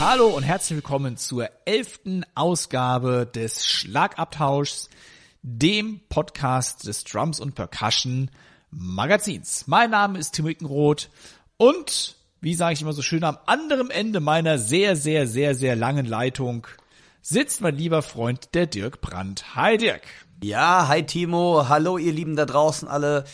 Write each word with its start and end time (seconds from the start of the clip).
Hallo 0.00 0.28
und 0.28 0.44
herzlich 0.44 0.76
willkommen 0.76 1.16
zur 1.16 1.50
elften 1.64 2.24
Ausgabe 2.36 3.26
des 3.26 3.66
Schlagabtauschs, 3.66 4.90
dem 5.42 6.00
Podcast 6.08 6.86
des 6.86 7.02
Drums 7.02 7.40
und 7.40 7.56
Percussion 7.56 8.30
Magazins. 8.70 9.66
Mein 9.66 9.90
Name 9.90 10.20
ist 10.20 10.36
Tim 10.36 10.46
Wickenroth 10.46 11.10
und, 11.56 12.14
wie 12.40 12.54
sage 12.54 12.74
ich 12.74 12.82
immer 12.82 12.92
so 12.92 13.02
schön, 13.02 13.24
am 13.24 13.38
anderen 13.46 13.90
Ende 13.90 14.20
meiner 14.20 14.58
sehr, 14.58 14.94
sehr, 14.94 15.26
sehr, 15.26 15.56
sehr 15.56 15.74
langen 15.74 16.06
Leitung 16.06 16.68
sitzt 17.20 17.60
mein 17.60 17.74
lieber 17.74 18.02
Freund, 18.02 18.54
der 18.54 18.66
Dirk 18.66 19.00
Brandt. 19.00 19.56
Hi 19.56 19.78
Dirk. 19.78 20.02
Ja, 20.40 20.86
hi 20.86 21.02
Timo, 21.02 21.68
hallo 21.68 21.98
ihr 21.98 22.12
Lieben 22.12 22.36
da 22.36 22.46
draußen 22.46 22.86
alle. 22.86 23.24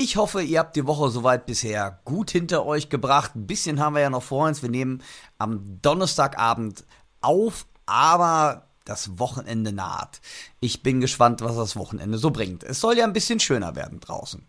Ich 0.00 0.16
hoffe, 0.16 0.42
ihr 0.42 0.60
habt 0.60 0.76
die 0.76 0.86
Woche 0.86 1.10
soweit 1.10 1.44
bisher 1.44 1.98
gut 2.04 2.30
hinter 2.30 2.64
euch 2.64 2.88
gebracht. 2.88 3.34
Ein 3.34 3.48
bisschen 3.48 3.80
haben 3.80 3.96
wir 3.96 4.02
ja 4.02 4.10
noch 4.10 4.22
vor 4.22 4.46
uns. 4.46 4.62
Wir 4.62 4.68
nehmen 4.68 5.02
am 5.38 5.82
Donnerstagabend 5.82 6.84
auf, 7.20 7.66
aber 7.84 8.68
das 8.84 9.18
Wochenende 9.18 9.72
naht. 9.72 10.20
Ich 10.60 10.84
bin 10.84 11.00
gespannt, 11.00 11.40
was 11.40 11.56
das 11.56 11.74
Wochenende 11.74 12.16
so 12.16 12.30
bringt. 12.30 12.62
Es 12.62 12.78
soll 12.80 12.96
ja 12.96 13.02
ein 13.02 13.12
bisschen 13.12 13.40
schöner 13.40 13.74
werden 13.74 13.98
draußen. 13.98 14.46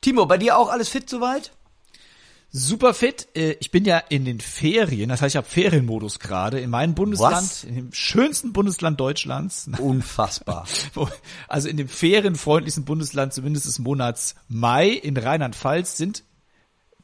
Timo, 0.00 0.24
bei 0.24 0.38
dir 0.38 0.56
auch 0.56 0.70
alles 0.70 0.88
fit 0.88 1.10
soweit? 1.10 1.52
Super 2.56 2.94
fit. 2.94 3.28
Äh, 3.34 3.56
Ich 3.60 3.70
bin 3.70 3.84
ja 3.84 3.98
in 3.98 4.24
den 4.24 4.40
Ferien, 4.40 5.10
das 5.10 5.20
heißt, 5.20 5.34
ich 5.34 5.36
habe 5.36 5.46
Ferienmodus 5.46 6.18
gerade 6.18 6.58
in 6.58 6.70
meinem 6.70 6.94
Bundesland, 6.94 7.36
Was? 7.36 7.64
in 7.64 7.74
dem 7.74 7.92
schönsten 7.92 8.52
Bundesland 8.52 8.98
Deutschlands. 8.98 9.68
Unfassbar. 9.78 10.66
Also 11.48 11.68
in 11.68 11.76
dem 11.76 11.88
ferienfreundlichsten 11.88 12.84
Bundesland, 12.84 13.34
zumindest 13.34 13.66
des 13.66 13.78
Monats 13.78 14.36
Mai 14.48 14.88
in 14.88 15.16
Rheinland-Pfalz 15.16 15.96
sind, 15.96 16.24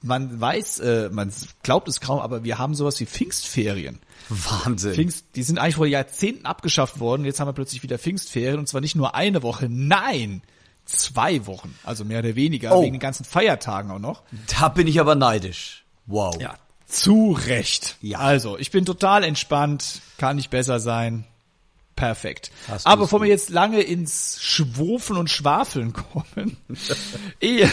man 0.01 0.41
weiß, 0.41 0.81
äh, 0.81 1.11
man 1.13 1.33
glaubt 1.63 1.87
es 1.87 2.01
kaum, 2.01 2.19
aber 2.19 2.45
wir 2.45 2.59
haben 2.59 2.75
sowas 2.75 2.99
wie 2.99 3.07
Pfingstferien. 3.07 4.01
Wahnsinn. 4.29 4.95
Pfingst, 4.95 5.27
die 5.37 5.43
sind 5.43 5.59
eigentlich 5.59 5.77
vor 5.77 5.87
Jahrzehnten 5.87 6.47
abgeschafft 6.47 6.99
worden. 6.99 7.25
Jetzt 7.25 7.41
haben 7.41 7.49
wir 7.49 7.53
plötzlich 7.53 7.83
wieder 7.83 7.99
Pfingstferien 7.99 8.59
und 8.59 8.69
zwar 8.69 8.81
nicht 8.81 8.97
nur 8.97 9.15
eine 9.15 9.43
Woche, 9.43 9.69
nein, 9.69 10.43
zwei 10.85 11.47
Wochen. 11.47 11.75
Also 11.85 12.05
mehr 12.05 12.19
oder 12.21 12.35
weniger, 12.35 12.77
Oh. 12.77 12.83
wegen 12.83 12.95
den 12.95 13.01
ganzen 13.01 13.25
Feiertagen 13.25 13.91
auch 13.91 13.99
noch. 13.99 14.23
Da 14.59 14.69
bin 14.69 14.87
ich 14.87 15.01
aber 15.01 15.15
neidisch. 15.15 15.85
Wow. 16.07 16.41
Ja, 16.41 16.55
zu 16.87 17.33
Recht. 17.33 17.97
Ja. 18.03 18.19
Also, 18.19 18.59
ich 18.59 18.71
bin 18.71 18.85
total 18.85 19.25
entspannt, 19.25 20.01
kann 20.19 20.37
nicht 20.37 20.51
besser 20.51 20.81
sein. 20.81 21.25
Perfekt. 21.95 22.51
Hast 22.69 22.87
Aber 22.87 23.03
bevor 23.03 23.21
wir 23.21 23.27
gut. 23.27 23.31
jetzt 23.33 23.51
lange 23.51 23.81
ins 23.83 24.39
Schwofen 24.43 25.17
und 25.17 25.31
Schwafeln 25.31 25.93
kommen, 25.93 26.57
eh, 27.41 27.67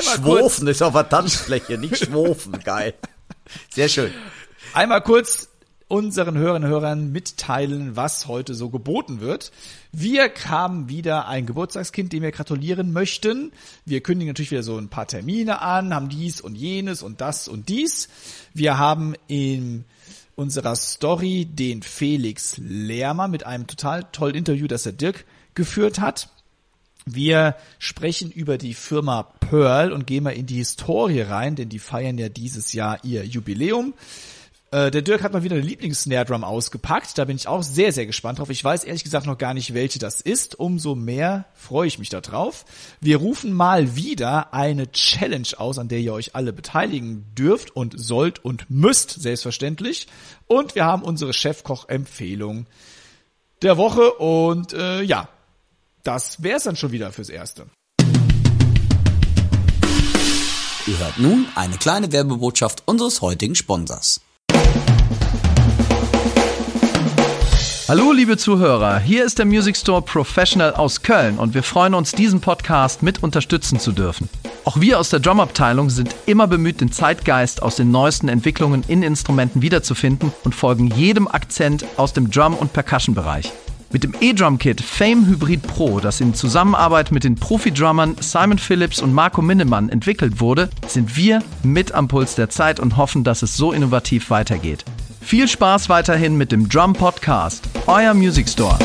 Schwofen 0.00 0.66
ist 0.68 0.82
auf 0.82 0.94
der 0.94 1.08
Tanzfläche, 1.08 1.78
nicht 1.78 1.98
Schwofen. 2.04 2.58
Geil. 2.64 2.94
Sehr 3.70 3.88
schön. 3.88 4.12
einmal 4.74 5.02
kurz 5.02 5.47
unseren 5.88 6.36
Hörerinnen 6.36 6.70
und 6.70 6.70
Hörern 6.70 7.12
mitteilen, 7.12 7.96
was 7.96 8.26
heute 8.28 8.54
so 8.54 8.68
geboten 8.68 9.20
wird. 9.20 9.50
Wir 9.90 10.30
haben 10.46 10.90
wieder 10.90 11.26
ein 11.28 11.46
Geburtstagskind, 11.46 12.12
dem 12.12 12.22
wir 12.22 12.30
gratulieren 12.30 12.92
möchten. 12.92 13.52
Wir 13.86 14.02
kündigen 14.02 14.28
natürlich 14.28 14.50
wieder 14.50 14.62
so 14.62 14.76
ein 14.76 14.90
paar 14.90 15.06
Termine 15.06 15.62
an, 15.62 15.94
haben 15.94 16.10
dies 16.10 16.42
und 16.42 16.56
jenes 16.56 17.02
und 17.02 17.22
das 17.22 17.48
und 17.48 17.70
dies. 17.70 18.08
Wir 18.52 18.76
haben 18.76 19.14
in 19.28 19.84
unserer 20.36 20.76
Story 20.76 21.46
den 21.46 21.82
Felix 21.82 22.58
Lermer 22.58 23.26
mit 23.26 23.44
einem 23.44 23.66
total 23.66 24.04
tollen 24.12 24.34
Interview, 24.34 24.66
das 24.66 24.82
der 24.82 24.92
Dirk 24.92 25.24
geführt 25.54 26.00
hat. 26.00 26.28
Wir 27.06 27.56
sprechen 27.78 28.30
über 28.30 28.58
die 28.58 28.74
Firma 28.74 29.22
Pearl 29.22 29.92
und 29.92 30.06
gehen 30.06 30.24
mal 30.24 30.30
in 30.30 30.44
die 30.44 30.58
Historie 30.58 31.22
rein, 31.22 31.56
denn 31.56 31.70
die 31.70 31.78
feiern 31.78 32.18
ja 32.18 32.28
dieses 32.28 32.74
Jahr 32.74 33.02
ihr 33.02 33.24
Jubiläum. 33.24 33.94
Äh, 34.70 34.90
der 34.90 35.00
Dirk 35.00 35.22
hat 35.22 35.32
mal 35.32 35.42
wieder 35.42 35.56
eine 35.56 35.64
Lieblings-Snare-Drum 35.64 36.44
ausgepackt. 36.44 37.16
Da 37.16 37.24
bin 37.24 37.36
ich 37.36 37.48
auch 37.48 37.62
sehr, 37.62 37.92
sehr 37.92 38.04
gespannt 38.04 38.38
drauf. 38.38 38.50
Ich 38.50 38.62
weiß 38.62 38.84
ehrlich 38.84 39.04
gesagt 39.04 39.26
noch 39.26 39.38
gar 39.38 39.54
nicht, 39.54 39.72
welche 39.72 39.98
das 39.98 40.20
ist. 40.20 40.58
Umso 40.58 40.94
mehr 40.94 41.46
freue 41.54 41.88
ich 41.88 41.98
mich 41.98 42.10
da 42.10 42.20
drauf. 42.20 42.66
Wir 43.00 43.16
rufen 43.16 43.52
mal 43.52 43.96
wieder 43.96 44.52
eine 44.52 44.92
Challenge 44.92 45.48
aus, 45.56 45.78
an 45.78 45.88
der 45.88 46.00
ihr 46.00 46.12
euch 46.12 46.34
alle 46.34 46.52
beteiligen 46.52 47.24
dürft 47.34 47.74
und 47.74 47.98
sollt 47.98 48.44
und 48.44 48.68
müsst, 48.68 49.10
selbstverständlich. 49.10 50.06
Und 50.46 50.74
wir 50.74 50.84
haben 50.84 51.02
unsere 51.02 51.32
Chefkoch-Empfehlung 51.32 52.66
der 53.62 53.78
Woche. 53.78 54.12
Und 54.14 54.74
äh, 54.74 55.00
ja, 55.00 55.30
das 56.02 56.42
wär's 56.42 56.64
dann 56.64 56.76
schon 56.76 56.92
wieder 56.92 57.10
fürs 57.10 57.30
Erste. 57.30 57.66
Ihr 60.86 60.98
hört 60.98 61.18
nun 61.18 61.46
eine 61.54 61.76
kleine 61.78 62.12
Werbebotschaft 62.12 62.82
unseres 62.86 63.22
heutigen 63.22 63.54
Sponsors. 63.54 64.20
Hallo 67.88 68.12
liebe 68.12 68.36
Zuhörer, 68.36 68.98
hier 68.98 69.24
ist 69.24 69.38
der 69.38 69.46
Music 69.46 69.74
Store 69.74 70.02
Professional 70.02 70.74
aus 70.74 71.00
Köln 71.00 71.38
und 71.38 71.54
wir 71.54 71.62
freuen 71.62 71.94
uns, 71.94 72.12
diesen 72.12 72.38
Podcast 72.42 73.02
mit 73.02 73.22
unterstützen 73.22 73.80
zu 73.80 73.92
dürfen. 73.92 74.28
Auch 74.66 74.78
wir 74.78 75.00
aus 75.00 75.08
der 75.08 75.20
Drumabteilung 75.20 75.88
sind 75.88 76.14
immer 76.26 76.46
bemüht, 76.46 76.82
den 76.82 76.92
Zeitgeist 76.92 77.62
aus 77.62 77.76
den 77.76 77.90
neuesten 77.90 78.28
Entwicklungen 78.28 78.84
in 78.88 79.02
Instrumenten 79.02 79.62
wiederzufinden 79.62 80.32
und 80.44 80.54
folgen 80.54 80.88
jedem 80.88 81.28
Akzent 81.28 81.86
aus 81.96 82.12
dem 82.12 82.30
Drum- 82.30 82.58
und 82.58 82.74
Percussion-Bereich. 82.74 83.50
Mit 83.90 84.04
dem 84.04 84.14
E-Drum-Kit 84.20 84.82
Fame 84.82 85.26
Hybrid 85.26 85.62
Pro, 85.62 85.98
das 85.98 86.20
in 86.20 86.34
Zusammenarbeit 86.34 87.10
mit 87.10 87.24
den 87.24 87.36
Profi-Drummern 87.36 88.16
Simon 88.20 88.58
Phillips 88.58 89.00
und 89.00 89.14
Marco 89.14 89.40
Minnemann 89.40 89.88
entwickelt 89.88 90.40
wurde, 90.40 90.68
sind 90.86 91.16
wir 91.16 91.42
mit 91.62 91.92
am 91.92 92.06
Puls 92.06 92.34
der 92.34 92.50
Zeit 92.50 92.80
und 92.80 92.98
hoffen, 92.98 93.24
dass 93.24 93.40
es 93.40 93.56
so 93.56 93.72
innovativ 93.72 94.28
weitergeht. 94.28 94.84
Viel 95.28 95.46
Spaß 95.46 95.90
weiterhin 95.90 96.38
mit 96.38 96.52
dem 96.52 96.70
Drum 96.70 96.94
Podcast, 96.94 97.68
euer 97.86 98.14
Music 98.14 98.48
Store. 98.48 98.78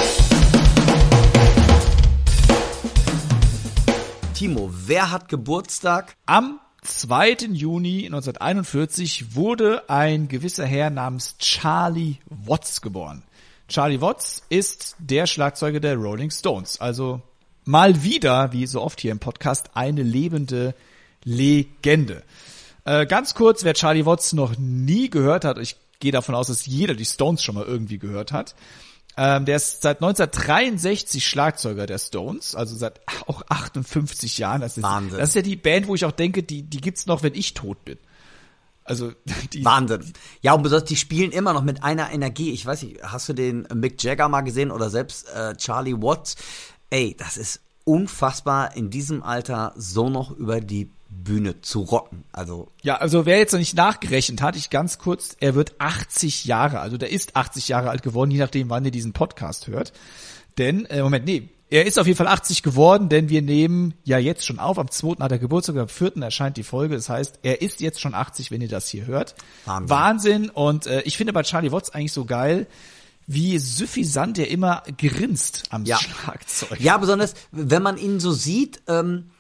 Timo, 4.34 4.70
wer 4.74 5.10
hat 5.10 5.30
Geburtstag? 5.30 6.18
Am 6.26 6.60
2. 6.82 7.48
Juni 7.54 8.08
1941 8.08 9.36
wurde 9.36 9.90
ein 9.90 10.28
gewisser 10.28 10.66
Herr 10.66 10.90
namens 10.90 11.38
Charlie 11.38 12.18
Watts 12.26 12.82
geboren. 12.82 13.24
Charlie 13.70 14.02
Watts 14.02 14.44
ist 14.50 14.98
der 15.00 15.28
Schlagzeuger 15.28 15.80
der 15.80 15.96
Rolling 15.96 16.30
Stones. 16.30 16.82
Also 16.82 17.22
mal 17.64 18.04
wieder, 18.04 18.52
wie 18.52 18.68
so 18.68 18.82
oft 18.82 19.00
hier 19.00 19.14
im 19.14 19.20
Podcast, 19.20 19.70
eine 19.76 20.04
lebende 20.04 20.76
Legende. 21.24 22.22
Äh, 22.84 23.06
ganz 23.06 23.34
kurz, 23.34 23.64
wer 23.64 23.76
Charlie 23.76 24.06
Watts 24.06 24.34
noch 24.34 24.58
nie 24.58 25.10
gehört 25.10 25.46
hat, 25.46 25.58
ich 25.58 25.78
gehe 26.00 26.12
davon 26.12 26.36
aus, 26.36 26.48
dass 26.48 26.66
jeder 26.66 26.96
die 26.96 27.06
Stones 27.06 27.44
schon 27.44 27.56
mal 27.56 27.66
irgendwie 27.66 28.00
gehört 28.00 28.32
hat. 28.32 28.56
Ähm, 29.16 29.46
der 29.46 29.58
ist 29.58 29.84
seit 29.84 29.98
1963 29.98 31.26
Schlagzeuger 31.26 31.86
der 31.86 32.00
Stones, 32.00 32.56
also 32.56 32.76
seit 32.76 33.02
auch 33.28 33.44
58 33.48 34.40
Jahren. 34.40 34.62
Das 34.62 34.78
ist, 34.78 34.84
Wahnsinn. 34.84 35.20
Das 35.20 35.30
ist 35.30 35.36
ja 35.36 35.42
die 35.44 35.56
Band, 35.56 35.88
wo 35.88 35.94
ich 35.96 36.06
auch 36.06 36.12
denke, 36.12 36.42
die, 36.42 36.64
die 36.64 36.82
gibt's 36.82 37.06
noch, 37.06 37.22
wenn 37.22 37.36
ich 37.36 37.54
tot 37.54 37.86
bin. 37.86 38.00
Also 38.84 39.12
die, 39.54 39.64
Wahnsinn. 39.64 40.14
Ja, 40.42 40.54
und 40.54 40.64
besonders, 40.64 40.90
die 40.90 40.96
spielen 40.96 41.32
immer 41.32 41.54
noch 41.54 41.64
mit 41.64 41.84
einer 41.84 42.12
Energie. 42.12 42.52
Ich 42.52 42.66
weiß 42.66 42.84
nicht, 42.84 43.04
hast 43.04 43.30
du 43.30 43.34
den 43.34 43.68
Mick 43.74 44.02
Jagger 44.04 44.28
mal 44.30 44.42
gesehen 44.42 44.72
oder 44.72 44.90
selbst 44.90 45.30
äh, 45.30 45.56
Charlie 45.58 46.02
Watts? 46.02 46.36
Ey, 46.90 47.16
das 47.18 47.38
ist 47.38 47.62
unfassbar, 47.86 48.76
in 48.76 48.90
diesem 48.90 49.24
Alter 49.24 49.74
so 49.76 50.10
noch 50.10 50.32
über 50.32 50.60
die 50.60 50.90
Bühne 51.24 51.62
zu 51.62 51.82
rocken. 51.82 52.24
Also, 52.32 52.68
Ja, 52.82 52.96
also 52.98 53.26
wer 53.26 53.38
jetzt 53.38 53.52
noch 53.54 53.60
nicht 53.60 53.76
nachgerechnet 53.76 54.42
hat, 54.42 54.56
ich 54.56 54.70
ganz 54.70 54.98
kurz, 54.98 55.36
er 55.40 55.56
wird 55.56 55.74
80 55.80 56.46
Jahre, 56.46 56.80
also 56.80 56.98
der 56.98 57.12
ist 57.12 57.36
80 57.36 57.68
Jahre 57.70 57.90
alt 57.90 58.04
geworden, 58.04 58.32
je 58.32 58.40
nachdem, 58.40 58.70
wann 58.70 58.86
ihr 58.86 58.92
diesen 58.92 59.14
Podcast 59.14 59.68
hört. 59.68 59.94
Denn, 60.58 60.86
äh, 60.86 61.02
Moment, 61.02 61.26
nee, 61.26 61.50
er 61.70 61.86
ist 61.88 61.98
auf 61.98 62.06
jeden 62.06 62.18
Fall 62.18 62.28
80 62.28 62.62
geworden, 62.62 63.10
denn 63.10 63.30
wir 63.30 63.42
nehmen 63.42 63.96
ja 64.04 64.20
jetzt 64.20 64.46
schon 64.46 64.60
auf, 64.60 64.78
am 64.78 64.92
2. 64.92 65.16
hat 65.24 65.32
er 65.32 65.40
Geburtstag, 65.40 65.78
am 65.78 65.88
4. 65.88 66.18
erscheint 66.22 66.58
die 66.58 66.64
Folge, 66.64 66.96
das 66.96 67.10
heißt, 67.10 67.40
er 67.42 67.62
ist 67.64 67.82
jetzt 67.82 68.00
schon 68.00 68.14
80, 68.14 68.52
wenn 68.52 68.62
ihr 68.62 68.68
das 68.68 68.88
hier 68.90 69.08
hört. 69.08 69.34
Wahnsinn. 69.66 69.90
Wahnsinn 69.90 70.50
und 70.52 70.86
äh, 70.88 71.02
ich 71.02 71.18
finde 71.18 71.34
bei 71.34 71.42
Charlie 71.42 71.72
Watts 71.72 71.90
eigentlich 71.90 72.12
so 72.12 72.26
geil, 72.26 72.68
wie 73.26 73.58
suffisant 73.58 74.38
er 74.38 74.50
immer 74.50 74.84
grinst 74.98 75.64
am 75.70 75.86
Ja. 75.86 75.98
Schlagzeug. 75.98 76.80
ja, 76.80 76.98
besonders, 76.98 77.34
wenn 77.52 77.82
man 77.82 77.98
ihn 77.98 78.20
so 78.20 78.34
sieht, 78.34 78.82
ähm, 78.88 79.32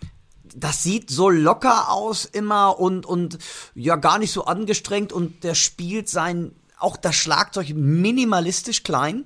das 0.56 0.84
sieht 0.84 1.10
so 1.10 1.30
locker 1.30 1.90
aus 1.92 2.26
immer 2.26 2.80
und, 2.80 3.06
und 3.06 3.38
ja 3.76 3.96
gar 3.96 4.20
nicht 4.20 4.32
so 4.32 4.46
angestrengt 4.46 5.14
und 5.14 5.44
der 5.44 5.56
spielt 5.56 6.10
sein, 6.10 6.56
auch 6.78 6.98
das 6.98 7.16
Schlagzeug 7.16 7.70
minimalistisch 7.74 8.84
klein. 8.84 9.26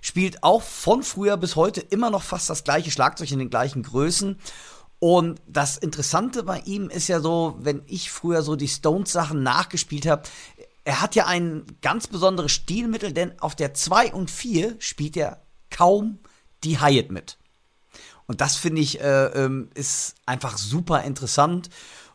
Spielt 0.00 0.42
auch 0.42 0.62
von 0.62 1.02
früher 1.02 1.36
bis 1.36 1.56
heute 1.56 1.80
immer 1.80 2.10
noch 2.10 2.22
fast 2.22 2.48
das 2.48 2.64
gleiche 2.64 2.90
Schlagzeug 2.90 3.30
in 3.32 3.38
den 3.38 3.50
gleichen 3.50 3.82
Größen. 3.82 4.38
Und 4.98 5.40
das 5.46 5.76
Interessante 5.76 6.42
bei 6.42 6.60
ihm 6.60 6.88
ist 6.88 7.08
ja 7.08 7.20
so, 7.20 7.56
wenn 7.58 7.82
ich 7.86 8.10
früher 8.10 8.42
so 8.42 8.56
die 8.56 8.68
Stones-Sachen 8.68 9.42
nachgespielt 9.42 10.06
habe, 10.06 10.22
er 10.84 11.00
hat 11.00 11.16
ja 11.16 11.26
ein 11.26 11.64
ganz 11.82 12.06
besonderes 12.06 12.52
Stilmittel, 12.52 13.12
denn 13.12 13.38
auf 13.40 13.56
der 13.56 13.74
2 13.74 14.12
und 14.12 14.30
4 14.30 14.76
spielt 14.78 15.16
er 15.16 15.42
kaum 15.70 16.20
die 16.62 16.80
Hyatt 16.80 17.10
mit. 17.10 17.38
Und 18.26 18.40
das 18.40 18.56
finde 18.56 18.82
ich 18.82 19.00
äh, 19.00 19.26
ähm, 19.26 19.70
ist 19.74 20.16
einfach 20.26 20.58
super 20.58 21.02
interessant. 21.02 21.70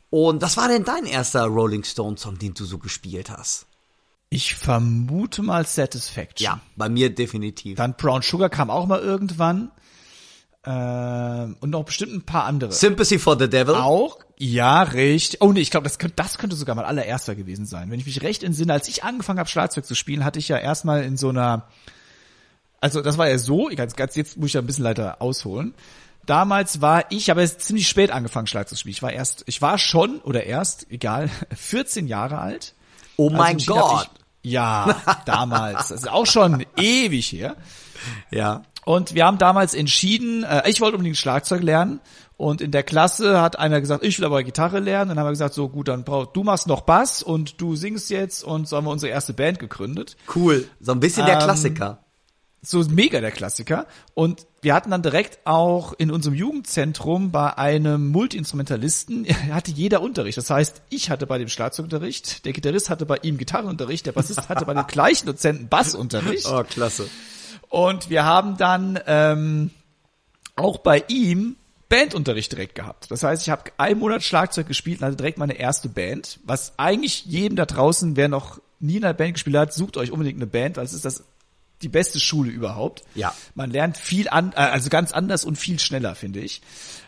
Und 0.10 0.42
was 0.42 0.58
war 0.58 0.68
denn 0.68 0.84
dein 0.84 1.06
erster 1.06 1.46
Rolling 1.46 1.84
Stone 1.84 2.18
Song, 2.18 2.38
den 2.38 2.54
du 2.54 2.66
so 2.66 2.78
gespielt 2.78 3.30
hast? 3.30 3.66
Ich 4.30 4.56
vermute 4.56 5.42
mal 5.42 5.66
Satisfaction. 5.66 6.46
Ja, 6.46 6.62
bei 6.75 6.90
mir 6.90 7.13
definitiv. 7.13 7.78
Dann 7.78 7.96
Brown 7.96 8.22
Sugar 8.22 8.50
kam 8.50 8.69
auch 8.69 8.86
mal 8.86 9.00
irgendwann. 9.00 9.72
Ähm, 10.63 11.58
und 11.60 11.72
noch 11.72 11.84
bestimmt 11.84 12.14
ein 12.14 12.22
paar 12.22 12.46
andere. 12.46 12.72
Sympathy 12.72 13.18
for 13.18 13.38
the 13.38 13.50
Devil. 13.50 13.75
Auch? 13.75 14.19
Ja, 14.38 14.84
richtig. 14.84 15.42
Oh 15.42 15.52
nee, 15.52 15.62
ich 15.62 15.72
glaube, 15.72 15.86
das 15.86 15.98
könnte, 15.98 16.16
das 16.18 16.38
könnte 16.38 16.56
sogar 16.56 16.75
mein 16.75 16.86
allererster 16.86 17.36
gewesen 17.36 17.66
sein. 17.66 17.90
Wenn 17.90 18.00
ich 18.00 18.06
mich 18.06 18.22
recht 18.22 18.44
entsinne, 18.44 18.74
als 18.74 18.88
ich 18.88 19.04
angefangen 19.04 19.40
habe, 19.40 19.50
Schlagzeug 19.50 19.86
zu 19.86 19.96
spielen, 19.96 20.24
hatte 20.24 20.40
ich 20.40 20.48
ja 20.48 20.57
erstmal 20.57 21.04
in 21.04 21.18
so 21.18 21.30
einer, 21.30 21.68
also 22.80 23.02
das 23.02 23.18
war 23.18 23.28
ja 23.28 23.38
so, 23.38 23.69
ganz, 23.75 23.96
ganz, 23.96 24.16
jetzt 24.16 24.38
muss 24.38 24.48
ich 24.48 24.54
ja 24.54 24.62
ein 24.62 24.68
bisschen 24.68 24.84
leider 24.84 25.22
ausholen. 25.22 25.74
Damals 26.25 26.81
war 26.81 27.06
ich, 27.09 27.31
aber 27.31 27.41
jetzt 27.41 27.62
ziemlich 27.62 27.88
spät 27.88 28.12
angefangen, 28.12 28.47
Schlagzeug 28.47 28.77
zu 28.77 28.81
spielen. 28.81 28.94
Ich 28.94 29.03
war 29.03 29.12
erst, 29.12 29.44
ich 29.47 29.62
war 29.62 29.77
schon, 29.77 30.19
oder 30.19 30.44
erst, 30.44 30.89
egal, 30.91 31.29
14 31.56 32.07
Jahre 32.07 32.38
alt. 32.39 32.73
Oh 33.18 33.29
mein 33.29 33.56
Also 33.56 33.75
hab 33.75 33.81
Gott. 33.81 34.09
Ich, 34.41 34.51
ja, 34.51 34.95
damals. 35.25 35.89
Das 35.89 35.91
ist 35.91 36.09
auch 36.09 36.25
schon 36.25 36.65
ewig 36.77 37.31
her. 37.31 37.56
Ja. 38.31 38.63
Und 38.85 39.13
wir 39.13 39.25
haben 39.25 39.38
damals 39.38 39.73
entschieden, 39.75 40.44
äh, 40.44 40.68
ich 40.69 40.81
wollte 40.81 40.95
unbedingt 40.97 41.18
Schlagzeug 41.18 41.62
lernen. 41.62 42.00
Und 42.38 42.59
in 42.62 42.71
der 42.71 42.81
Klasse 42.81 43.39
hat 43.39 43.59
einer 43.59 43.79
gesagt, 43.79 44.03
ich 44.03 44.18
will 44.18 44.25
aber 44.25 44.41
Gitarre 44.41 44.79
lernen. 44.79 45.09
Dann 45.09 45.19
haben 45.19 45.27
wir 45.27 45.31
gesagt, 45.31 45.53
so 45.53 45.69
gut, 45.69 45.88
dann 45.88 46.03
brauch, 46.03 46.25
du 46.25 46.44
machst 46.44 46.65
noch 46.65 46.81
Bass 46.81 47.21
und 47.21 47.62
du 47.62 47.75
singst 47.75 48.09
jetzt. 48.09 48.44
Und 48.44 48.68
so 48.68 48.77
haben 48.77 48.85
wir 48.85 48.91
unsere 48.91 49.12
erste 49.12 49.33
Band 49.33 49.59
gegründet. 49.59 50.18
Cool. 50.33 50.68
So 50.79 50.91
ein 50.91 51.00
bisschen 51.00 51.27
der 51.27 51.35
Ähm, 51.35 51.44
Klassiker. 51.44 52.03
So 52.63 52.79
mega 52.89 53.21
der 53.21 53.29
Klassiker. 53.29 53.85
Und 54.15 54.47
wir 54.62 54.75
hatten 54.75 54.92
dann 54.92 55.02
direkt 55.02 55.40
auch 55.46 55.94
in 55.94 56.12
unserem 56.12 56.36
Jugendzentrum 56.36 57.31
bei 57.31 57.58
einem 57.58 58.10
Multiinstrumentalisten, 58.10 59.25
hatte 59.52 59.72
jeder 59.72 60.02
Unterricht. 60.02 60.38
Das 60.38 60.50
heißt, 60.50 60.81
ich 60.90 61.10
hatte 61.10 61.25
bei 61.25 61.40
dem 61.40 61.50
Schlagzeugunterricht, 61.50 62.46
der 62.46 62.54
Gitarrist 62.54 62.90
hatte 62.90 63.06
bei 63.06 63.18
ihm 63.24 63.38
Gitarrenunterricht, 63.38 64.06
der 64.06 64.12
Bassist 64.12 64.50
hatte 64.50 64.66
bei 64.66 64.74
dem 64.74 64.88
gleichen 64.88 65.25
Dozenten 65.25 65.68
Bassunterricht. 65.68 66.46
Oh, 66.46 66.63
klasse. 66.63 67.10
Und 67.69 68.10
wir 68.10 68.25
haben 68.25 68.58
dann 68.58 69.00
ähm, 69.08 69.72
auch 70.56 70.78
bei 70.78 71.04
ihm 71.07 71.56
Bandunterricht 71.90 72.52
direkt 72.52 72.75
gehabt. 72.75 73.10
Das 73.10 73.24
heißt, 73.24 73.42
ich 73.42 73.50
habe 73.50 73.72
einen 73.78 74.00
Monat 74.00 74.24
Schlagzeug 74.24 74.68
gespielt 74.68 75.00
und 75.00 75.07
hatte 75.07 75.18
direkt 75.18 75.38
meine 75.38 75.54
erste 75.54 75.90
Band, 75.90 76.40
was 76.46 76.74
eigentlich 76.78 77.25
jedem 77.25 77.56
da 77.56 77.66
draußen, 77.66 78.16
wer 78.16 78.30
noch 78.30 78.60
nie 78.80 78.98
in 78.98 79.04
einer 79.04 79.14
Band 79.14 79.34
gespielt 79.34 79.57
hat, 79.57 79.74
sucht 79.74 79.98
euch 79.98 80.12
unbedingt 80.12 80.38
eine 80.38 80.48
Band, 80.48 80.78
weil 80.78 80.86
es 80.86 80.94
ist 80.94 81.06
das 81.06 81.24
die 81.81 81.89
beste 81.89 82.19
Schule 82.19 82.51
überhaupt. 82.51 83.04
Ja. 83.16 83.33
Man 83.56 83.72
lernt 83.72 83.98
viel 83.98 84.30
an, 84.30 84.54
äh, 84.54 84.57
also 84.57 84.89
ganz 84.89 85.12
anders 85.12 85.45
und 85.45 85.57
viel 85.57 85.80
schneller, 85.80 86.16
finde 86.16 86.39
ich. 86.39 86.62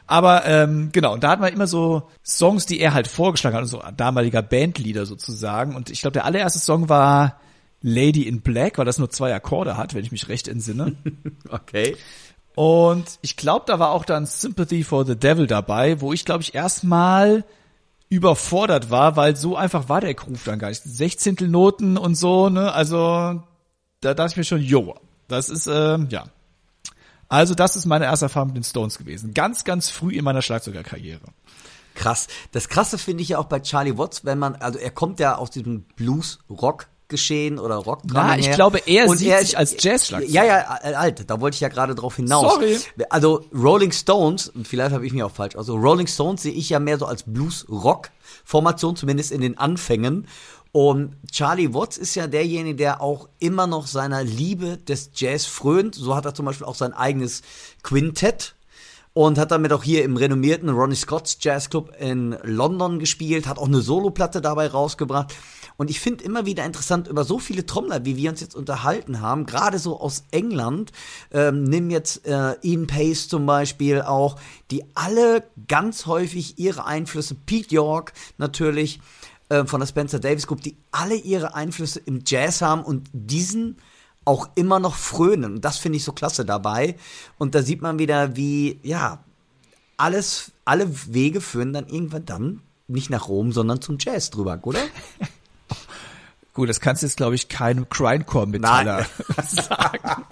Aber 0.05 0.45
ähm, 0.45 0.89
genau, 0.91 1.13
und 1.13 1.23
da 1.23 1.29
hat 1.29 1.39
man 1.39 1.53
immer 1.53 1.67
so 1.67 2.09
Songs, 2.25 2.65
die 2.65 2.79
er 2.79 2.93
halt 2.93 3.07
vorgeschlagen 3.07 3.55
hat, 3.55 3.67
so 3.67 3.81
damaliger 3.95 4.41
Bandleader 4.41 5.05
sozusagen. 5.05 5.75
Und 5.75 5.89
ich 5.89 6.01
glaube, 6.01 6.13
der 6.13 6.25
allererste 6.25 6.59
Song 6.59 6.89
war 6.89 7.39
Lady 7.81 8.23
in 8.23 8.41
Black, 8.41 8.77
weil 8.77 8.85
das 8.85 8.97
nur 8.97 9.09
zwei 9.09 9.33
Akkorde 9.33 9.77
hat, 9.77 9.93
wenn 9.93 10.03
ich 10.03 10.11
mich 10.11 10.27
recht 10.29 10.47
entsinne. 10.47 10.95
Okay. 11.49 11.95
Und 12.55 13.17
ich 13.21 13.35
glaube, 13.35 13.65
da 13.67 13.79
war 13.79 13.91
auch 13.91 14.05
dann 14.05 14.25
Sympathy 14.25 14.83
for 14.83 15.05
the 15.05 15.15
Devil 15.15 15.47
dabei, 15.47 16.01
wo 16.01 16.13
ich, 16.13 16.23
glaube 16.23 16.43
ich, 16.43 16.53
erstmal 16.53 17.43
überfordert 18.09 18.91
war, 18.91 19.15
weil 19.15 19.35
so 19.35 19.57
einfach 19.57 19.89
war 19.89 20.01
der 20.01 20.13
Groove 20.13 20.43
dann 20.43 20.59
gar 20.59 20.69
nicht. 20.69 20.83
Sechzehntel 20.83 21.47
Noten 21.47 21.97
und 21.97 22.15
so, 22.15 22.49
ne? 22.49 22.71
Also 22.71 23.41
da 24.03 24.13
dachte 24.13 24.31
ich 24.31 24.37
mir 24.37 24.43
schon, 24.43 24.61
jo, 24.61 24.95
das 25.27 25.49
ist, 25.49 25.67
ähm, 25.67 26.07
ja. 26.09 26.25
Also 27.29 27.55
das 27.55 27.75
ist 27.75 27.85
meine 27.85 28.05
erste 28.05 28.25
Erfahrung 28.25 28.49
mit 28.49 28.57
den 28.57 28.63
Stones 28.63 28.97
gewesen. 28.97 29.33
Ganz, 29.33 29.63
ganz 29.63 29.89
früh 29.89 30.13
in 30.13 30.23
meiner 30.23 30.41
Schlagzeugerkarriere. 30.41 31.21
Krass. 31.95 32.27
Das 32.51 32.69
Krasse 32.69 32.97
finde 32.97 33.23
ich 33.23 33.29
ja 33.29 33.39
auch 33.39 33.45
bei 33.45 33.59
Charlie 33.59 33.97
Watts, 33.97 34.25
wenn 34.25 34.39
man, 34.39 34.55
also 34.55 34.77
er 34.79 34.91
kommt 34.91 35.19
ja 35.19 35.35
aus 35.35 35.51
diesem 35.51 35.83
Blues-Rock 35.95 36.87
geschehen 37.07 37.59
oder 37.59 37.75
rock 37.75 38.01
Na, 38.05 38.37
ich 38.37 38.51
glaube, 38.51 38.79
er 38.87 39.07
sieht 39.09 39.37
sich 39.37 39.57
als 39.57 39.75
Jazzschlagzeuger. 39.77 40.33
Ja, 40.33 40.45
ja, 40.45 40.79
äh, 40.81 40.93
alt, 40.95 41.29
da 41.29 41.39
wollte 41.39 41.55
ich 41.55 41.61
ja 41.61 41.67
gerade 41.67 41.93
drauf 41.93 42.15
hinaus. 42.15 42.53
Sorry. 42.53 42.79
Also 43.09 43.45
Rolling 43.53 43.91
Stones, 43.91 44.51
vielleicht 44.63 44.93
habe 44.93 45.05
ich 45.05 45.13
mich 45.13 45.21
auch 45.21 45.31
falsch, 45.31 45.55
also 45.55 45.75
Rolling 45.75 46.07
Stones 46.07 46.41
sehe 46.41 46.53
ich 46.53 46.69
ja 46.69 46.79
mehr 46.79 46.97
so 46.97 47.05
als 47.05 47.23
Blues-Rock-Formation, 47.23 48.95
zumindest 48.95 49.31
in 49.31 49.41
den 49.41 49.57
Anfängen. 49.57 50.27
Und 50.73 51.15
Charlie 51.31 51.71
Watts 51.75 51.97
ist 51.97 52.15
ja 52.15 52.25
derjenige, 52.25 52.75
der 52.75 52.99
auch 52.99 53.29
immer 53.37 53.67
noch 53.67 53.85
seiner 53.85 54.23
Liebe 54.23 54.77
des 54.77 55.11
Jazz 55.13 55.45
frönt. 55.45 55.93
So 55.93 56.15
hat 56.15 56.25
er 56.25 56.33
zum 56.33 56.47
Beispiel 56.47 56.65
auch 56.65 56.73
sein 56.73 56.93
eigenes 56.93 57.43
Quintett 57.83 58.55
und 59.13 59.37
hat 59.37 59.51
damit 59.51 59.71
auch 59.71 59.83
hier 59.83 60.03
im 60.03 60.17
renommierten 60.17 60.69
Ronnie 60.69 60.95
Scott's 60.95 61.37
Jazz 61.39 61.69
Club 61.69 61.93
in 61.99 62.35
London 62.41 62.97
gespielt, 62.97 63.45
hat 63.45 63.59
auch 63.59 63.67
eine 63.67 63.81
Soloplatte 63.81 64.41
dabei 64.41 64.65
rausgebracht. 64.65 65.35
Und 65.77 65.91
ich 65.91 65.99
finde 65.99 66.23
immer 66.23 66.47
wieder 66.47 66.65
interessant, 66.65 67.07
über 67.07 67.23
so 67.23 67.37
viele 67.37 67.67
Trommler, 67.67 68.03
wie 68.03 68.17
wir 68.17 68.31
uns 68.31 68.41
jetzt 68.41 68.55
unterhalten 68.55 69.21
haben, 69.21 69.45
gerade 69.45 69.77
so 69.77 69.99
aus 69.99 70.23
England, 70.31 70.91
ähm, 71.31 71.63
nimm 71.65 71.91
jetzt 71.91 72.25
äh, 72.25 72.55
Ian 72.63 72.87
Pace 72.87 73.27
zum 73.27 73.45
Beispiel 73.45 74.01
auch, 74.01 74.37
die 74.71 74.83
alle 74.95 75.43
ganz 75.67 76.07
häufig 76.07 76.57
ihre 76.57 76.85
Einflüsse, 76.85 77.35
Pete 77.35 77.75
York 77.75 78.13
natürlich, 78.39 78.99
äh, 79.49 79.65
von 79.65 79.79
der 79.79 79.87
Spencer 79.87 80.19
Davis 80.19 80.47
Group, 80.47 80.61
die 80.61 80.77
alle 80.91 81.15
ihre 81.15 81.55
Einflüsse 81.55 81.99
im 81.99 82.23
Jazz 82.25 82.61
haben 82.61 82.83
und 82.83 83.09
diesen 83.13 83.77
auch 84.25 84.49
immer 84.55 84.79
noch 84.79 84.95
frönen. 84.95 85.55
Und 85.55 85.65
das 85.65 85.77
finde 85.77 85.97
ich 85.97 86.03
so 86.03 86.13
klasse 86.13 86.45
dabei. 86.45 86.95
Und 87.37 87.55
da 87.55 87.61
sieht 87.61 87.81
man 87.81 87.99
wieder, 87.99 88.35
wie, 88.35 88.79
ja, 88.83 89.19
alles, 89.97 90.51
alle 90.65 90.87
Wege 91.13 91.41
führen 91.41 91.73
dann 91.73 91.87
irgendwann 91.87 92.25
dann 92.25 92.61
nicht 92.87 93.09
nach 93.09 93.27
Rom, 93.27 93.51
sondern 93.51 93.81
zum 93.81 93.97
Jazz 93.99 94.29
drüber, 94.29 94.59
oder? 94.63 94.79
Gut, 96.53 96.69
das 96.69 96.79
kannst 96.79 97.01
du 97.01 97.07
jetzt, 97.07 97.17
glaube 97.17 97.33
ich, 97.33 97.49
keinem 97.49 97.87
Grindcore-Metaller 97.89 99.07
sagen. 99.47 100.25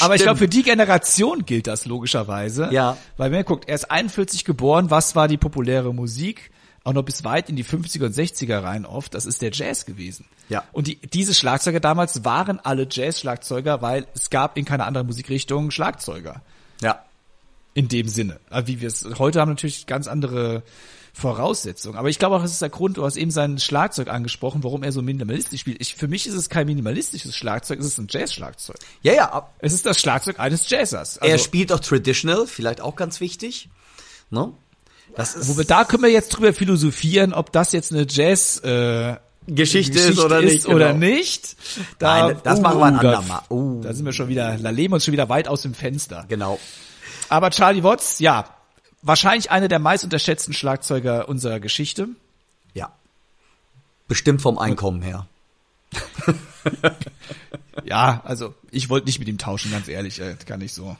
Aber 0.00 0.16
ich 0.16 0.22
glaube, 0.22 0.38
für 0.38 0.48
die 0.48 0.64
Generation 0.64 1.46
gilt 1.46 1.68
das 1.68 1.86
logischerweise. 1.86 2.68
Ja. 2.72 2.96
Weil 3.16 3.30
wenn 3.30 3.38
ihr 3.38 3.44
guckt, 3.44 3.68
er 3.68 3.76
ist 3.76 3.88
41 3.88 4.44
geboren, 4.44 4.90
was 4.90 5.14
war 5.14 5.28
die 5.28 5.36
populäre 5.36 5.94
Musik? 5.94 6.50
Auch 6.84 6.92
noch 6.92 7.04
bis 7.04 7.22
weit 7.22 7.48
in 7.48 7.56
die 7.56 7.64
50er 7.64 8.06
und 8.06 8.14
60er 8.14 8.62
rein 8.62 8.84
oft, 8.84 9.14
das 9.14 9.24
ist 9.24 9.40
der 9.40 9.52
Jazz 9.52 9.86
gewesen. 9.86 10.24
Ja. 10.48 10.64
Und 10.72 10.88
die, 10.88 10.96
diese 10.96 11.32
Schlagzeuger 11.32 11.78
damals 11.78 12.24
waren 12.24 12.58
alle 12.58 12.88
Jazz-Schlagzeuger, 12.90 13.82
weil 13.82 14.06
es 14.14 14.30
gab 14.30 14.56
in 14.58 14.64
keiner 14.64 14.86
anderen 14.86 15.06
Musikrichtung 15.06 15.70
Schlagzeuger. 15.70 16.42
Ja. 16.80 17.04
In 17.74 17.88
dem 17.88 18.08
Sinne. 18.08 18.40
Aber 18.50 18.66
Wie 18.66 18.80
wir 18.80 18.88
es 18.88 19.06
heute 19.18 19.40
haben 19.40 19.50
natürlich 19.50 19.86
ganz 19.86 20.08
andere 20.08 20.62
Voraussetzungen. 21.14 21.96
Aber 21.96 22.08
ich 22.08 22.18
glaube 22.18 22.36
auch, 22.36 22.42
das 22.42 22.52
ist 22.52 22.62
der 22.62 22.70
Grund, 22.70 22.96
du 22.96 23.04
hast 23.04 23.16
eben 23.16 23.30
sein 23.30 23.58
Schlagzeug 23.58 24.08
angesprochen, 24.08 24.64
warum 24.64 24.82
er 24.82 24.92
so 24.92 25.02
minimalistisch 25.02 25.60
spielt. 25.60 25.80
Ich, 25.80 25.94
für 25.94 26.08
mich 26.08 26.26
ist 26.26 26.34
es 26.34 26.48
kein 26.48 26.66
minimalistisches 26.66 27.36
Schlagzeug, 27.36 27.80
es 27.80 27.86
ist 27.86 27.98
ein 27.98 28.06
Jazz-Schlagzeug. 28.08 28.76
Ja, 29.02 29.12
ja, 29.12 29.50
Es 29.58 29.74
ist 29.74 29.84
das 29.84 30.00
Schlagzeug 30.00 30.40
eines 30.40 30.68
Jazzers. 30.68 31.18
er 31.18 31.32
Also, 31.32 31.44
spielt 31.44 31.70
auch 31.70 31.80
Traditional, 31.80 32.46
vielleicht 32.46 32.80
auch 32.80 32.96
ganz 32.96 33.20
wichtig. 33.20 33.68
Ne? 34.30 34.52
Das 35.16 35.34
ist 35.34 35.48
wo 35.48 35.58
wir, 35.58 35.64
da 35.64 35.84
können 35.84 36.02
wir 36.02 36.10
jetzt 36.10 36.30
drüber 36.30 36.52
philosophieren, 36.52 37.32
ob 37.32 37.52
das 37.52 37.72
jetzt 37.72 37.92
eine 37.92 38.06
Jazz 38.08 38.58
äh, 38.60 39.16
Geschichte, 39.46 39.98
ist 39.98 40.18
oder 40.18 40.40
nicht. 40.40 40.66
oder 40.66 40.92
genau. 40.92 41.06
nicht. 41.06 41.56
Da, 41.98 42.28
Nein, 42.28 42.40
das 42.44 42.60
machen 42.60 42.78
wir 42.78 42.86
ein 42.86 42.94
da, 42.94 43.18
andermal. 43.18 43.40
Uh. 43.50 43.80
Da 43.82 43.92
sind 43.92 44.04
wir 44.04 44.12
schon 44.12 44.28
wieder, 44.28 44.56
da 44.56 44.70
lehnen 44.70 44.90
wir 44.90 44.94
uns 44.94 45.04
schon 45.04 45.12
wieder 45.12 45.28
weit 45.28 45.48
aus 45.48 45.62
dem 45.62 45.74
Fenster. 45.74 46.24
Genau. 46.28 46.58
Aber 47.28 47.50
Charlie 47.50 47.82
Watts, 47.82 48.18
ja, 48.20 48.44
wahrscheinlich 49.02 49.50
einer 49.50 49.68
der 49.68 49.78
meist 49.78 50.04
unterschätzten 50.04 50.54
Schlagzeuger 50.54 51.28
unserer 51.28 51.60
Geschichte. 51.60 52.08
Ja. 52.74 52.92
Bestimmt 54.08 54.42
vom 54.42 54.58
Einkommen 54.58 55.02
her. 55.02 55.26
Ja, 57.84 58.20
also 58.24 58.54
ich 58.70 58.88
wollte 58.88 59.06
nicht 59.06 59.18
mit 59.18 59.28
ihm 59.28 59.38
tauschen, 59.38 59.70
ganz 59.70 59.88
ehrlich, 59.88 60.20
äh, 60.20 60.36
kann 60.46 60.60
ich 60.60 60.72
so. 60.72 60.96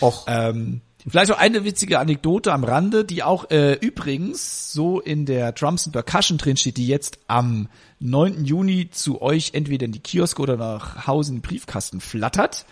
Och. 0.00 0.24
Ähm, 0.28 0.80
vielleicht 1.08 1.32
auch 1.32 1.38
eine 1.38 1.64
witzige 1.64 1.98
Anekdote 1.98 2.52
am 2.52 2.64
Rande, 2.64 3.04
die 3.04 3.22
auch 3.22 3.50
äh, 3.50 3.74
übrigens 3.74 4.72
so 4.72 5.00
in 5.00 5.26
der 5.26 5.52
Drums 5.52 5.86
and 5.86 5.92
Percussion 5.92 6.38
drin 6.38 6.56
steht, 6.56 6.76
die 6.76 6.86
jetzt 6.86 7.18
am 7.26 7.68
9. 8.00 8.44
Juni 8.44 8.90
zu 8.90 9.22
euch 9.22 9.50
entweder 9.54 9.86
in 9.86 9.92
die 9.92 10.00
Kioske 10.00 10.42
oder 10.42 10.56
nach 10.56 11.06
Hause 11.06 11.32
in 11.32 11.38
den 11.38 11.42
Briefkasten 11.42 12.00
flattert. 12.00 12.64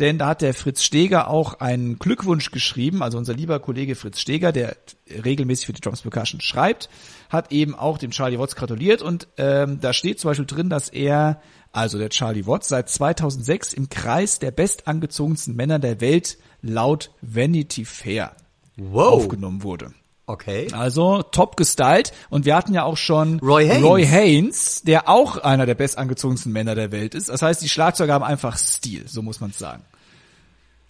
denn 0.00 0.18
da 0.18 0.28
hat 0.28 0.42
der 0.42 0.54
Fritz 0.54 0.82
Steger 0.82 1.28
auch 1.28 1.60
einen 1.60 1.98
Glückwunsch 1.98 2.50
geschrieben, 2.50 3.02
also 3.02 3.16
unser 3.18 3.34
lieber 3.34 3.60
Kollege 3.60 3.94
Fritz 3.94 4.20
Steger, 4.20 4.50
der 4.50 4.76
regelmäßig 5.24 5.66
für 5.66 5.72
die 5.72 5.80
Drums 5.80 6.02
Percussion 6.02 6.40
schreibt, 6.40 6.88
hat 7.30 7.52
eben 7.52 7.74
auch 7.74 7.98
dem 7.98 8.10
Charlie 8.10 8.38
Watts 8.38 8.56
gratuliert 8.56 9.02
und 9.02 9.28
ähm, 9.36 9.78
da 9.80 9.92
steht 9.92 10.18
zum 10.18 10.30
Beispiel 10.30 10.46
drin, 10.46 10.68
dass 10.68 10.88
er, 10.88 11.40
also 11.74 11.98
der 11.98 12.08
Charlie 12.10 12.46
Watts, 12.46 12.68
seit 12.68 12.88
2006 12.88 13.72
im 13.72 13.88
Kreis 13.88 14.38
der 14.38 14.50
bestangezogensten 14.50 15.54
Männer 15.56 15.78
der 15.78 16.00
Welt 16.00 16.38
laut 16.62 17.10
Vanity 17.20 17.84
Fair 17.84 18.32
Wow. 18.76 19.12
aufgenommen 19.12 19.62
wurde. 19.62 19.92
Okay. 20.26 20.68
Also 20.72 21.22
top 21.22 21.56
gestylt 21.58 22.12
und 22.30 22.46
wir 22.46 22.56
hatten 22.56 22.72
ja 22.72 22.84
auch 22.84 22.96
schon 22.96 23.38
Roy 23.40 23.66
Haynes. 23.68 23.84
Roy 23.84 24.04
Haynes, 24.06 24.82
der 24.82 25.08
auch 25.08 25.36
einer 25.36 25.66
der 25.66 25.74
bestangezogensten 25.74 26.50
Männer 26.50 26.74
der 26.74 26.90
Welt 26.92 27.14
ist. 27.14 27.28
Das 27.28 27.42
heißt, 27.42 27.60
die 27.60 27.68
Schlagzeuger 27.68 28.14
haben 28.14 28.24
einfach 28.24 28.56
Stil, 28.56 29.04
so 29.06 29.20
muss 29.20 29.40
man 29.40 29.52
sagen. 29.52 29.82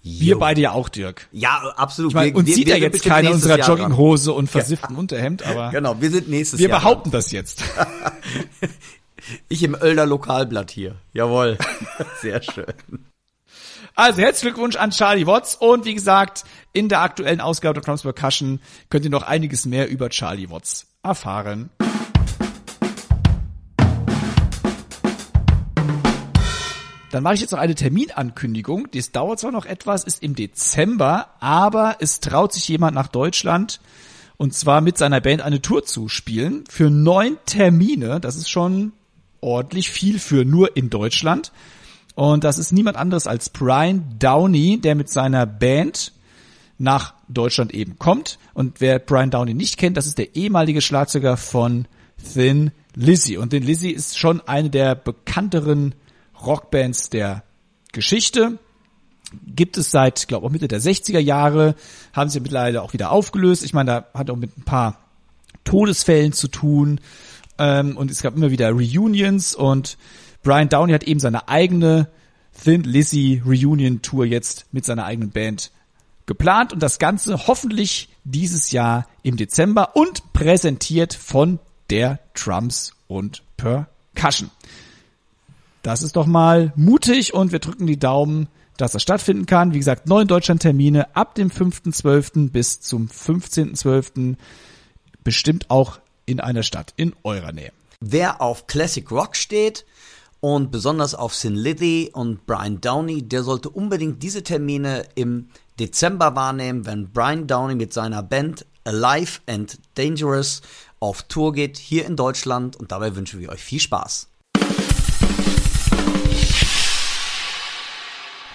Wir 0.05 0.35
Jo. 0.35 0.39
beide 0.39 0.61
ja 0.61 0.71
auch, 0.73 0.89
Dirk. 0.89 1.29
Ja, 1.33 1.73
absolut. 1.77 2.13
Ich 2.13 2.15
meine, 2.15 2.31
Wir- 2.31 2.37
uns 2.37 2.47
wir- 2.47 2.55
sieht 2.55 2.67
wir 2.67 2.77
ja 2.77 2.85
jetzt 2.85 3.03
keiner 3.03 3.31
nächstes 3.31 3.43
unserer 3.45 3.59
Jahr 3.59 3.67
dran. 3.69 3.79
Jogginghose 3.79 4.33
und 4.33 4.49
versifften 4.51 4.97
Unterhemd, 4.97 5.43
aber 5.45 5.71
Genau, 5.73 6.01
wir 6.01 6.11
sind 6.11 6.29
nächstes 6.29 6.61
wir 6.61 6.69
Jahr. 6.69 6.79
behaupten 6.79 7.11
das 7.11 7.33
jetzt. 7.33 7.65
Ich 9.49 9.63
im 9.63 9.75
Oelder 9.75 10.07
Lokalblatt 10.07 10.71
hier. 10.71 10.97
Jawohl. 11.13 11.59
Sehr 12.21 12.43
schön. 12.43 12.75
Also 13.95 14.23
herzlichen 14.23 14.55
Glückwunsch 14.55 14.77
an 14.77 14.91
Charlie 14.91 15.27
Watts 15.27 15.55
und 15.55 15.85
wie 15.85 15.95
gesagt, 15.95 16.45
in 16.73 16.89
der 16.89 17.01
aktuellen 17.01 17.41
Ausgabe 17.41 17.75
der 17.75 17.83
Drums 17.85 18.03
Percussion 18.03 18.61
könnt 18.91 19.05
ihr 19.05 19.11
noch 19.11 19.23
einiges 19.23 19.67
mehr 19.67 19.89
über 19.89 20.09
Charlie 20.11 20.51
Watts 20.51 20.87
erfahren. 21.03 21.71
Dann 27.13 27.23
mache 27.23 27.35
ich 27.35 27.41
jetzt 27.43 27.53
noch 27.53 27.61
eine 27.61 27.77
Terminankündigung. 27.77 28.89
Das 28.91 29.13
dauert 29.13 29.39
zwar 29.39 29.53
noch 29.53 29.67
etwas, 29.67 30.03
ist 30.03 30.25
im 30.25 30.35
Dezember, 30.35 31.29
aber 31.39 31.99
es 32.01 32.19
traut 32.19 32.53
sich 32.53 32.67
jemand 32.67 32.97
nach 32.97 33.07
Deutschland 33.07 33.81
und 34.37 34.53
zwar 34.53 34.81
mit 34.81 34.99
seiner 34.99 35.21
Band 35.21 35.43
eine 35.43 35.63
Tour 35.63 35.85
zu 35.85 36.09
spielen 36.09 36.65
für 36.69 36.91
neun 36.91 37.39
Termine. 37.47 38.19
Das 38.19 38.35
ist 38.35 38.51
schon 38.51 38.93
ordentlich 39.45 39.91
viel 39.91 40.19
für 40.19 40.45
nur 40.45 40.77
in 40.77 40.91
Deutschland. 40.91 41.53
Und 42.15 42.45
das 42.45 42.59
ist 42.59 42.73
niemand 42.73 42.97
anderes 42.97 43.27
als 43.27 43.51
Brian 43.51 44.17
Downey, 44.19 44.81
der 44.81 44.95
mit 44.95 45.09
seiner 45.09 45.47
Band 45.47 46.13
nach 46.79 47.15
Deutschland 47.29 47.75
eben 47.75 47.99
kommt. 47.99 48.39
Und 48.55 48.81
wer 48.81 48.99
Brian 48.99 49.31
Downey 49.31 49.55
nicht 49.55 49.77
kennt, 49.77 49.97
das 49.97 50.07
ist 50.07 50.19
der 50.19 50.35
ehemalige 50.35 50.81
Schlagzeuger 50.81 51.37
von 51.37 51.87
Thin 52.33 52.71
Lizzy. 52.95 53.37
Und 53.37 53.51
Thin 53.51 53.63
Lizzy 53.63 53.91
ist 53.91 54.19
schon 54.19 54.41
eine 54.47 54.71
der 54.71 54.95
bekannteren 54.95 55.95
Rockbands 56.45 57.11
der 57.11 57.45
Geschichte. 57.93 58.59
Gibt 59.47 59.77
es 59.77 59.91
seit, 59.91 60.29
glaube 60.29 60.47
auch 60.47 60.51
Mitte 60.51 60.69
der 60.69 60.81
60er 60.81 61.19
Jahre, 61.19 61.75
haben 62.13 62.31
sie 62.31 62.41
mittlerweile 62.41 62.83
auch 62.83 62.93
wieder 62.93 63.11
aufgelöst. 63.11 63.65
Ich 63.65 63.75
meine, 63.75 63.91
da 63.91 64.19
hat 64.19 64.31
auch 64.31 64.37
mit 64.37 64.57
ein 64.57 64.65
paar 64.65 65.01
Todesfällen 65.65 66.33
zu 66.33 66.49
tun. 66.49 67.01
Ähm, 67.59 67.97
und 67.97 68.11
es 68.11 68.23
gab 68.23 68.37
immer 68.37 68.51
wieder 68.51 68.71
Reunions 68.71 69.55
und 69.55 69.97
Brian 70.43 70.69
Downey 70.69 70.93
hat 70.93 71.05
eben 71.05 71.21
seine 71.21 71.49
eigene 71.49 72.09
Thin 72.63 72.83
Lizzy 72.83 73.43
Reunion 73.45 74.03
Tour 74.03 74.25
jetzt 74.25 74.67
mit 74.73 74.85
seiner 74.85 75.05
eigenen 75.05 75.31
Band 75.31 75.71
geplant 76.27 76.73
und 76.73 76.83
das 76.83 76.99
Ganze 76.99 77.47
hoffentlich 77.47 78.09
dieses 78.25 78.71
Jahr 78.71 79.07
im 79.23 79.37
Dezember 79.37 79.97
und 79.97 80.33
präsentiert 80.33 81.15
von 81.15 81.59
der 81.91 82.21
Drums 82.35 82.93
und 83.09 83.43
Percussion. 83.57 84.51
Das 85.83 86.03
ist 86.03 86.17
doch 86.17 86.27
mal 86.27 86.73
mutig 86.77 87.35
und 87.35 87.53
wir 87.53 87.59
drücken 87.59 87.87
die 87.87 87.99
Daumen, 87.99 88.49
dass 88.79 88.93
das 88.93 89.03
stattfinden 89.03 89.47
kann. 89.47 89.75
Wie 89.75 89.79
gesagt, 89.79 90.09
neun 90.09 90.27
Deutschland-Termine 90.27 91.15
ab 91.15 91.35
dem 91.35 91.51
5.12. 91.51 92.51
bis 92.51 92.81
zum 92.81 93.09
15.12. 93.09 94.37
Bestimmt 95.23 95.71
auch 95.71 95.99
in 96.27 96.41
einer 96.41 96.63
Stadt 96.63 96.93
in 96.97 97.15
eurer 97.23 97.53
Nähe. 97.53 97.73
Wer 98.01 98.41
auf 98.41 98.67
Classic 98.67 99.09
Rock 99.11 99.37
steht 99.37 99.85
und 100.41 100.71
besonders 100.71 101.15
auf 101.15 101.35
Sin 101.35 101.55
Lizzy 101.55 102.11
und 102.13 102.47
Brian 102.47 102.81
Downey, 102.81 103.23
der 103.23 103.43
sollte 103.43 103.71
unbedingt 103.71 104.23
diese 104.23 104.43
Termine 104.43 105.07
im 105.15 105.49
Dezember 105.79 106.37
wahrnehmen, 106.37 106.87
wenn 106.87 107.11
Brian 107.13 107.47
Downey 107.47 107.75
mit 107.75 107.93
seiner 107.93 108.23
Band 108.23 108.67
Alive 108.85 109.41
and 109.47 109.79
Dangerous 109.95 110.61
auf 111.01 111.23
Tour 111.25 111.53
geht 111.53 111.79
hier 111.79 112.07
in 112.07 112.17
Deutschland 112.17 112.77
und 112.77 112.93
dabei 112.93 113.17
wünschen 113.17 113.41
wir 113.41 113.51
euch 113.51 113.63
viel 113.63 113.81
Spaß. 113.81 114.29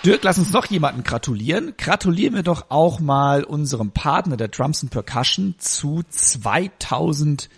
Dirk, 0.06 0.24
lass 0.24 0.38
uns 0.38 0.54
noch 0.54 0.66
jemanden 0.68 1.04
gratulieren. 1.04 1.74
Gratulieren 1.78 2.34
wir 2.34 2.44
doch 2.44 2.68
auch 2.70 3.02
mal 3.02 3.44
unserem 3.44 3.92
Partner 3.92 4.38
der 4.38 4.48
Drums 4.48 4.82
and 4.82 4.94
Percussion 4.94 5.56
zu 5.58 6.04
2000 6.08 7.50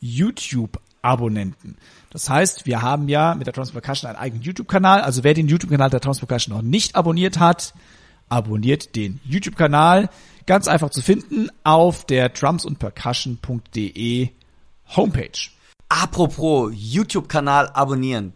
YouTube-Abonnenten. 0.00 1.78
Das 2.10 2.28
heißt, 2.28 2.66
wir 2.66 2.82
haben 2.82 3.08
ja 3.08 3.34
mit 3.34 3.46
der 3.46 3.54
Drums 3.54 3.70
Percussion 3.70 4.10
einen 4.10 4.18
eigenen 4.18 4.42
YouTube-Kanal. 4.42 5.00
Also 5.00 5.24
wer 5.24 5.32
den 5.32 5.48
YouTube-Kanal 5.48 5.88
der 5.88 6.00
Drums 6.00 6.18
Percussion 6.18 6.54
noch 6.54 6.62
nicht 6.62 6.96
abonniert 6.96 7.38
hat, 7.38 7.72
abonniert 8.28 8.94
den 8.94 9.18
YouTube-Kanal. 9.24 10.10
Ganz 10.44 10.68
einfach 10.68 10.90
zu 10.90 11.00
finden 11.00 11.48
auf 11.64 12.04
der 12.04 12.28
drumsundpercussion.de 12.28 14.28
Homepage. 14.94 15.48
Apropos 15.88 16.72
YouTube-Kanal 16.74 17.70
abonnieren. 17.70 18.34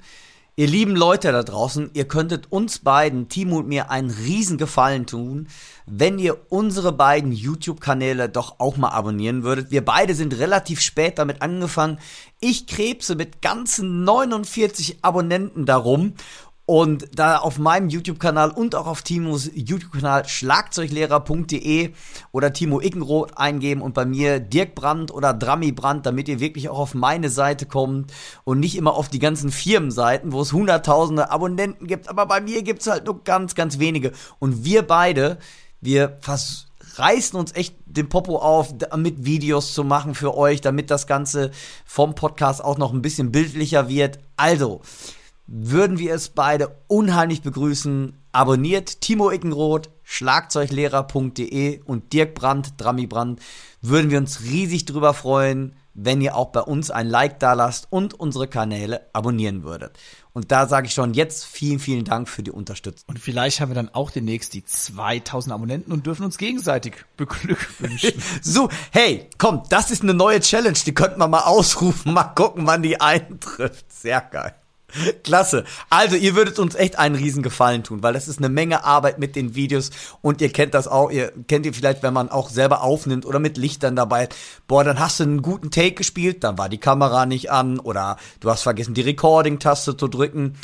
Ihr 0.61 0.67
lieben 0.67 0.95
Leute 0.95 1.33
da 1.33 1.43
draußen, 1.43 1.89
ihr 1.95 2.07
könntet 2.07 2.53
uns 2.53 2.81
beiden, 2.81 3.31
Timo 3.31 3.61
und 3.61 3.69
mir, 3.69 3.91
einen 3.91 4.11
riesen 4.11 4.59
Gefallen 4.59 5.07
tun, 5.07 5.49
wenn 5.87 6.19
ihr 6.19 6.37
unsere 6.51 6.93
beiden 6.93 7.33
YouTube-Kanäle 7.33 8.29
doch 8.29 8.61
auch 8.61 8.77
mal 8.77 8.91
abonnieren 8.91 9.43
würdet. 9.43 9.71
Wir 9.71 9.83
beide 9.83 10.15
sind 10.15 10.39
relativ 10.39 10.83
spät 10.83 11.19
damit 11.19 11.41
angefangen. 11.41 11.99
Ich 12.41 12.67
krebse 12.67 13.15
mit 13.15 13.41
ganzen 13.41 14.05
49 14.05 14.99
Abonnenten 15.01 15.65
darum. 15.65 16.13
Und 16.71 17.09
da 17.19 17.39
auf 17.39 17.59
meinem 17.59 17.89
YouTube-Kanal 17.89 18.53
und 18.53 18.77
auch 18.77 18.87
auf 18.87 19.03
Timos 19.03 19.51
YouTube-Kanal 19.53 20.29
schlagzeuglehrer.de 20.29 21.91
oder 22.31 22.53
Timo 22.53 22.81
Ickenroth 22.81 23.37
eingeben 23.37 23.83
und 23.83 23.93
bei 23.93 24.05
mir 24.05 24.39
Dirk 24.39 24.77
Brandt 24.77 25.11
oder 25.11 25.35
Drammi 25.35 25.73
Brandt, 25.73 26.07
damit 26.07 26.29
ihr 26.29 26.39
wirklich 26.39 26.69
auch 26.69 26.79
auf 26.79 26.95
meine 26.95 27.29
Seite 27.29 27.67
kommt 27.67 28.13
und 28.45 28.61
nicht 28.61 28.77
immer 28.77 28.95
auf 28.95 29.09
die 29.09 29.19
ganzen 29.19 29.51
Firmenseiten, 29.51 30.31
wo 30.31 30.43
es 30.43 30.53
hunderttausende 30.53 31.33
Abonnenten 31.33 31.89
gibt. 31.89 32.09
Aber 32.09 32.27
bei 32.27 32.41
mir 32.41 32.63
gibt's 32.63 32.87
halt 32.87 33.05
nur 33.05 33.25
ganz, 33.25 33.57
ganz 33.57 33.81
wenige. 33.81 34.13
Und 34.39 34.65
wir 34.65 34.83
beide, 34.83 35.39
wir 35.81 36.19
vers 36.21 36.69
reißen 36.95 37.37
uns 37.37 37.53
echt 37.57 37.75
den 37.87 38.09
Popo 38.09 38.37
auf, 38.37 38.73
damit 38.79 39.25
Videos 39.25 39.75
zu 39.75 39.83
machen 39.83 40.15
für 40.15 40.37
euch, 40.37 40.61
damit 40.61 40.93
das 40.93 41.09
Ganze 41.09 41.51
vom 41.85 42.15
Podcast 42.15 42.63
auch 42.63 42.79
noch 42.79 42.93
ein 42.93 43.03
bisschen 43.03 43.33
bildlicher 43.33 43.89
wird. 43.89 44.21
Also, 44.37 44.83
würden 45.53 45.99
wir 45.99 46.15
es 46.15 46.29
beide 46.29 46.77
unheimlich 46.87 47.43
begrüßen. 47.43 48.17
Abonniert 48.31 49.01
Timo 49.01 49.33
Ickenroth, 49.33 49.91
Schlagzeuglehrer.de 50.05 51.83
und 51.83 52.13
Dirk 52.13 52.37
Brandt, 52.37 52.75
Drammi 52.77 53.09
Brandt. 53.09 53.41
Würden 53.83 54.13
wir 54.13 54.19
uns 54.19 54.43
riesig 54.43 54.85
drüber 54.85 55.13
freuen, 55.13 55.75
wenn 55.93 56.21
ihr 56.21 56.37
auch 56.37 56.53
bei 56.53 56.61
uns 56.61 56.93
ein 56.93 57.09
Like 57.09 57.41
da 57.41 57.55
lasst 57.55 57.89
und 57.91 58.15
unsere 58.15 58.47
Kanäle 58.47 59.09
abonnieren 59.13 59.65
würdet. 59.65 59.99
Und 60.33 60.53
da 60.53 60.69
sage 60.69 60.87
ich 60.87 60.95
schon 60.95 61.15
jetzt 61.15 61.45
vielen, 61.45 61.81
vielen 61.81 62.05
Dank 62.05 62.29
für 62.29 62.45
die 62.45 62.53
Unterstützung. 62.53 63.09
Und 63.09 63.19
vielleicht 63.19 63.61
haben 63.61 63.71
wir 63.71 63.75
dann 63.75 63.93
auch 63.93 64.13
demnächst 64.13 64.55
die 64.55 64.65
2000 64.65 65.53
Abonnenten 65.53 65.91
und 65.91 66.07
dürfen 66.07 66.25
uns 66.25 66.39
gegenseitig 66.39 66.95
beglückwünschen. 67.17 68.23
So, 68.43 68.69
hey, 68.93 69.29
komm, 69.37 69.65
das 69.69 69.91
ist 69.91 70.05
eine 70.05 70.15
neue 70.15 70.39
Challenge, 70.39 70.79
die 70.87 70.95
könnten 70.95 71.19
wir 71.19 71.27
mal 71.27 71.41
ausrufen, 71.41 72.13
mal 72.15 72.23
gucken, 72.23 72.69
wann 72.69 72.85
die 72.85 73.01
eintrifft. 73.01 73.93
Sehr 73.93 74.21
geil. 74.21 74.55
Klasse. 75.25 75.65
Also, 75.89 76.17
ihr 76.17 76.35
würdet 76.35 76.59
uns 76.59 76.75
echt 76.75 76.99
einen 76.99 77.15
riesen 77.15 77.43
Gefallen 77.43 77.83
tun, 77.83 78.03
weil 78.03 78.13
das 78.13 78.29
ist 78.29 78.39
eine 78.39 78.49
Menge 78.49 78.85
Arbeit 78.85 79.19
mit 79.19 79.37
den 79.37 79.55
Videos 79.55 79.91
und 80.23 80.41
ihr 80.41 80.51
kennt 80.51 80.75
das 80.75 80.89
auch, 80.89 81.11
ihr 81.11 81.33
kennt 81.49 81.67
ihr 81.67 81.75
vielleicht, 81.75 82.03
wenn 82.03 82.15
man 82.15 82.31
auch 82.31 82.51
selber 82.51 82.83
aufnimmt 82.83 83.27
oder 83.27 83.39
mit 83.39 83.57
Lichtern 83.57 83.97
dabei. 83.97 84.29
Boah, 84.67 84.85
dann 84.85 84.99
hast 84.99 85.21
du 85.21 85.25
einen 85.25 85.43
guten 85.43 85.71
Take 85.71 85.95
gespielt, 85.95 86.45
dann 86.45 86.59
war 86.59 86.69
die 86.69 86.79
Kamera 86.79 87.27
nicht 87.27 87.51
an 87.51 87.79
oder 87.79 88.17
du 88.41 88.51
hast 88.51 88.63
vergessen, 88.63 88.95
die 88.95 89.03
Recording-Taste 89.03 89.97
zu 89.97 90.09
drücken. 90.09 90.57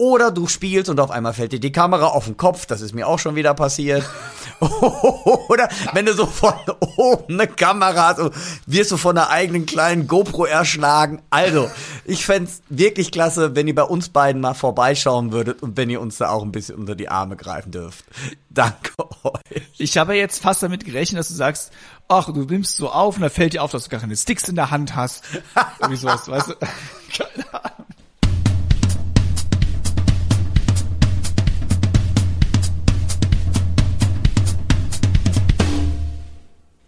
Oder 0.00 0.30
du 0.30 0.46
spielst 0.46 0.88
und 0.88 0.98
auf 0.98 1.10
einmal 1.10 1.34
fällt 1.34 1.52
dir 1.52 1.60
die 1.60 1.72
Kamera 1.72 2.06
auf 2.06 2.24
den 2.24 2.38
Kopf, 2.38 2.64
das 2.64 2.80
ist 2.80 2.94
mir 2.94 3.06
auch 3.06 3.18
schon 3.18 3.34
wieder 3.34 3.52
passiert. 3.52 4.02
Oder 4.60 5.68
wenn 5.92 6.06
du 6.06 6.14
so 6.14 6.24
von 6.24 6.54
oben 6.96 7.34
eine 7.34 7.46
Kamera 7.46 8.16
hast 8.16 8.30
wirst 8.64 8.92
du 8.92 8.96
von 8.96 9.18
einer 9.18 9.28
eigenen 9.28 9.66
kleinen 9.66 10.06
GoPro 10.06 10.46
erschlagen. 10.46 11.20
Also, 11.28 11.70
ich 12.06 12.24
fänd's 12.24 12.62
wirklich 12.70 13.12
klasse, 13.12 13.54
wenn 13.54 13.68
ihr 13.68 13.74
bei 13.74 13.82
uns 13.82 14.08
beiden 14.08 14.40
mal 14.40 14.54
vorbeischauen 14.54 15.32
würdet 15.32 15.62
und 15.62 15.76
wenn 15.76 15.90
ihr 15.90 16.00
uns 16.00 16.16
da 16.16 16.30
auch 16.30 16.44
ein 16.44 16.52
bisschen 16.52 16.76
unter 16.76 16.94
die 16.94 17.10
Arme 17.10 17.36
greifen 17.36 17.70
dürft. 17.70 18.06
Danke 18.48 18.92
euch. 19.22 19.60
Ich 19.76 19.98
habe 19.98 20.14
jetzt 20.14 20.40
fast 20.40 20.62
damit 20.62 20.86
gerechnet, 20.86 21.18
dass 21.18 21.28
du 21.28 21.34
sagst, 21.34 21.72
ach, 22.08 22.32
du 22.32 22.44
nimmst 22.44 22.78
so 22.78 22.90
auf 22.90 23.16
und 23.16 23.22
da 23.22 23.28
fällt 23.28 23.52
dir 23.52 23.62
auf, 23.62 23.70
dass 23.70 23.84
du 23.84 23.90
gar 23.90 24.00
keine 24.00 24.16
Sticks 24.16 24.48
in 24.48 24.56
der 24.56 24.70
Hand 24.70 24.96
hast. 24.96 25.24
Irgendwie 25.78 26.00
sowas, 26.00 26.26
weißt 26.26 26.48
du? 26.48 26.54
Keine 27.12 27.52
Ahnung. 27.52 27.69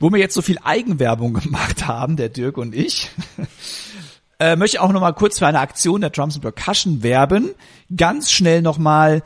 Wo 0.03 0.11
wir 0.11 0.19
jetzt 0.19 0.35
so 0.35 0.43
viel 0.43 0.59
Eigenwerbung 0.65 1.35
gemacht 1.43 1.87
haben, 1.87 2.17
der 2.17 2.29
Dirk 2.29 2.59
und 2.59 2.75
ich, 2.75 3.11
äh, 4.41 4.57
möchte 4.57 4.77
ich 4.77 4.81
auch 4.81 4.93
noch 4.93 5.01
mal 5.01 5.13
kurz 5.13 5.39
für 5.39 5.47
eine 5.47 5.61
Aktion 5.61 6.01
der 6.01 6.11
Drums 6.11 6.35
and 6.35 6.43
Percussion 6.43 7.05
werben. 7.05 7.53
Ganz 7.95 8.33
schnell 8.33 8.63
noch 8.63 8.79
mal 8.79 9.23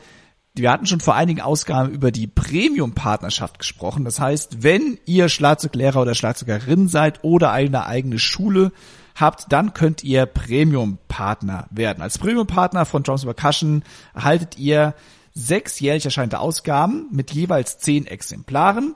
wir 0.53 0.71
hatten 0.71 0.87
schon 0.87 0.99
vor 0.99 1.15
einigen 1.15 1.41
Ausgaben 1.41 1.91
über 1.91 2.11
die 2.11 2.25
Premium-Partnerschaft 2.25 3.59
gesprochen. 3.59 4.05
Das 4.05 4.19
heißt, 4.19 4.63
wenn 4.63 4.97
ihr 5.05 5.29
Schlagzeuglehrer 5.29 6.01
oder 6.01 6.15
Schlagzeugerin 6.15 6.87
seid 6.87 7.23
oder 7.23 7.51
eine 7.51 7.85
eigene 7.85 8.17
Schule 8.17 8.71
habt, 9.15 9.51
dann 9.51 9.73
könnt 9.73 10.03
ihr 10.03 10.25
Premium-Partner 10.25 11.67
werden. 11.69 12.01
Als 12.01 12.17
Premium-Partner 12.17 12.85
von 12.85 13.03
Drums 13.03 13.23
Percussion 13.23 13.83
erhaltet 14.15 14.57
ihr 14.57 14.95
sechs 15.33 15.79
jährlich 15.79 16.05
erscheinende 16.05 16.39
Ausgaben 16.39 17.07
mit 17.11 17.31
jeweils 17.31 17.77
zehn 17.77 18.07
Exemplaren. 18.07 18.95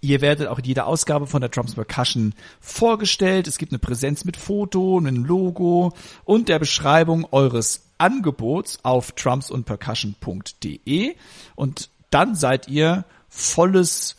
Ihr 0.00 0.20
werdet 0.20 0.48
auch 0.48 0.58
in 0.58 0.64
jeder 0.64 0.86
Ausgabe 0.86 1.26
von 1.26 1.40
der 1.40 1.50
Drums 1.50 1.74
Percussion 1.74 2.34
vorgestellt. 2.60 3.46
Es 3.46 3.58
gibt 3.58 3.72
eine 3.72 3.78
Präsenz 3.78 4.24
mit 4.24 4.36
Foto, 4.36 4.98
einem 4.98 5.24
Logo 5.24 5.92
und 6.24 6.48
der 6.48 6.58
Beschreibung 6.58 7.26
eures 7.32 7.84
Angebots 7.98 8.78
auf 8.84 9.12
drumsundpercussion.de 9.12 11.14
und 11.56 11.90
dann 12.10 12.34
seid 12.34 12.68
ihr 12.68 13.04
volles 13.28 14.16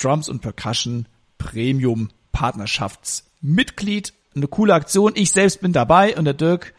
Drums 0.00 0.28
und 0.28 0.40
Percussion 0.40 1.06
Premium 1.38 2.08
Partnerschaftsmitglied. 2.32 4.14
Eine 4.34 4.48
coole 4.48 4.74
Aktion. 4.74 5.12
Ich 5.14 5.30
selbst 5.30 5.60
bin 5.60 5.72
dabei 5.72 6.16
und 6.16 6.24
der 6.24 6.34
Dirk 6.34 6.72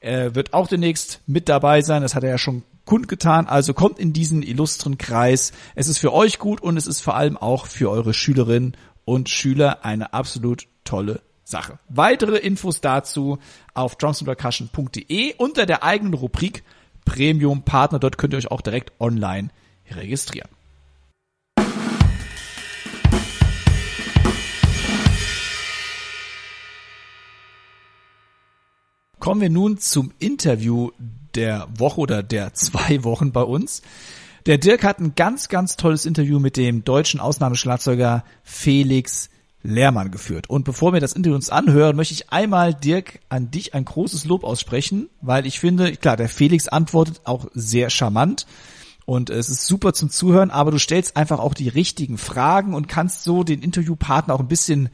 äh, 0.00 0.34
wird 0.34 0.52
auch 0.52 0.68
demnächst 0.68 1.20
mit 1.26 1.48
dabei 1.48 1.80
sein. 1.80 2.02
Das 2.02 2.14
hat 2.14 2.22
er 2.22 2.30
ja 2.30 2.38
schon 2.38 2.62
kundgetan. 2.88 3.46
Also 3.46 3.74
kommt 3.74 3.98
in 3.98 4.12
diesen 4.12 4.42
illustren 4.42 4.96
Kreis. 4.96 5.52
Es 5.74 5.88
ist 5.88 5.98
für 5.98 6.12
euch 6.12 6.38
gut 6.38 6.62
und 6.62 6.76
es 6.78 6.86
ist 6.86 7.02
vor 7.02 7.16
allem 7.16 7.36
auch 7.36 7.66
für 7.66 7.90
eure 7.90 8.14
Schülerinnen 8.14 8.76
und 9.04 9.28
Schüler 9.28 9.84
eine 9.84 10.14
absolut 10.14 10.66
tolle 10.84 11.20
Sache. 11.44 11.78
Weitere 11.88 12.38
Infos 12.38 12.80
dazu 12.80 13.38
auf 13.74 13.96
drumsandpercussion.de 13.96 15.34
unter 15.36 15.66
der 15.66 15.84
eigenen 15.84 16.14
Rubrik 16.14 16.64
Premium 17.04 17.62
Partner. 17.62 17.98
Dort 17.98 18.16
könnt 18.16 18.32
ihr 18.32 18.38
euch 18.38 18.50
auch 18.50 18.62
direkt 18.62 18.92
online 19.00 19.50
registrieren. 19.90 20.48
Kommen 29.18 29.40
wir 29.40 29.50
nun 29.50 29.78
zum 29.78 30.12
Interview 30.18 30.90
der 31.34 31.68
Woche 31.76 32.00
oder 32.00 32.22
der 32.22 32.54
zwei 32.54 33.04
Wochen 33.04 33.32
bei 33.32 33.42
uns. 33.42 33.82
Der 34.46 34.58
Dirk 34.58 34.84
hat 34.84 35.00
ein 35.00 35.14
ganz, 35.14 35.48
ganz 35.48 35.76
tolles 35.76 36.06
Interview 36.06 36.38
mit 36.38 36.56
dem 36.56 36.84
deutschen 36.84 37.20
Ausnahmeschlagzeuger 37.20 38.24
Felix 38.42 39.28
Lehrmann 39.62 40.10
geführt. 40.10 40.48
Und 40.48 40.64
bevor 40.64 40.92
wir 40.92 41.00
das 41.00 41.12
Interview 41.12 41.34
uns 41.34 41.50
anhören, 41.50 41.96
möchte 41.96 42.14
ich 42.14 42.30
einmal, 42.30 42.74
Dirk, 42.74 43.20
an 43.28 43.50
dich 43.50 43.74
ein 43.74 43.84
großes 43.84 44.24
Lob 44.24 44.44
aussprechen, 44.44 45.08
weil 45.20 45.46
ich 45.46 45.58
finde, 45.58 45.92
klar, 45.96 46.16
der 46.16 46.28
Felix 46.28 46.68
antwortet 46.68 47.22
auch 47.24 47.46
sehr 47.54 47.90
charmant 47.90 48.46
und 49.04 49.30
es 49.30 49.48
ist 49.48 49.66
super 49.66 49.94
zum 49.94 50.10
Zuhören, 50.10 50.50
aber 50.50 50.70
du 50.70 50.78
stellst 50.78 51.16
einfach 51.16 51.40
auch 51.40 51.54
die 51.54 51.68
richtigen 51.68 52.18
Fragen 52.18 52.74
und 52.74 52.88
kannst 52.88 53.24
so 53.24 53.42
den 53.42 53.62
Interviewpartner 53.62 54.34
auch 54.34 54.40
ein 54.40 54.48
bisschen 54.48 54.90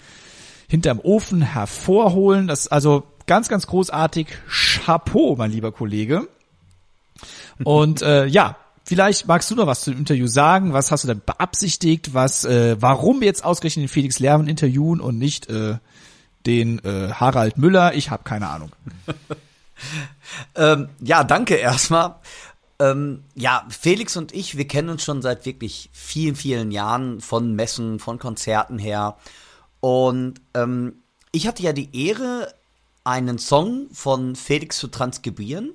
hinterm 0.69 1.01
Ofen 1.01 1.43
hervorholen. 1.43 2.47
Das 2.47 2.69
also 2.69 3.05
ganz, 3.27 3.49
ganz 3.49 3.67
großartig. 3.67 4.29
Chapeau, 4.49 5.37
mein 5.37 5.51
lieber 5.51 5.73
Kollege. 5.73 6.29
Und 7.63 8.03
äh, 8.03 8.27
ja, 8.27 8.57
Vielleicht 8.87 9.27
magst 9.27 9.51
du 9.51 9.55
noch 9.55 9.67
was 9.67 9.81
zu 9.81 9.91
dem 9.91 10.01
Interview 10.01 10.27
sagen. 10.27 10.75
Was 10.75 10.91
hast 10.91 11.05
du 11.05 11.09
denn 11.09 11.23
beabsichtigt? 11.25 12.13
Was, 12.13 12.45
äh, 12.45 12.77
warum 12.81 13.23
jetzt 13.23 13.43
ausgerechnet 13.43 13.85
den 13.85 13.89
Felix 13.89 14.19
Lerman 14.19 14.47
interviewen 14.47 15.01
und 15.01 15.19
nicht 15.19 15.49
äh, 15.49 15.79
den 16.45 16.85
äh, 16.85 17.11
Harald 17.13 17.57
Müller? 17.57 17.95
Ich 17.95 18.11
habe 18.11 18.25
keine 18.25 18.49
Ahnung. 18.49 18.73
ähm, 20.55 20.91
ja, 21.01 21.25
danke 21.25 21.55
erstmal. 21.55 22.17
Ähm, 22.79 23.25
ja, 23.35 23.65
Felix 23.71 24.19
und 24.19 24.35
ich, 24.35 24.59
wir 24.59 24.69
kennen 24.69 24.91
uns 24.91 25.03
schon 25.03 25.23
seit 25.23 25.47
wirklich 25.47 25.89
vielen, 25.95 26.37
vielen 26.37 26.71
Jahren 26.71 27.23
von 27.23 27.55
Messen, 27.55 27.99
von 27.99 28.19
Konzerten 28.19 28.79
her. 28.79 29.17
Und 29.81 30.43
ähm, 30.53 30.97
ich 31.33 31.47
hatte 31.47 31.63
ja 31.63 31.73
die 31.73 32.07
Ehre, 32.07 32.53
einen 33.05 33.39
Song 33.39 33.89
von 33.93 34.35
Felix 34.35 34.79
zu 34.79 34.89
transkribieren. 34.89 35.73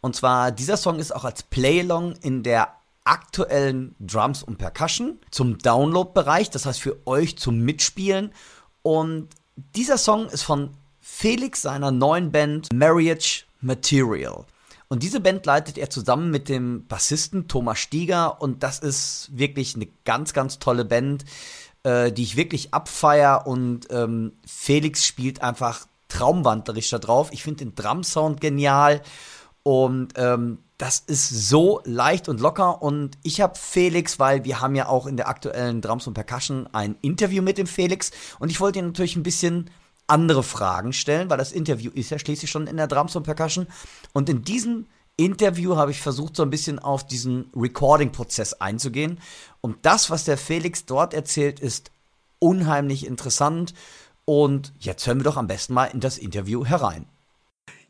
Und 0.00 0.14
zwar, 0.14 0.52
dieser 0.52 0.76
Song 0.76 0.98
ist 0.98 1.14
auch 1.14 1.24
als 1.24 1.42
Playalong 1.42 2.14
in 2.22 2.42
der 2.42 2.68
aktuellen 3.04 3.94
Drums 3.98 4.42
und 4.42 4.58
Percussion 4.58 5.18
zum 5.30 5.58
Download-Bereich, 5.58 6.50
das 6.50 6.66
heißt 6.66 6.80
für 6.80 6.98
euch 7.06 7.38
zum 7.38 7.60
Mitspielen. 7.60 8.32
Und 8.82 9.28
dieser 9.74 9.96
Song 9.96 10.28
ist 10.28 10.42
von 10.42 10.70
Felix 11.00 11.62
seiner 11.62 11.90
neuen 11.90 12.30
Band 12.30 12.72
Marriage 12.72 13.44
Material. 13.60 14.44
Und 14.88 15.02
diese 15.02 15.20
Band 15.20 15.46
leitet 15.46 15.78
er 15.78 15.90
zusammen 15.90 16.30
mit 16.30 16.48
dem 16.48 16.86
Bassisten 16.86 17.48
Thomas 17.48 17.78
Stieger 17.78 18.40
und 18.40 18.62
das 18.62 18.78
ist 18.78 19.30
wirklich 19.32 19.74
eine 19.74 19.88
ganz, 20.04 20.32
ganz 20.32 20.58
tolle 20.58 20.84
Band, 20.84 21.24
äh, 21.82 22.12
die 22.12 22.22
ich 22.22 22.36
wirklich 22.36 22.72
abfeier 22.72 23.46
und 23.46 23.88
ähm, 23.90 24.32
Felix 24.46 25.04
spielt 25.04 25.42
einfach 25.42 25.86
traumwandlerisch 26.08 26.90
da 26.90 26.98
drauf. 26.98 27.28
Ich 27.32 27.42
finde 27.42 27.64
den 27.64 27.74
Drum-Sound 27.74 28.40
genial 28.40 29.02
und 29.62 30.12
ähm, 30.16 30.58
das 30.78 31.00
ist 31.00 31.48
so 31.48 31.80
leicht 31.84 32.28
und 32.28 32.40
locker. 32.40 32.82
Und 32.82 33.16
ich 33.22 33.40
habe 33.40 33.58
Felix, 33.58 34.18
weil 34.18 34.44
wir 34.44 34.60
haben 34.60 34.74
ja 34.74 34.88
auch 34.88 35.06
in 35.06 35.16
der 35.16 35.28
aktuellen 35.28 35.80
Drums 35.80 36.06
und 36.06 36.14
Percussion 36.14 36.68
ein 36.72 36.96
Interview 37.00 37.42
mit 37.42 37.58
dem 37.58 37.66
Felix. 37.66 38.10
Und 38.38 38.50
ich 38.50 38.60
wollte 38.60 38.78
ihn 38.78 38.86
natürlich 38.86 39.16
ein 39.16 39.22
bisschen 39.22 39.70
andere 40.06 40.42
Fragen 40.42 40.92
stellen, 40.92 41.30
weil 41.30 41.38
das 41.38 41.52
Interview 41.52 41.90
ist 41.92 42.10
ja 42.10 42.18
schließlich 42.18 42.50
schon 42.50 42.66
in 42.66 42.76
der 42.76 42.86
Drums 42.86 43.16
und 43.16 43.22
Percussion. 43.22 43.66
Und 44.12 44.28
in 44.28 44.42
diesem 44.42 44.86
Interview 45.16 45.76
habe 45.76 45.90
ich 45.90 46.00
versucht, 46.00 46.36
so 46.36 46.42
ein 46.42 46.50
bisschen 46.50 46.78
auf 46.78 47.06
diesen 47.06 47.50
Recording-Prozess 47.56 48.54
einzugehen. 48.54 49.18
Und 49.62 49.78
das, 49.82 50.10
was 50.10 50.24
der 50.24 50.36
Felix 50.36 50.84
dort 50.84 51.14
erzählt, 51.14 51.58
ist 51.58 51.90
unheimlich 52.38 53.06
interessant. 53.06 53.72
Und 54.26 54.72
jetzt 54.80 55.06
hören 55.06 55.20
wir 55.20 55.24
doch 55.24 55.36
am 55.36 55.46
besten 55.46 55.72
mal 55.72 55.86
in 55.86 56.00
das 56.00 56.18
Interview 56.18 56.66
herein. 56.66 57.06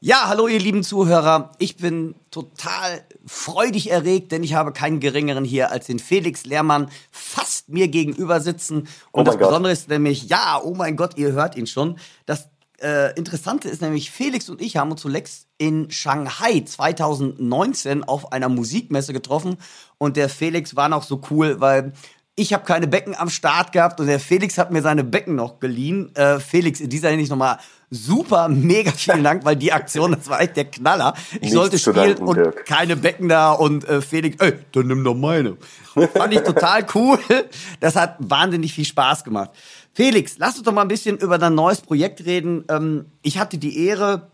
Ja, 0.00 0.28
hallo 0.28 0.46
ihr 0.46 0.60
lieben 0.60 0.84
Zuhörer. 0.84 1.52
Ich 1.58 1.78
bin 1.78 2.14
total 2.30 3.02
freudig 3.24 3.90
erregt, 3.90 4.30
denn 4.30 4.44
ich 4.44 4.52
habe 4.52 4.72
keinen 4.72 5.00
geringeren 5.00 5.44
hier 5.44 5.70
als 5.70 5.86
den 5.86 5.98
Felix 5.98 6.44
Lehrmann 6.44 6.90
fast 7.10 7.70
mir 7.70 7.88
gegenüber 7.88 8.42
sitzen. 8.42 8.86
Und 9.10 9.22
oh 9.22 9.24
das 9.24 9.38
Gott. 9.38 9.48
Besondere 9.48 9.72
ist 9.72 9.88
nämlich, 9.88 10.28
ja, 10.28 10.60
oh 10.62 10.74
mein 10.74 10.96
Gott, 10.96 11.16
ihr 11.16 11.32
hört 11.32 11.56
ihn 11.56 11.66
schon. 11.66 11.98
Das 12.26 12.50
äh, 12.82 13.14
Interessante 13.14 13.70
ist 13.70 13.80
nämlich, 13.80 14.10
Felix 14.10 14.50
und 14.50 14.60
ich 14.60 14.76
haben 14.76 14.90
uns 14.90 15.00
zuletzt 15.00 15.46
in 15.56 15.90
Shanghai 15.90 16.60
2019 16.60 18.04
auf 18.04 18.32
einer 18.32 18.50
Musikmesse 18.50 19.14
getroffen. 19.14 19.56
Und 19.96 20.18
der 20.18 20.28
Felix 20.28 20.76
war 20.76 20.90
noch 20.90 21.04
so 21.04 21.22
cool, 21.30 21.60
weil 21.60 21.94
ich 22.38 22.52
habe 22.52 22.64
keine 22.64 22.86
Becken 22.86 23.16
am 23.16 23.30
Start 23.30 23.72
gehabt 23.72 23.98
und 23.98 24.06
der 24.06 24.20
Felix 24.20 24.58
hat 24.58 24.70
mir 24.70 24.82
seine 24.82 25.02
Becken 25.02 25.34
noch 25.34 25.58
geliehen. 25.58 26.14
Äh, 26.14 26.38
Felix, 26.38 26.80
in 26.80 26.90
dieser 26.90 27.08
Hinsicht 27.08 27.30
nochmal 27.30 27.58
super, 27.90 28.48
mega 28.48 28.90
vielen 28.92 29.24
Dank, 29.24 29.44
weil 29.46 29.56
die 29.56 29.72
Aktion, 29.72 30.12
das 30.12 30.28
war 30.28 30.40
echt 30.42 30.54
der 30.56 30.66
Knaller. 30.66 31.14
Ich 31.36 31.40
Nichts 31.40 31.54
sollte 31.54 31.78
spielen 31.78 32.18
und 32.18 32.36
Dirk. 32.36 32.66
keine 32.66 32.94
Becken 32.96 33.30
da 33.30 33.52
und 33.52 33.88
äh, 33.88 34.02
Felix, 34.02 34.36
ey, 34.40 34.52
dann 34.72 34.86
nimm 34.86 35.02
doch 35.02 35.14
meine. 35.14 35.56
Fand 36.12 36.34
ich 36.34 36.40
total 36.40 36.84
cool. 36.94 37.18
Das 37.80 37.96
hat 37.96 38.16
wahnsinnig 38.18 38.74
viel 38.74 38.84
Spaß 38.84 39.24
gemacht. 39.24 39.50
Felix, 39.94 40.36
lass 40.36 40.56
uns 40.56 40.64
doch 40.64 40.72
mal 40.72 40.82
ein 40.82 40.88
bisschen 40.88 41.16
über 41.16 41.38
dein 41.38 41.54
neues 41.54 41.80
Projekt 41.80 42.26
reden. 42.26 42.64
Ähm, 42.68 43.06
ich 43.22 43.38
hatte 43.38 43.56
die 43.56 43.86
Ehre 43.86 44.30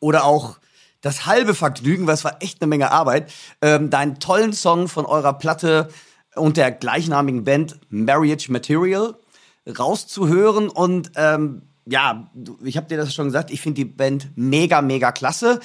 oder 0.00 0.24
auch 0.24 0.58
das 1.02 1.26
halbe 1.26 1.54
Vergnügen, 1.54 2.06
weil 2.06 2.14
es 2.14 2.24
war 2.24 2.40
echt 2.40 2.62
eine 2.62 2.68
Menge 2.68 2.90
Arbeit, 2.90 3.30
ähm, 3.60 3.90
deinen 3.90 4.20
tollen 4.20 4.54
Song 4.54 4.88
von 4.88 5.04
eurer 5.04 5.34
Platte 5.34 5.90
und 6.38 6.56
der 6.56 6.72
gleichnamigen 6.72 7.44
Band 7.44 7.80
Marriage 7.90 8.50
Material 8.50 9.16
rauszuhören 9.66 10.68
und 10.68 11.12
ähm, 11.16 11.62
ja, 11.90 12.30
ich 12.62 12.76
habe 12.76 12.86
dir 12.86 12.98
das 12.98 13.14
schon 13.14 13.26
gesagt, 13.26 13.50
ich 13.50 13.60
finde 13.60 13.76
die 13.76 13.84
Band 13.84 14.28
mega, 14.36 14.82
mega 14.82 15.10
klasse. 15.10 15.60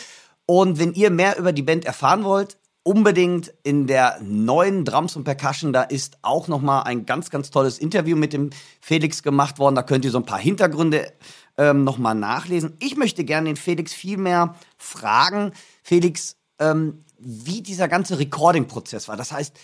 Und 0.45 0.79
wenn 0.79 0.93
ihr 0.93 1.09
mehr 1.09 1.37
über 1.37 1.51
die 1.51 1.63
Band 1.63 1.85
erfahren 1.85 2.23
wollt, 2.23 2.57
unbedingt 2.83 3.53
in 3.63 3.87
der 3.87 4.19
neuen 4.21 4.85
Drums 4.85 5.15
und 5.15 5.23
Percussion, 5.23 5.73
da 5.73 5.83
ist 5.83 6.17
auch 6.21 6.47
noch 6.47 6.61
mal 6.61 6.81
ein 6.83 7.05
ganz, 7.05 7.29
ganz 7.29 7.49
tolles 7.49 7.79
Interview 7.79 8.17
mit 8.17 8.33
dem 8.33 8.51
Felix 8.81 9.23
gemacht 9.23 9.57
worden. 9.59 9.75
Da 9.75 9.83
könnt 9.83 10.05
ihr 10.05 10.11
so 10.11 10.17
ein 10.17 10.25
paar 10.25 10.39
Hintergründe 10.39 11.11
ähm, 11.57 11.83
noch 11.83 11.97
mal 11.97 12.13
nachlesen. 12.13 12.75
Ich 12.79 12.97
möchte 12.97 13.23
gerne 13.23 13.49
den 13.49 13.55
Felix 13.55 13.93
viel 13.93 14.17
mehr 14.17 14.55
fragen, 14.77 15.53
Felix, 15.81 16.35
ähm, 16.59 16.99
wie 17.17 17.61
dieser 17.61 17.87
ganze 17.87 18.19
Recording-Prozess 18.19 19.07
war. 19.07 19.15
Das 19.15 19.31
heißt, 19.31 19.57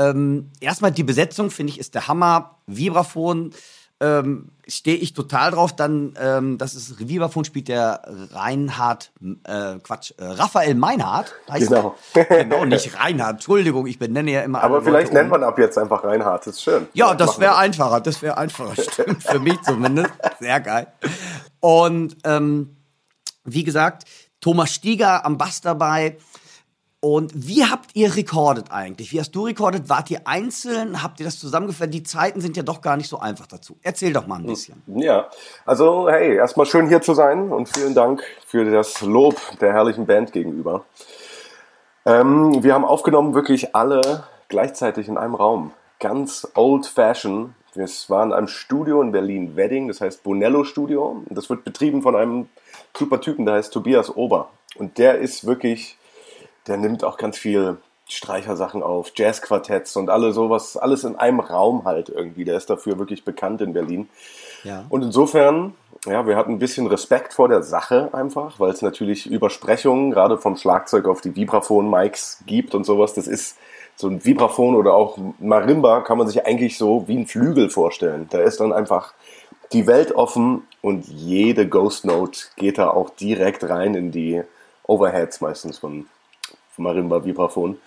ähm, 0.00 0.50
erstmal 0.60 0.92
die 0.92 1.04
Besetzung, 1.04 1.50
finde 1.50 1.72
ich, 1.72 1.78
ist 1.78 1.94
der 1.94 2.08
Hammer. 2.08 2.56
Vibraphon, 2.66 3.52
ähm, 4.00 4.52
stehe 4.66 4.96
ich 4.96 5.12
total 5.12 5.50
drauf. 5.50 5.76
Dann, 5.76 6.14
ähm, 6.18 6.56
das 6.56 6.74
ist 6.74 7.06
Vibraphon 7.06 7.44
spielt 7.44 7.68
der 7.68 8.02
Reinhard, 8.32 9.12
äh, 9.44 9.78
Quatsch, 9.80 10.12
äh, 10.16 10.24
Raphael 10.24 10.74
Meinhardt. 10.74 11.34
Heißt 11.50 11.68
Genau. 11.68 11.96
Der? 12.14 12.24
Genau, 12.24 12.64
nicht 12.64 12.98
Reinhard. 12.98 13.32
Entschuldigung, 13.34 13.86
ich 13.86 13.98
benenne 13.98 14.30
ja 14.30 14.40
immer 14.40 14.62
Aber 14.62 14.80
vielleicht 14.80 15.08
Leute 15.08 15.18
nennt 15.18 15.30
man 15.30 15.44
ab 15.44 15.58
jetzt 15.58 15.76
einfach 15.76 16.02
Reinhard. 16.02 16.46
Das 16.46 16.54
ist 16.54 16.62
schön. 16.62 16.86
Ja, 16.94 17.14
das 17.14 17.38
wäre 17.38 17.56
einfacher. 17.56 18.00
Das 18.00 18.22
wäre 18.22 18.38
einfacher, 18.38 18.80
stimmt. 18.90 19.22
Für 19.22 19.38
mich 19.38 19.60
zumindest. 19.62 20.12
Sehr 20.38 20.60
geil. 20.60 20.86
Und 21.60 22.16
ähm, 22.24 22.76
wie 23.44 23.64
gesagt, 23.64 24.04
Thomas 24.40 24.72
Stieger 24.72 25.26
am 25.26 25.36
Bass 25.36 25.60
dabei. 25.60 26.16
Und 27.02 27.32
wie 27.34 27.64
habt 27.64 27.90
ihr 27.94 28.14
recordet 28.14 28.70
eigentlich? 28.70 29.10
Wie 29.10 29.20
hast 29.20 29.32
du 29.32 29.46
recordet? 29.46 29.88
Wart 29.88 30.10
ihr 30.10 30.20
einzeln? 30.26 31.02
Habt 31.02 31.18
ihr 31.18 31.24
das 31.24 31.38
zusammengeführt? 31.38 31.94
Die 31.94 32.02
Zeiten 32.02 32.42
sind 32.42 32.58
ja 32.58 32.62
doch 32.62 32.82
gar 32.82 32.98
nicht 32.98 33.08
so 33.08 33.18
einfach 33.18 33.46
dazu. 33.46 33.78
Erzähl 33.82 34.12
doch 34.12 34.26
mal 34.26 34.36
ein 34.36 34.44
bisschen. 34.44 34.82
Ja, 34.86 35.30
also 35.64 36.10
hey, 36.10 36.34
erstmal 36.34 36.66
schön 36.66 36.88
hier 36.88 37.00
zu 37.00 37.14
sein 37.14 37.50
und 37.52 37.74
vielen 37.74 37.94
Dank 37.94 38.22
für 38.46 38.70
das 38.70 39.00
Lob 39.00 39.36
der 39.60 39.72
herrlichen 39.72 40.04
Band 40.04 40.32
gegenüber. 40.32 40.84
Ähm, 42.04 42.62
wir 42.62 42.74
haben 42.74 42.84
aufgenommen 42.84 43.34
wirklich 43.34 43.74
alle 43.74 44.24
gleichzeitig 44.48 45.08
in 45.08 45.16
einem 45.16 45.34
Raum. 45.34 45.72
Ganz 46.00 46.46
old 46.54 46.84
fashioned. 46.86 47.54
Es 47.74 48.10
war 48.10 48.24
in 48.24 48.32
einem 48.32 48.48
Studio 48.48 49.00
in 49.00 49.12
Berlin-Wedding, 49.12 49.88
das 49.88 50.02
heißt 50.02 50.22
Bonello 50.22 50.64
Studio. 50.64 51.22
Das 51.30 51.48
wird 51.48 51.64
betrieben 51.64 52.02
von 52.02 52.14
einem 52.14 52.48
super 52.94 53.22
Typen, 53.22 53.46
der 53.46 53.54
heißt 53.54 53.72
Tobias 53.72 54.14
Ober. 54.14 54.50
Und 54.76 54.98
der 54.98 55.18
ist 55.18 55.46
wirklich, 55.46 55.96
der 56.66 56.76
nimmt 56.76 57.04
auch 57.04 57.16
ganz 57.16 57.38
viel 57.38 57.78
Streichersachen 58.08 58.82
auf, 58.82 59.12
Jazzquartetts 59.14 59.96
und 59.96 60.10
alle 60.10 60.32
sowas, 60.32 60.76
alles 60.76 61.04
in 61.04 61.16
einem 61.16 61.40
Raum 61.40 61.84
halt 61.84 62.08
irgendwie. 62.08 62.44
Der 62.44 62.56
ist 62.56 62.68
dafür 62.68 62.98
wirklich 62.98 63.24
bekannt 63.24 63.60
in 63.60 63.72
Berlin. 63.72 64.08
Ja. 64.64 64.84
Und 64.88 65.02
insofern, 65.02 65.74
ja, 66.06 66.26
wir 66.26 66.36
hatten 66.36 66.52
ein 66.52 66.58
bisschen 66.58 66.86
Respekt 66.86 67.32
vor 67.32 67.48
der 67.48 67.62
Sache 67.62 68.10
einfach, 68.12 68.58
weil 68.58 68.70
es 68.70 68.82
natürlich 68.82 69.26
Übersprechungen 69.26 70.10
gerade 70.10 70.38
vom 70.38 70.56
Schlagzeug 70.56 71.06
auf 71.06 71.20
die 71.20 71.36
Vibraphon-Mics 71.36 72.42
gibt 72.46 72.74
und 72.74 72.84
sowas. 72.84 73.14
Das 73.14 73.26
ist 73.26 73.56
so 73.96 74.08
ein 74.08 74.24
Vibraphon 74.24 74.74
oder 74.74 74.94
auch 74.94 75.18
Marimba 75.38 76.00
kann 76.00 76.18
man 76.18 76.26
sich 76.26 76.46
eigentlich 76.46 76.78
so 76.78 77.06
wie 77.06 77.16
ein 77.16 77.26
Flügel 77.26 77.70
vorstellen. 77.70 78.26
Da 78.30 78.40
ist 78.40 78.60
dann 78.60 78.72
einfach 78.72 79.12
die 79.72 79.86
Welt 79.86 80.12
offen 80.12 80.66
und 80.80 81.06
jede 81.06 81.68
Ghost 81.68 82.04
Note 82.04 82.40
geht 82.56 82.78
da 82.78 82.90
auch 82.90 83.10
direkt 83.10 83.68
rein 83.68 83.94
in 83.94 84.10
die 84.10 84.42
Overheads 84.84 85.40
meistens 85.40 85.78
von, 85.78 86.06
von 86.06 86.06
Marimba 86.76 87.24
Vibraphon. 87.24 87.78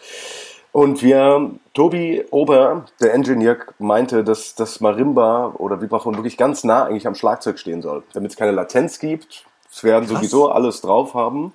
Und 0.72 1.04
wir, 1.04 1.52
Tobi 1.76 2.26
Ober, 2.32 2.86
der 3.00 3.14
Engineer, 3.14 3.58
meinte, 3.78 4.24
dass 4.24 4.56
das 4.56 4.82
Marimba 4.82 5.54
oder 5.60 5.80
Vibraphon 5.82 6.16
wirklich 6.16 6.36
ganz 6.36 6.64
nah 6.64 6.86
eigentlich 6.86 7.06
am 7.06 7.14
Schlagzeug 7.14 7.60
stehen 7.60 7.84
soll, 7.84 8.04
damit 8.14 8.32
es 8.32 8.38
keine 8.38 8.52
Latenz 8.52 8.98
gibt. 9.00 9.46
Es 9.72 9.84
werden 9.84 10.08
Krass. 10.08 10.18
sowieso 10.18 10.50
alles 10.50 10.82
drauf 10.82 11.14
haben. 11.14 11.54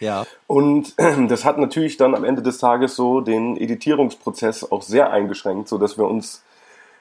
Ja. 0.00 0.26
Und 0.46 0.94
das 1.28 1.46
hat 1.46 1.56
natürlich 1.56 1.96
dann 1.96 2.14
am 2.14 2.24
Ende 2.24 2.42
des 2.42 2.58
Tages 2.58 2.94
so 2.94 3.22
den 3.22 3.56
Editierungsprozess 3.56 4.70
auch 4.70 4.82
sehr 4.82 5.10
eingeschränkt, 5.10 5.68
so 5.68 5.78
dass 5.78 5.96
wir 5.96 6.06
uns 6.06 6.42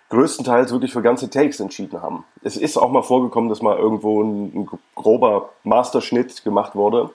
größtenteils 0.09 0.71
wirklich 0.71 0.93
für 0.93 1.01
ganze 1.01 1.29
Takes 1.29 1.59
entschieden 1.59 2.01
haben. 2.01 2.23
Es 2.43 2.57
ist 2.57 2.77
auch 2.77 2.91
mal 2.91 3.01
vorgekommen, 3.01 3.49
dass 3.49 3.61
mal 3.61 3.77
irgendwo 3.77 4.23
ein, 4.23 4.51
ein 4.55 4.69
grober 4.95 5.49
Masterschnitt 5.63 6.43
gemacht 6.43 6.75
wurde. 6.75 7.09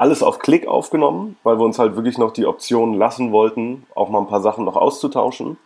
Alles 0.00 0.22
auf 0.22 0.38
Klick 0.38 0.66
aufgenommen, 0.66 1.36
weil 1.42 1.58
wir 1.58 1.64
uns 1.66 1.78
halt 1.78 1.94
wirklich 1.94 2.16
noch 2.16 2.32
die 2.32 2.46
Option 2.46 2.94
lassen 2.94 3.32
wollten, 3.32 3.86
auch 3.94 4.08
mal 4.08 4.20
ein 4.20 4.28
paar 4.28 4.40
Sachen 4.40 4.64
noch 4.64 4.76
auszutauschen. 4.76 5.58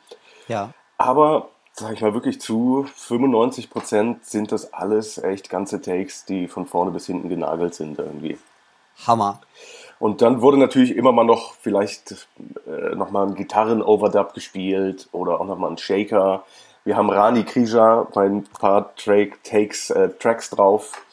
Ja. 0.49 0.71
Aber, 0.99 1.51
sag 1.73 1.93
ich 1.93 2.01
mal, 2.01 2.15
wirklich 2.15 2.41
zu 2.41 2.85
95 2.97 3.71
Prozent 3.71 4.25
sind 4.25 4.51
das 4.51 4.73
alles 4.73 5.19
echt 5.19 5.51
ganze 5.51 5.81
Takes, 5.81 6.25
die 6.25 6.49
von 6.49 6.67
vorne 6.67 6.91
bis 6.91 7.07
hinten 7.07 7.29
genagelt 7.29 7.77
sind 7.77 7.97
irgendwie. 8.01 8.37
Hammer. 9.07 9.41
Und 10.01 10.21
dann 10.21 10.43
wurde 10.43 10.57
natürlich 10.57 10.97
immer 10.97 11.13
mal 11.13 11.23
noch 11.23 11.55
vielleicht 11.55 12.27
äh, 12.67 12.97
nochmal 12.97 13.29
ein 13.29 13.37
Gitarren-Overdub 13.37 14.35
gespielt 14.35 15.09
oder 15.13 15.41
auch 15.41 15.47
nochmal 15.47 15.71
ein 15.71 15.79
Shaker. 15.79 16.43
Wir 16.85 16.97
haben 16.97 17.09
Rani 17.09 17.45
Krija 17.45 18.09
bei 18.13 18.27
ein 18.27 18.43
paar 18.43 18.97
Track, 18.97 19.45
Takes, 19.45 19.91
äh, 19.91 20.09
Tracks 20.19 20.51
drauf. 20.51 21.05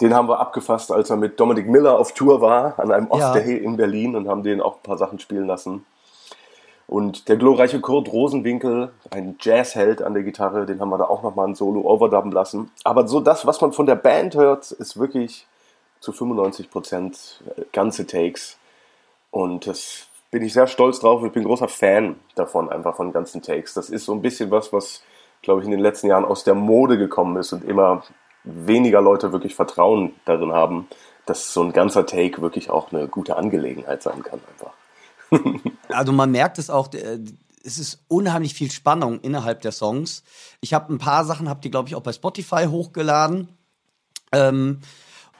Den 0.00 0.14
haben 0.14 0.28
wir 0.28 0.40
abgefasst, 0.40 0.92
als 0.92 1.10
er 1.10 1.16
mit 1.16 1.40
Dominic 1.40 1.68
Miller 1.68 1.98
auf 1.98 2.12
Tour 2.12 2.40
war, 2.40 2.78
an 2.78 2.90
einem 2.92 3.06
Ja. 3.06 3.30
Off-Day 3.30 3.56
in 3.56 3.76
Berlin 3.76 4.14
und 4.14 4.28
haben 4.28 4.42
den 4.42 4.60
auch 4.60 4.76
ein 4.76 4.82
paar 4.82 4.98
Sachen 4.98 5.18
spielen 5.18 5.46
lassen. 5.46 5.86
Und 6.86 7.28
der 7.28 7.36
glorreiche 7.36 7.80
Kurt 7.80 8.12
Rosenwinkel, 8.12 8.92
ein 9.10 9.36
Jazzheld 9.40 10.02
an 10.02 10.14
der 10.14 10.22
Gitarre, 10.22 10.66
den 10.66 10.80
haben 10.80 10.90
wir 10.90 10.98
da 10.98 11.04
auch 11.04 11.22
nochmal 11.22 11.48
ein 11.48 11.54
Solo 11.56 11.80
overdubben 11.80 12.30
lassen. 12.30 12.70
Aber 12.84 13.08
so 13.08 13.20
das, 13.20 13.44
was 13.46 13.60
man 13.60 13.72
von 13.72 13.86
der 13.86 13.96
Band 13.96 14.36
hört, 14.36 14.70
ist 14.70 14.98
wirklich 14.98 15.46
zu 15.98 16.12
95 16.12 16.70
Prozent 16.70 17.42
ganze 17.72 18.06
Takes. 18.06 18.56
Und 19.32 19.66
das 19.66 20.06
bin 20.30 20.44
ich 20.44 20.52
sehr 20.52 20.68
stolz 20.68 21.00
drauf. 21.00 21.24
Ich 21.24 21.32
bin 21.32 21.44
großer 21.44 21.68
Fan 21.68 22.16
davon, 22.36 22.68
einfach 22.70 22.94
von 22.94 23.12
ganzen 23.12 23.42
Takes. 23.42 23.74
Das 23.74 23.90
ist 23.90 24.04
so 24.04 24.12
ein 24.12 24.22
bisschen 24.22 24.50
was, 24.52 24.72
was, 24.72 25.02
glaube 25.42 25.60
ich, 25.60 25.64
in 25.64 25.72
den 25.72 25.80
letzten 25.80 26.06
Jahren 26.06 26.24
aus 26.24 26.44
der 26.44 26.54
Mode 26.54 26.98
gekommen 26.98 27.36
ist 27.36 27.52
und 27.52 27.64
immer 27.64 28.04
weniger 28.46 29.02
Leute 29.02 29.32
wirklich 29.32 29.54
Vertrauen 29.54 30.12
darin 30.24 30.52
haben, 30.52 30.88
dass 31.26 31.52
so 31.52 31.62
ein 31.62 31.72
ganzer 31.72 32.06
Take 32.06 32.40
wirklich 32.40 32.70
auch 32.70 32.92
eine 32.92 33.08
gute 33.08 33.36
Angelegenheit 33.36 34.02
sein 34.02 34.22
kann, 34.22 34.40
einfach. 34.52 34.72
Also 35.88 36.12
man 36.12 36.30
merkt 36.30 36.58
es 36.58 36.70
auch, 36.70 36.92
äh, 36.94 37.18
es 37.64 37.78
ist 37.78 38.04
unheimlich 38.08 38.54
viel 38.54 38.70
Spannung 38.70 39.20
innerhalb 39.20 39.60
der 39.60 39.72
Songs. 39.72 40.22
Ich 40.60 40.72
habe 40.72 40.92
ein 40.92 40.98
paar 40.98 41.24
Sachen, 41.24 41.48
habt 41.48 41.64
ihr 41.64 41.70
glaube 41.70 41.88
ich 41.88 41.96
auch 41.96 42.02
bei 42.02 42.12
Spotify 42.12 42.66
hochgeladen. 42.68 43.48
Ähm, 44.32 44.80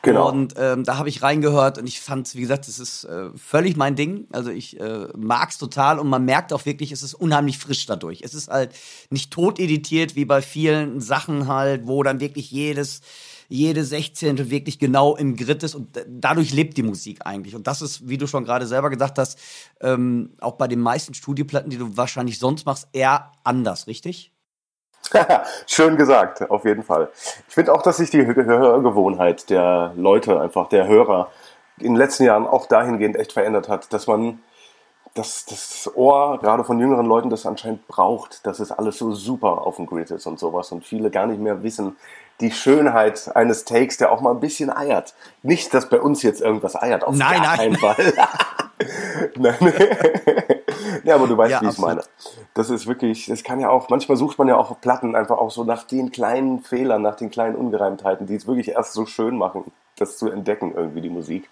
Genau. 0.06 0.30
Und 0.30 0.54
ähm, 0.56 0.84
da 0.84 0.98
habe 0.98 1.08
ich 1.08 1.20
reingehört 1.22 1.78
und 1.78 1.86
ich 1.88 2.00
fand, 2.00 2.32
wie 2.36 2.40
gesagt, 2.40 2.68
das 2.68 2.78
ist 2.78 3.04
äh, 3.04 3.30
völlig 3.34 3.76
mein 3.76 3.96
Ding. 3.96 4.28
Also 4.30 4.50
ich 4.50 4.78
äh, 4.78 5.08
mag's 5.16 5.58
total 5.58 5.98
und 5.98 6.08
man 6.08 6.24
merkt 6.24 6.52
auch 6.52 6.64
wirklich, 6.64 6.92
es 6.92 7.02
ist 7.02 7.14
unheimlich 7.14 7.58
frisch 7.58 7.86
dadurch. 7.86 8.22
Es 8.22 8.32
ist 8.32 8.48
halt 8.48 8.72
nicht 9.10 9.32
tot 9.32 9.58
editiert 9.58 10.14
wie 10.14 10.24
bei 10.24 10.42
vielen 10.42 11.00
Sachen 11.00 11.48
halt, 11.48 11.88
wo 11.88 12.04
dann 12.04 12.20
wirklich 12.20 12.52
jedes 12.52 13.00
jede 13.48 13.84
Sechzehntel 13.84 14.50
wirklich 14.50 14.80
genau 14.80 15.14
im 15.14 15.36
Grid 15.36 15.62
ist 15.62 15.76
und 15.76 15.88
dadurch 16.08 16.52
lebt 16.52 16.76
die 16.76 16.82
Musik 16.82 17.24
eigentlich. 17.24 17.54
Und 17.54 17.68
das 17.68 17.80
ist, 17.80 18.08
wie 18.08 18.18
du 18.18 18.26
schon 18.26 18.44
gerade 18.44 18.66
selber 18.66 18.90
gesagt 18.90 19.18
hast, 19.18 19.38
ähm, 19.80 20.30
auch 20.40 20.54
bei 20.54 20.66
den 20.66 20.80
meisten 20.80 21.14
Studioplatten, 21.14 21.70
die 21.70 21.78
du 21.78 21.96
wahrscheinlich 21.96 22.40
sonst 22.40 22.66
machst, 22.66 22.88
eher 22.92 23.30
anders, 23.44 23.86
richtig? 23.86 24.32
Schön 25.66 25.96
gesagt, 25.96 26.50
auf 26.50 26.64
jeden 26.64 26.82
Fall. 26.82 27.08
Ich 27.48 27.54
finde 27.54 27.74
auch, 27.74 27.82
dass 27.82 27.98
sich 27.98 28.10
die 28.10 28.24
Hör- 28.26 28.44
Hörgewohnheit 28.44 29.50
der 29.50 29.92
Leute, 29.96 30.40
einfach 30.40 30.68
der 30.68 30.86
Hörer, 30.86 31.30
in 31.78 31.88
den 31.92 31.96
letzten 31.96 32.24
Jahren 32.24 32.46
auch 32.46 32.66
dahingehend 32.66 33.16
echt 33.16 33.32
verändert 33.32 33.68
hat, 33.68 33.92
dass 33.92 34.06
man 34.06 34.40
dass 35.14 35.46
das 35.46 35.90
Ohr, 35.94 36.38
gerade 36.40 36.62
von 36.62 36.78
jüngeren 36.78 37.06
Leuten, 37.06 37.30
das 37.30 37.46
anscheinend 37.46 37.88
braucht, 37.88 38.46
dass 38.46 38.60
es 38.60 38.70
alles 38.70 38.98
so 38.98 39.12
super 39.12 39.66
auf 39.66 39.76
dem 39.76 39.86
Grid 39.86 40.10
ist 40.10 40.26
und 40.26 40.38
sowas 40.38 40.70
und 40.72 40.84
viele 40.84 41.10
gar 41.10 41.26
nicht 41.26 41.40
mehr 41.40 41.62
wissen, 41.62 41.96
die 42.40 42.50
Schönheit 42.50 43.34
eines 43.34 43.64
Takes, 43.64 43.96
der 43.96 44.12
auch 44.12 44.20
mal 44.20 44.32
ein 44.32 44.40
bisschen 44.40 44.70
eiert. 44.70 45.14
Nicht, 45.42 45.72
dass 45.72 45.88
bei 45.88 45.98
uns 46.02 46.22
jetzt 46.22 46.42
irgendwas 46.42 46.76
eiert, 46.76 47.02
auf 47.02 47.16
Nein, 47.16 47.40
gar 47.40 47.56
nein. 47.56 47.56
keinen 47.56 47.76
Fall. 47.76 47.96
nein. 49.36 49.56
ja, 51.04 51.14
aber 51.14 51.26
du 51.26 51.36
weißt, 51.36 51.52
Ja, 51.52 51.62
wie 51.62 51.68
ich 51.68 51.78
meine. 51.78 52.02
Das 52.54 52.70
ist 52.70 52.86
wirklich, 52.86 53.26
das 53.26 53.42
kann 53.42 53.60
ja 53.60 53.70
auch, 53.70 53.88
manchmal 53.88 54.16
sucht 54.16 54.38
man 54.38 54.48
ja 54.48 54.56
auch 54.56 54.70
auf 54.70 54.80
Platten 54.80 55.14
einfach 55.14 55.38
auch 55.38 55.50
so 55.50 55.64
nach 55.64 55.84
den 55.84 56.10
kleinen 56.10 56.60
Fehlern, 56.60 57.02
nach 57.02 57.16
den 57.16 57.30
kleinen 57.30 57.56
Ungereimtheiten, 57.56 58.26
die 58.26 58.34
es 58.34 58.46
wirklich 58.46 58.70
erst 58.70 58.92
so 58.92 59.06
schön 59.06 59.36
machen, 59.36 59.72
das 59.96 60.18
zu 60.18 60.30
entdecken, 60.30 60.74
irgendwie 60.74 61.00
die 61.00 61.10
Musik. 61.10 61.48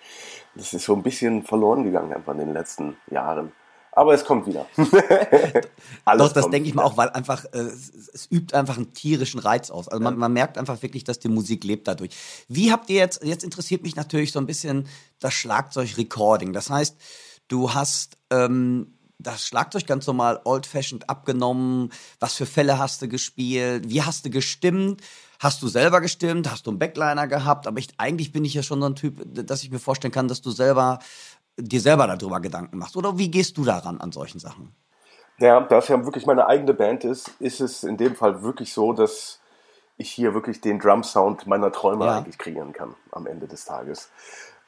Das 0.55 0.73
ist 0.73 0.85
so 0.85 0.95
ein 0.95 1.03
bisschen 1.03 1.43
verloren 1.43 1.85
gegangen 1.85 2.13
einfach 2.13 2.33
in 2.33 2.39
den 2.39 2.53
letzten 2.53 2.97
Jahren. 3.11 3.53
Aber 3.97 4.15
es 4.15 4.25
kommt 4.25 4.47
wieder. 4.47 4.67
Doch, 4.77 6.33
das 6.33 6.51
denke 6.51 6.69
ich 6.69 6.75
mir 6.75 6.85
auch, 6.85 6.97
weil 6.97 7.11
einfach, 7.11 7.45
äh, 7.53 7.59
es, 7.59 7.93
es 8.13 8.31
übt 8.31 8.55
einfach 8.57 8.77
einen 8.77 8.93
tierischen 8.93 9.41
Reiz 9.41 9.71
aus. 9.71 9.89
Also 9.89 10.03
man, 10.03 10.17
man 10.17 10.33
merkt 10.33 10.59
einfach 10.59 10.83
wirklich, 10.83 11.05
dass 11.05 11.19
die 11.19 11.29
Musik 11.29 11.65
lebt 11.65 11.89
dadurch. 11.89 12.11
Wie 12.49 12.73
habt 12.73 12.91
ihr 12.91 12.97
jetzt, 12.97 13.23
jetzt 13.23 13.45
interessiert 13.45 13.83
mich 13.83 13.97
natürlich 13.97 14.33
so 14.33 14.39
ein 14.39 14.47
bisschen 14.47 14.89
das 15.21 15.35
Schlagzeug-Recording. 15.35 16.53
Das 16.53 16.71
heißt, 16.71 16.97
du 17.49 17.73
hast 17.73 18.17
ähm, 18.31 18.95
das 19.19 19.47
Schlagzeug 19.47 19.87
ganz 19.87 20.07
normal 20.07 20.41
old-fashioned 20.45 21.09
abgenommen. 21.09 21.91
Was 22.21 22.35
für 22.35 22.47
Fälle 22.47 22.79
hast 22.79 23.03
du 23.03 23.09
gespielt? 23.09 23.89
Wie 23.89 24.03
hast 24.03 24.27
du 24.27 24.31
gestimmt? 24.31 25.03
Hast 25.41 25.63
du 25.63 25.69
selber 25.69 26.01
gestimmt? 26.01 26.51
Hast 26.51 26.67
du 26.67 26.71
einen 26.71 26.79
Backliner 26.79 27.27
gehabt? 27.27 27.67
Aber 27.67 27.79
ich, 27.79 27.89
eigentlich 27.99 28.33
bin 28.33 28.45
ich 28.45 28.55
ja 28.55 28.63
schon 28.63 28.81
so 28.81 28.87
ein 28.87 28.97
Typ, 28.97 29.23
dass 29.47 29.63
ich 29.63 29.71
mir 29.71 29.79
vorstellen 29.79 30.13
kann, 30.13 30.29
dass 30.29 30.43
du 30.43 30.51
selber 30.51 31.01
dir 31.57 31.81
selber 31.81 32.07
darüber 32.07 32.41
Gedanken 32.41 32.79
machst. 32.79 32.97
Oder 32.97 33.17
wie 33.19 33.31
gehst 33.31 33.57
du 33.57 33.65
daran 33.65 34.01
an 34.01 34.13
solchen 34.13 34.39
Sachen? 34.39 34.75
Ja, 35.39 35.61
da 35.61 35.79
es 35.79 35.89
ja 35.89 36.05
wirklich 36.05 36.27
meine 36.27 36.47
eigene 36.47 36.75
Band 36.75 37.05
ist, 37.05 37.29
ist 37.41 37.61
es 37.61 37.83
in 37.83 37.97
dem 37.97 38.15
Fall 38.15 38.43
wirklich 38.43 38.73
so, 38.73 38.93
dass 38.93 39.41
ich 39.97 40.11
hier 40.11 40.35
wirklich 40.35 40.61
den 40.61 40.79
Drum-Sound 40.79 41.47
meiner 41.47 41.73
Träume 41.73 42.07
Ja. 42.07 42.19
eigentlich 42.19 42.39
kreieren 42.39 42.73
kann 42.73 42.95
am 43.13 43.27
Ende 43.27 43.47
des 43.47 43.65
Tages. 43.65 44.11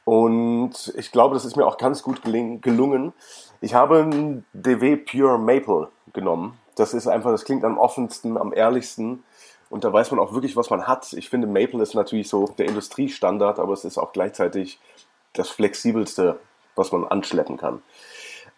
Und 0.05 0.93
ich 0.97 1.11
glaube, 1.11 1.35
das 1.35 1.45
ist 1.45 1.57
mir 1.57 1.67
auch 1.67 1.79
ganz 1.79 2.03
gut 2.03 2.23
gelungen. 2.23 3.13
Ich 3.61 3.75
habe 3.75 4.01
ein 4.01 4.45
DW 4.53 4.97
Pure 4.97 5.39
Maple 5.39 5.89
genommen. 6.13 6.59
Das 6.77 6.95
ist 6.95 7.09
einfach, 7.09 7.33
das 7.33 7.45
klingt 7.45 7.65
am 7.65 7.79
offensten, 7.79 8.37
am 8.37 8.53
ehrlichsten. 8.53 9.25
Und 9.69 9.83
da 9.83 9.93
weiß 9.93 10.13
man 10.13 10.21
auch 10.21 10.33
wirklich, 10.33 10.57
was 10.57 10.71
man 10.71 10.87
hat. 10.87 11.13
Ich 11.13 11.29
finde, 11.29 11.49
Maple 11.49 11.83
ist 11.83 11.95
natürlich 11.95 12.29
so 12.29 12.47
der 12.59 12.67
Industriestandard, 12.67 13.59
aber 13.59 13.73
es 13.73 13.85
ist 13.85 13.99
auch 13.99 14.13
gleichzeitig 14.13 14.79
das 15.33 15.49
flexibelste, 15.49 16.39
was 16.77 16.93
man 16.93 17.05
anschleppen 17.05 17.57
kann. 17.57 17.83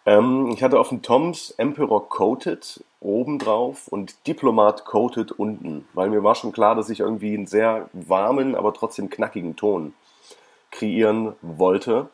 Ähm, 0.05 0.49
ich 0.53 0.63
hatte 0.63 0.79
auf 0.79 0.89
dem 0.89 1.01
Toms 1.01 1.51
Emperor 1.57 2.07
Coated 2.09 2.83
oben 2.99 3.39
drauf 3.39 3.87
und 3.87 4.27
Diplomat 4.27 4.85
Coated 4.85 5.31
unten, 5.31 5.87
weil 5.93 6.09
mir 6.09 6.23
war 6.23 6.35
schon 6.35 6.51
klar, 6.51 6.75
dass 6.75 6.89
ich 6.89 6.99
irgendwie 6.99 7.33
einen 7.33 7.47
sehr 7.47 7.89
warmen, 7.93 8.55
aber 8.55 8.73
trotzdem 8.73 9.09
knackigen 9.09 9.55
Ton 9.55 9.93
kreieren 10.71 11.35
wollte. 11.41 12.09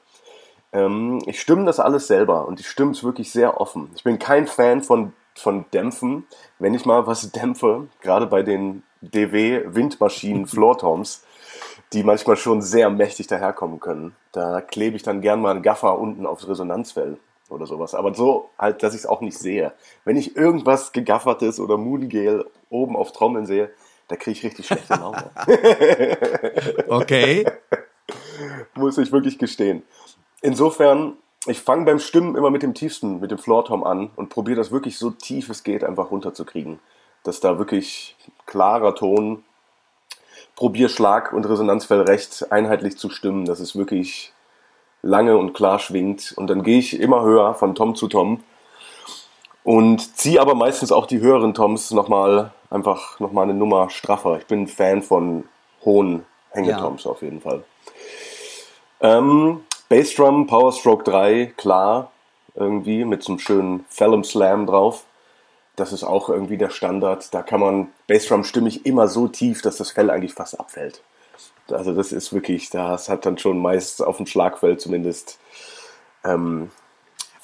Ähm, 0.73 1.21
ich 1.25 1.39
stimme 1.39 1.65
das 1.65 1.79
alles 1.79 2.07
selber 2.07 2.47
und 2.47 2.59
ich 2.59 2.67
stimme 2.67 2.91
es 2.91 3.03
wirklich 3.03 3.31
sehr 3.31 3.59
offen. 3.59 3.89
Ich 3.95 4.03
bin 4.03 4.19
kein 4.19 4.47
Fan 4.47 4.83
von, 4.83 5.13
von 5.35 5.65
Dämpfen. 5.73 6.25
Wenn 6.59 6.73
ich 6.73 6.85
mal 6.85 7.07
was 7.07 7.31
dämpfe, 7.31 7.87
gerade 8.01 8.27
bei 8.27 8.43
den 8.43 8.83
DW-Windmaschinen 9.01 10.47
Floor 10.47 10.77
Toms, 10.77 11.24
die 11.93 12.03
manchmal 12.03 12.35
schon 12.35 12.61
sehr 12.61 12.89
mächtig 12.89 13.27
daherkommen 13.27 13.79
können, 13.79 14.15
da 14.31 14.61
klebe 14.61 14.95
ich 14.95 15.03
dann 15.03 15.21
gern 15.21 15.41
mal 15.41 15.51
einen 15.51 15.61
Gaffer 15.61 15.99
unten 15.99 16.25
aufs 16.25 16.47
Resonanzfell 16.47 17.17
oder 17.49 17.65
sowas. 17.65 17.93
Aber 17.93 18.13
so 18.13 18.49
halt, 18.57 18.83
dass 18.83 18.93
ich 18.93 19.01
es 19.01 19.05
auch 19.05 19.21
nicht 19.21 19.37
sehe. 19.37 19.73
Wenn 20.03 20.17
ich 20.17 20.35
irgendwas 20.35 20.91
gegaffertes 20.91 21.59
oder 21.59 21.77
Moongale 21.77 22.45
oben 22.69 22.95
auf 22.95 23.11
Trommeln 23.11 23.45
sehe, 23.45 23.69
da 24.07 24.15
kriege 24.15 24.37
ich 24.37 24.43
richtig 24.43 24.67
schlechte 24.67 24.93
Laune. 24.99 25.31
okay. 26.87 27.45
Muss 28.75 28.97
ich 28.97 29.11
wirklich 29.11 29.37
gestehen. 29.37 29.83
Insofern, 30.41 31.17
ich 31.47 31.61
fange 31.61 31.85
beim 31.85 31.99
Stimmen 31.99 32.35
immer 32.35 32.49
mit 32.49 32.61
dem 32.61 32.73
tiefsten, 32.73 33.19
mit 33.19 33.31
dem 33.31 33.37
Floor-Tom 33.37 33.83
an 33.83 34.11
und 34.15 34.29
probiere 34.29 34.57
das 34.57 34.71
wirklich 34.71 34.97
so 34.97 35.11
tief 35.11 35.49
es 35.49 35.63
geht 35.63 35.83
einfach 35.83 36.11
runterzukriegen. 36.11 36.79
Dass 37.23 37.39
da 37.39 37.57
wirklich 37.57 38.15
klarer 38.45 38.93
Ton, 38.93 39.43
probier 40.55 40.89
Schlag 40.89 41.33
und 41.33 41.47
Resonanzfell 41.47 42.01
recht 42.01 42.51
einheitlich 42.51 42.97
zu 42.97 43.09
stimmen, 43.09 43.45
dass 43.45 43.59
es 43.59 43.75
wirklich 43.75 44.33
lange 45.01 45.37
und 45.37 45.53
klar 45.53 45.79
schwingt. 45.79 46.33
Und 46.35 46.47
dann 46.47 46.63
gehe 46.63 46.79
ich 46.79 46.99
immer 46.99 47.23
höher 47.23 47.53
von 47.53 47.75
Tom 47.75 47.95
zu 47.95 48.07
Tom 48.07 48.41
und 49.63 50.17
ziehe 50.17 50.39
aber 50.39 50.55
meistens 50.55 50.91
auch 50.91 51.07
die 51.07 51.19
höheren 51.19 51.53
Toms 51.53 51.91
nochmal 51.91 52.51
einfach 52.69 53.19
nochmal 53.19 53.45
eine 53.45 53.53
Nummer 53.53 53.89
straffer. 53.89 54.37
Ich 54.37 54.45
bin 54.45 54.63
ein 54.63 54.67
Fan 54.67 55.01
von 55.01 55.45
hohen 55.83 56.25
Hängetoms 56.51 57.03
ja. 57.03 57.11
auf 57.11 57.21
jeden 57.21 57.41
Fall. 57.41 57.63
Ähm, 59.01 59.63
Bassdrum, 59.89 60.47
Powerstroke 60.47 61.03
3, 61.03 61.53
klar, 61.57 62.11
irgendwie 62.55 63.05
mit 63.05 63.23
so 63.23 63.33
einem 63.33 63.39
schönen 63.39 63.85
Phalum 63.89 64.23
Slam 64.23 64.65
drauf. 64.65 65.05
Das 65.75 65.91
ist 65.91 66.03
auch 66.03 66.29
irgendwie 66.29 66.57
der 66.57 66.69
Standard. 66.69 67.33
Da 67.33 67.41
kann 67.41 67.59
man 67.59 67.87
Bassdrum 68.07 68.43
stimmig 68.43 68.85
immer 68.85 69.07
so 69.07 69.27
tief, 69.27 69.61
dass 69.61 69.77
das 69.77 69.91
Fell 69.91 70.09
eigentlich 70.09 70.33
fast 70.33 70.59
abfällt. 70.59 71.01
Also 71.69 71.93
das 71.93 72.11
ist 72.11 72.31
wirklich, 72.31 72.69
das 72.69 73.09
hat 73.09 73.25
dann 73.25 73.37
schon 73.37 73.59
meist 73.59 74.01
auf 74.01 74.17
dem 74.17 74.27
Schlagfeld 74.27 74.79
zumindest. 74.79 75.39
Ähm, 76.23 76.71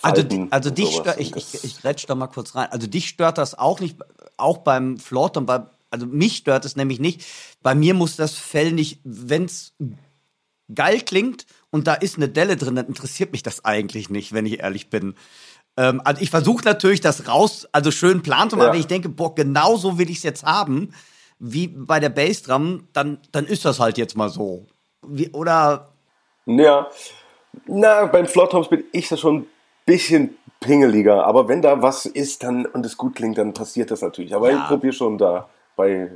also, 0.01 0.23
also 0.49 0.69
dich 0.69 0.95
stört, 0.95 1.19
ich, 1.19 1.35
ich, 1.35 1.63
ich 1.63 1.83
rätsch 1.83 2.05
da 2.07 2.15
mal 2.15 2.27
kurz 2.27 2.55
rein. 2.55 2.69
Also 2.71 2.87
dich 2.87 3.07
stört 3.07 3.37
das 3.37 3.57
auch 3.57 3.79
nicht, 3.79 3.97
auch 4.37 4.59
beim 4.59 4.97
Floaton, 4.97 5.45
bei, 5.45 5.61
also 5.89 6.05
mich 6.05 6.37
stört 6.37 6.65
es 6.65 6.75
nämlich 6.75 6.99
nicht. 6.99 7.25
Bei 7.61 7.75
mir 7.75 7.93
muss 7.93 8.15
das 8.15 8.33
Fell 8.33 8.71
nicht, 8.71 8.99
wenn 9.03 9.45
es 9.45 9.73
geil 10.73 11.01
klingt 11.01 11.45
und 11.69 11.87
da 11.87 11.93
ist 11.93 12.17
eine 12.17 12.29
Delle 12.29 12.57
drin, 12.57 12.75
dann 12.75 12.87
interessiert 12.87 13.31
mich 13.31 13.43
das 13.43 13.65
eigentlich 13.65 14.09
nicht, 14.09 14.33
wenn 14.33 14.45
ich 14.45 14.59
ehrlich 14.59 14.89
bin. 14.89 15.15
Ähm, 15.77 16.01
also 16.03 16.21
ich 16.21 16.29
versuche 16.29 16.65
natürlich 16.65 17.01
das 17.01 17.27
raus, 17.27 17.67
also 17.71 17.91
schön 17.91 18.21
plan 18.21 18.49
zu 18.49 18.55
machen, 18.55 18.67
ja. 18.67 18.73
wenn 18.73 18.79
ich 18.79 18.87
denke, 18.87 19.09
boah, 19.09 19.33
genau 19.33 19.77
so 19.77 19.97
will 19.97 20.09
ich 20.09 20.17
es 20.17 20.23
jetzt 20.23 20.43
haben 20.43 20.93
wie 21.43 21.67
bei 21.67 21.99
der 21.99 22.09
Bassdrum, 22.09 22.87
dann, 22.93 23.17
dann 23.31 23.47
ist 23.47 23.65
das 23.65 23.79
halt 23.79 23.97
jetzt 23.97 24.15
mal 24.15 24.29
so. 24.29 24.67
Wie, 25.01 25.31
oder? 25.31 25.89
Ja, 26.45 26.87
na, 27.65 28.05
beim 28.05 28.27
Floortoms 28.27 28.69
bin 28.69 28.83
ich 28.91 29.09
da 29.09 29.17
schon 29.17 29.37
ein 29.37 29.47
bisschen 29.85 30.37
pingeliger, 30.59 31.25
aber 31.25 31.47
wenn 31.47 31.63
da 31.63 31.81
was 31.81 32.05
ist 32.05 32.43
dann 32.43 32.67
und 32.67 32.85
es 32.85 32.95
gut 32.95 33.15
klingt, 33.15 33.39
dann 33.39 33.53
passiert 33.53 33.89
das 33.89 34.01
natürlich. 34.01 34.35
Aber 34.35 34.51
ja. 34.51 34.57
ich 34.59 34.67
probiere 34.67 34.93
schon 34.93 35.17
da 35.17 35.49
bei, 35.75 36.11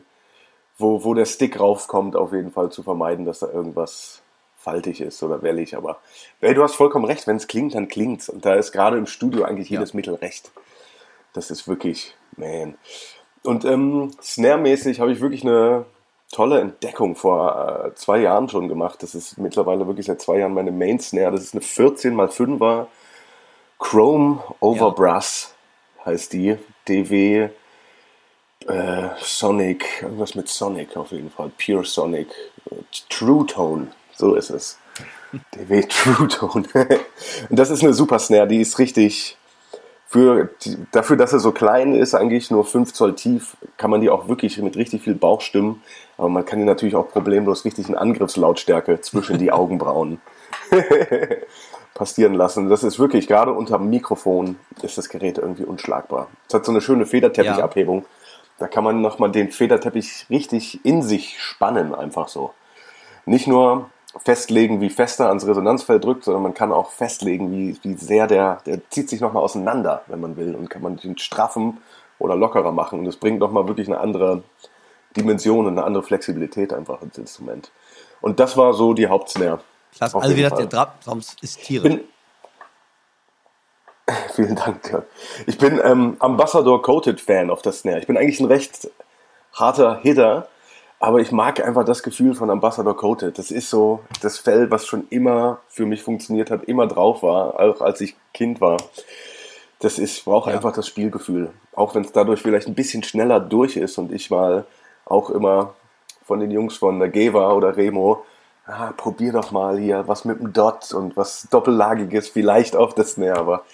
wo, 0.77 1.03
wo 1.03 1.15
der 1.15 1.25
Stick 1.25 1.59
raufkommt, 1.59 2.15
auf 2.15 2.31
jeden 2.31 2.51
Fall 2.51 2.69
zu 2.69 2.83
vermeiden, 2.83 3.25
dass 3.25 3.39
da 3.39 3.49
irgendwas 3.49 4.21
faltig 4.65 4.99
ist 4.99 5.21
oder 5.23 5.41
wellig. 5.43 5.77
Aber 5.77 5.99
ey, 6.41 6.53
du 6.53 6.63
hast 6.63 6.75
vollkommen 6.75 7.05
recht, 7.05 7.27
wenn 7.27 7.37
es 7.37 7.47
klingt, 7.47 7.75
dann 7.75 7.87
klingt's. 7.87 8.27
Und 8.27 8.43
da 8.45 8.55
ist 8.55 8.71
gerade 8.71 8.97
im 8.97 9.05
Studio 9.05 9.43
eigentlich 9.43 9.69
jedes 9.69 9.93
ja. 9.93 9.95
Mittel 9.95 10.15
recht. 10.15 10.51
Das 11.33 11.51
ist 11.51 11.67
wirklich, 11.67 12.15
man. 12.35 12.75
Und 13.43 13.63
ähm, 13.63 14.11
Snare-mäßig 14.21 14.99
habe 14.99 15.11
ich 15.11 15.21
wirklich 15.21 15.43
eine 15.43 15.85
tolle 16.31 16.59
Entdeckung 16.59 17.15
vor 17.15 17.85
äh, 17.85 17.95
zwei 17.95 18.17
Jahren 18.17 18.49
schon 18.49 18.67
gemacht. 18.67 19.03
Das 19.03 19.13
ist 19.13 19.37
mittlerweile 19.37 19.85
wirklich 19.85 20.07
seit 20.07 20.21
zwei 20.21 20.39
Jahren 20.39 20.55
meine 20.55 20.71
Main 20.71 20.99
Snare. 20.99 21.31
Das 21.31 21.43
ist 21.43 21.53
eine 21.53 21.61
14 21.61 22.19
x 22.19 22.39
5er 22.39 22.87
Chrome 23.77 24.43
over 24.59 24.87
ja. 24.87 24.89
Brass 24.89 25.53
heißt 26.05 26.33
die. 26.33 26.57
DW 26.87 27.49
äh, 28.67 29.09
Sonic, 29.19 30.01
irgendwas 30.01 30.35
mit 30.35 30.49
Sonic 30.49 30.97
auf 30.97 31.11
jeden 31.11 31.29
Fall. 31.29 31.51
Pure 31.63 31.85
Sonic. 31.85 32.29
True 33.09 33.45
Tone, 33.45 33.91
so 34.17 34.35
ist 34.35 34.49
es. 34.49 34.77
DW 35.53 35.81
True 35.83 36.27
Tone. 36.27 36.65
Und 37.49 37.59
das 37.59 37.69
ist 37.69 37.83
eine 37.83 37.93
super 37.93 38.19
Snare, 38.19 38.47
die 38.47 38.61
ist 38.61 38.79
richtig 38.79 39.37
für 40.07 40.49
dafür, 40.91 41.17
dass 41.17 41.33
er 41.33 41.39
so 41.39 41.51
klein 41.51 41.93
ist, 41.93 42.13
eigentlich 42.13 42.51
nur 42.51 42.63
5 42.63 42.93
Zoll 42.93 43.15
tief, 43.15 43.57
kann 43.75 43.89
man 43.89 44.01
die 44.01 44.09
auch 44.09 44.27
wirklich 44.27 44.57
mit 44.59 44.77
richtig 44.77 45.03
viel 45.03 45.15
Bauch 45.15 45.41
stimmen. 45.41 45.83
Aber 46.17 46.29
man 46.29 46.45
kann 46.45 46.59
die 46.59 46.65
natürlich 46.65 46.95
auch 46.95 47.09
problemlos 47.09 47.65
richtig 47.65 47.89
in 47.89 47.95
Angriffslautstärke 47.95 49.01
zwischen 49.01 49.39
die 49.39 49.51
Augenbrauen 49.51 50.21
passieren 51.93 52.33
lassen. 52.33 52.69
Das 52.69 52.83
ist 52.83 52.99
wirklich, 52.99 53.27
gerade 53.27 53.51
unter 53.51 53.77
dem 53.77 53.89
Mikrofon 53.89 54.57
ist 54.81 54.97
das 54.97 55.09
Gerät 55.09 55.37
irgendwie 55.37 55.65
unschlagbar. 55.65 56.27
Es 56.47 56.53
hat 56.53 56.65
so 56.65 56.71
eine 56.71 56.81
schöne 56.81 57.05
Federteppichabhebung. 57.05 57.99
Ja. 57.99 58.05
Da 58.57 58.67
kann 58.67 58.85
man 58.85 59.01
nochmal 59.01 59.31
den 59.31 59.51
Federteppich 59.51 60.27
richtig 60.29 60.85
in 60.85 61.01
sich 61.01 61.41
spannen, 61.41 61.93
einfach 61.93 62.29
so. 62.29 62.53
Nicht 63.25 63.47
nur 63.47 63.89
festlegen, 64.17 64.81
wie 64.81 64.89
fest 64.89 65.19
er 65.19 65.27
ans 65.27 65.45
Resonanzfeld 65.45 66.03
drückt, 66.03 66.23
sondern 66.23 66.43
man 66.43 66.53
kann 66.53 66.71
auch 66.71 66.91
festlegen, 66.91 67.51
wie, 67.51 67.77
wie 67.83 67.95
sehr 67.95 68.27
der, 68.27 68.61
der 68.65 68.89
zieht 68.89 69.09
sich 69.09 69.21
nochmal 69.21 69.43
auseinander, 69.43 70.03
wenn 70.07 70.21
man 70.21 70.37
will, 70.37 70.55
und 70.55 70.69
kann 70.69 70.81
man 70.81 70.97
den 70.97 71.17
straffen 71.17 71.79
oder 72.19 72.35
lockerer 72.35 72.71
machen. 72.71 72.99
Und 72.99 73.07
es 73.07 73.17
bringt 73.17 73.39
nochmal 73.39 73.67
wirklich 73.67 73.87
eine 73.87 73.99
andere 73.99 74.43
Dimension 75.15 75.65
und 75.65 75.73
eine 75.73 75.83
andere 75.83 76.03
Flexibilität 76.03 76.73
einfach 76.73 77.01
ins 77.01 77.17
Instrument. 77.17 77.71
Und 78.21 78.39
das 78.39 78.57
war 78.57 78.73
so 78.73 78.93
die 78.93 79.07
Hauptsnare. 79.07 79.59
Klasse, 79.95 80.17
also 80.17 80.35
wie 80.35 80.41
gesagt, 80.41 80.73
der 80.73 80.87
Drums 81.03 81.35
ist 81.41 81.61
tierisch. 81.61 81.99
Vielen 84.35 84.55
Dank, 84.55 84.91
ja. 84.91 85.03
Ich 85.47 85.57
bin 85.57 85.79
ähm, 85.83 86.17
Ambassador 86.19 86.81
Coated 86.81 87.19
Fan 87.19 87.49
auf 87.49 87.61
der 87.61 87.71
Snare. 87.71 87.99
Ich 87.99 88.07
bin 88.07 88.17
eigentlich 88.17 88.39
ein 88.39 88.45
recht 88.45 88.89
harter 89.53 89.99
Hitter, 90.01 90.47
aber 90.99 91.19
ich 91.19 91.31
mag 91.31 91.63
einfach 91.65 91.85
das 91.85 92.03
Gefühl 92.03 92.35
von 92.35 92.49
Ambassador 92.49 92.95
Coated. 92.95 93.37
Das 93.37 93.51
ist 93.51 93.69
so 93.69 94.01
das 94.21 94.37
Fell, 94.37 94.71
was 94.71 94.87
schon 94.87 95.07
immer 95.09 95.59
für 95.67 95.85
mich 95.85 96.03
funktioniert 96.03 96.49
hat, 96.49 96.63
immer 96.63 96.87
drauf 96.87 97.23
war, 97.23 97.59
auch 97.59 97.81
als 97.81 98.01
ich 98.01 98.15
Kind 98.33 98.61
war. 98.61 98.77
Das 99.79 99.99
ist, 99.99 100.17
ich 100.17 100.25
brauche 100.25 100.49
ja. 100.49 100.55
einfach 100.55 100.73
das 100.73 100.87
Spielgefühl. 100.87 101.51
Auch 101.75 101.95
wenn 101.95 102.03
es 102.03 102.11
dadurch 102.11 102.41
vielleicht 102.41 102.67
ein 102.67 102.75
bisschen 102.75 103.03
schneller 103.03 103.39
durch 103.39 103.75
ist 103.75 103.97
und 103.97 104.11
ich 104.11 104.31
mal 104.31 104.65
auch 105.05 105.29
immer 105.29 105.75
von 106.23 106.39
den 106.39 106.49
Jungs 106.49 106.77
von 106.77 106.97
der 106.99 107.09
Geva 107.09 107.51
oder 107.51 107.75
Remo, 107.77 108.23
ah, 108.65 108.93
probier 108.95 109.33
doch 109.33 109.51
mal 109.51 109.77
hier 109.77 110.07
was 110.07 110.25
mit 110.25 110.39
dem 110.39 110.53
Dot 110.53 110.93
und 110.93 111.15
was 111.15 111.47
Doppellagiges, 111.51 112.29
vielleicht 112.29 112.75
auf 112.75 112.95
das 112.95 113.11
Snare, 113.11 113.37
aber 113.37 113.65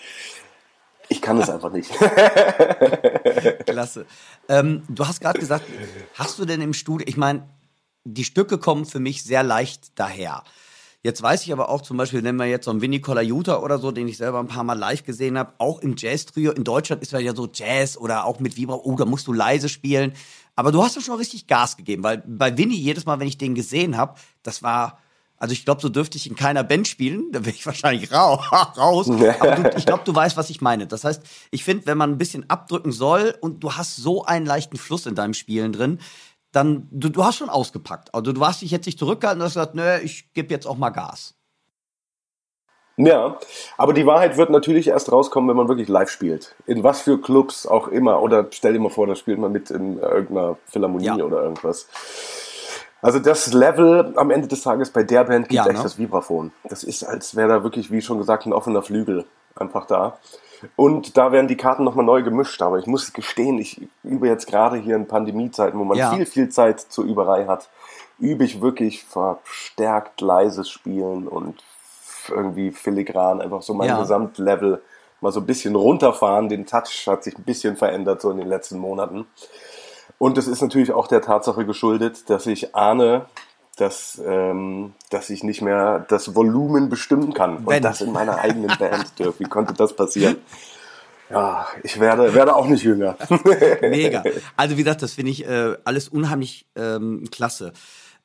ich 1.11 1.21
kann 1.21 1.37
es 1.37 1.49
einfach 1.49 1.71
nicht. 1.71 1.91
Klasse. 3.65 4.05
Ähm, 4.47 4.83
du 4.87 5.05
hast 5.05 5.19
gerade 5.19 5.39
gesagt, 5.39 5.65
hast 6.13 6.39
du 6.39 6.45
denn 6.45 6.61
im 6.61 6.73
Studio, 6.73 7.05
ich 7.07 7.17
meine, 7.17 7.49
die 8.05 8.23
Stücke 8.23 8.57
kommen 8.57 8.85
für 8.85 8.99
mich 8.99 9.23
sehr 9.23 9.43
leicht 9.43 9.99
daher. 9.99 10.43
Jetzt 11.03 11.21
weiß 11.21 11.43
ich 11.43 11.51
aber 11.51 11.67
auch 11.67 11.81
zum 11.81 11.97
Beispiel, 11.97 12.21
nennen 12.21 12.39
wir 12.39 12.45
jetzt 12.45 12.63
so 12.63 12.71
einen 12.71 12.81
Vinny 12.81 13.01
Colaiuta 13.01 13.57
oder 13.57 13.77
so, 13.77 13.91
den 13.91 14.07
ich 14.07 14.17
selber 14.17 14.39
ein 14.39 14.47
paar 14.47 14.63
Mal 14.63 14.79
live 14.79 15.03
gesehen 15.03 15.37
habe, 15.37 15.53
auch 15.57 15.81
im 15.81 15.95
Jazz-Trio. 15.97 16.53
In 16.53 16.63
Deutschland 16.63 17.01
ist 17.01 17.11
ja 17.11 17.35
so 17.35 17.49
Jazz 17.51 17.97
oder 17.97 18.23
auch 18.23 18.39
mit 18.39 18.55
Vibra, 18.55 18.75
oh, 18.75 18.95
da 18.95 19.03
musst 19.03 19.27
du 19.27 19.33
leise 19.33 19.67
spielen. 19.67 20.13
Aber 20.55 20.71
du 20.71 20.81
hast 20.81 20.95
ja 20.95 21.01
schon 21.01 21.17
richtig 21.17 21.47
Gas 21.47 21.75
gegeben, 21.75 22.03
weil 22.03 22.23
bei 22.25 22.57
Vinny 22.57 22.75
jedes 22.75 23.05
Mal, 23.05 23.19
wenn 23.19 23.27
ich 23.27 23.37
den 23.37 23.55
gesehen 23.55 23.97
habe, 23.97 24.15
das 24.43 24.63
war 24.63 24.99
also 25.41 25.53
ich 25.53 25.65
glaube, 25.65 25.81
so 25.81 25.89
dürfte 25.89 26.19
ich 26.19 26.29
in 26.29 26.35
keiner 26.35 26.63
Band 26.63 26.87
spielen, 26.87 27.31
da 27.31 27.43
wäre 27.43 27.55
ich 27.55 27.65
wahrscheinlich 27.65 28.11
raus. 28.13 29.09
Aber 29.09 29.55
du, 29.55 29.75
ich 29.75 29.87
glaube, 29.87 30.03
du 30.05 30.13
weißt, 30.13 30.37
was 30.37 30.51
ich 30.51 30.61
meine. 30.61 30.85
Das 30.85 31.03
heißt, 31.03 31.23
ich 31.49 31.63
finde, 31.63 31.87
wenn 31.87 31.97
man 31.97 32.11
ein 32.11 32.19
bisschen 32.19 32.47
abdrücken 32.47 32.91
soll 32.91 33.33
und 33.41 33.63
du 33.63 33.73
hast 33.73 33.95
so 33.95 34.23
einen 34.23 34.45
leichten 34.45 34.77
Fluss 34.77 35.07
in 35.07 35.15
deinem 35.15 35.33
Spielen 35.33 35.73
drin, 35.73 35.97
dann 36.51 36.87
du, 36.91 37.09
du 37.09 37.25
hast 37.25 37.37
schon 37.37 37.49
ausgepackt. 37.49 38.13
Also 38.13 38.33
du 38.33 38.45
hast 38.45 38.61
dich 38.61 38.69
jetzt 38.69 38.85
nicht 38.85 38.99
zurückgehalten 38.99 39.41
und 39.41 39.45
hast 39.45 39.55
gesagt, 39.55 39.73
nö, 39.73 39.97
ich 40.03 40.31
gebe 40.33 40.53
jetzt 40.53 40.67
auch 40.67 40.77
mal 40.77 40.91
Gas. 40.91 41.33
Ja, 42.97 43.39
aber 43.77 43.93
die 43.93 44.05
Wahrheit 44.05 44.37
wird 44.37 44.51
natürlich 44.51 44.89
erst 44.89 45.11
rauskommen, 45.11 45.49
wenn 45.49 45.57
man 45.57 45.67
wirklich 45.67 45.87
live 45.87 46.11
spielt. 46.11 46.53
In 46.67 46.83
was 46.83 47.01
für 47.01 47.19
Clubs 47.19 47.65
auch 47.65 47.87
immer. 47.87 48.21
Oder 48.21 48.45
stell 48.51 48.73
dir 48.73 48.79
mal 48.79 48.89
vor, 48.89 49.07
da 49.07 49.15
spielt 49.15 49.39
man 49.39 49.51
mit 49.51 49.71
in 49.71 49.97
irgendeiner 49.97 50.57
Philharmonie 50.67 51.05
ja. 51.05 51.15
oder 51.15 51.41
irgendwas. 51.41 51.87
Also 53.01 53.19
das 53.19 53.53
Level 53.53 54.13
am 54.15 54.29
Ende 54.29 54.47
des 54.47 54.61
Tages 54.61 54.91
bei 54.91 55.03
der 55.03 55.23
Band 55.23 55.49
gibt 55.49 55.55
ja, 55.55 55.65
echt 55.65 55.77
ne? 55.77 55.83
das 55.83 55.97
Vibraphon. 55.97 56.51
Das 56.63 56.83
ist, 56.83 57.03
als 57.03 57.35
wäre 57.35 57.49
da 57.49 57.63
wirklich, 57.63 57.91
wie 57.91 58.01
schon 58.01 58.17
gesagt, 58.17 58.45
ein 58.45 58.53
offener 58.53 58.83
Flügel 58.83 59.25
einfach 59.55 59.85
da. 59.85 60.17
Und 60.75 61.17
da 61.17 61.31
werden 61.31 61.47
die 61.47 61.57
Karten 61.57 61.83
nochmal 61.83 62.05
neu 62.05 62.21
gemischt. 62.21 62.61
Aber 62.61 62.77
ich 62.77 62.85
muss 62.85 63.13
gestehen, 63.13 63.57
ich 63.57 63.81
übe 64.03 64.27
jetzt 64.27 64.47
gerade 64.47 64.77
hier 64.77 64.95
in 64.95 65.07
Pandemiezeiten, 65.07 65.79
wo 65.79 65.83
man 65.83 65.97
ja. 65.97 66.11
viel, 66.11 66.25
viel 66.25 66.49
Zeit 66.49 66.79
zur 66.79 67.05
Überei 67.05 67.47
hat, 67.47 67.69
übe 68.19 68.43
ich 68.43 68.61
wirklich 68.61 69.03
verstärkt 69.03 70.21
leises 70.21 70.69
Spielen 70.69 71.27
und 71.27 71.63
irgendwie 72.29 72.71
filigran, 72.71 73.41
einfach 73.41 73.63
so 73.63 73.73
mein 73.73 73.89
ja. 73.89 73.99
Gesamtlevel 73.99 74.81
mal 75.21 75.31
so 75.31 75.39
ein 75.39 75.45
bisschen 75.45 75.75
runterfahren. 75.75 76.49
Den 76.49 76.65
Touch 76.65 77.07
hat 77.07 77.23
sich 77.23 77.37
ein 77.37 77.43
bisschen 77.43 77.77
verändert 77.77 78.21
so 78.21 78.29
in 78.29 78.37
den 78.37 78.47
letzten 78.47 78.77
Monaten. 78.77 79.25
Und 80.21 80.37
es 80.37 80.47
ist 80.47 80.61
natürlich 80.61 80.91
auch 80.91 81.07
der 81.07 81.23
Tatsache 81.23 81.65
geschuldet, 81.65 82.29
dass 82.29 82.45
ich 82.45 82.75
ahne, 82.75 83.25
dass, 83.77 84.21
ähm, 84.23 84.93
dass 85.09 85.31
ich 85.31 85.43
nicht 85.43 85.63
mehr 85.63 86.05
das 86.09 86.35
Volumen 86.35 86.89
bestimmen 86.89 87.33
kann. 87.33 87.57
Und 87.57 87.69
Wenn. 87.69 87.81
das 87.81 88.01
in 88.01 88.11
meiner 88.11 88.37
eigenen 88.37 88.71
Band. 88.77 89.11
Wie 89.39 89.45
konnte 89.45 89.73
das 89.73 89.95
passieren? 89.95 90.37
Ja, 91.31 91.65
ich 91.81 91.99
werde, 91.99 92.35
werde 92.35 92.55
auch 92.55 92.67
nicht 92.67 92.83
jünger. 92.83 93.17
Mega. 93.81 94.23
Also 94.55 94.77
wie 94.77 94.83
gesagt, 94.83 95.01
das 95.01 95.13
finde 95.13 95.31
ich 95.31 95.43
äh, 95.43 95.75
alles 95.85 96.07
unheimlich 96.07 96.67
ähm, 96.75 97.23
klasse. 97.31 97.73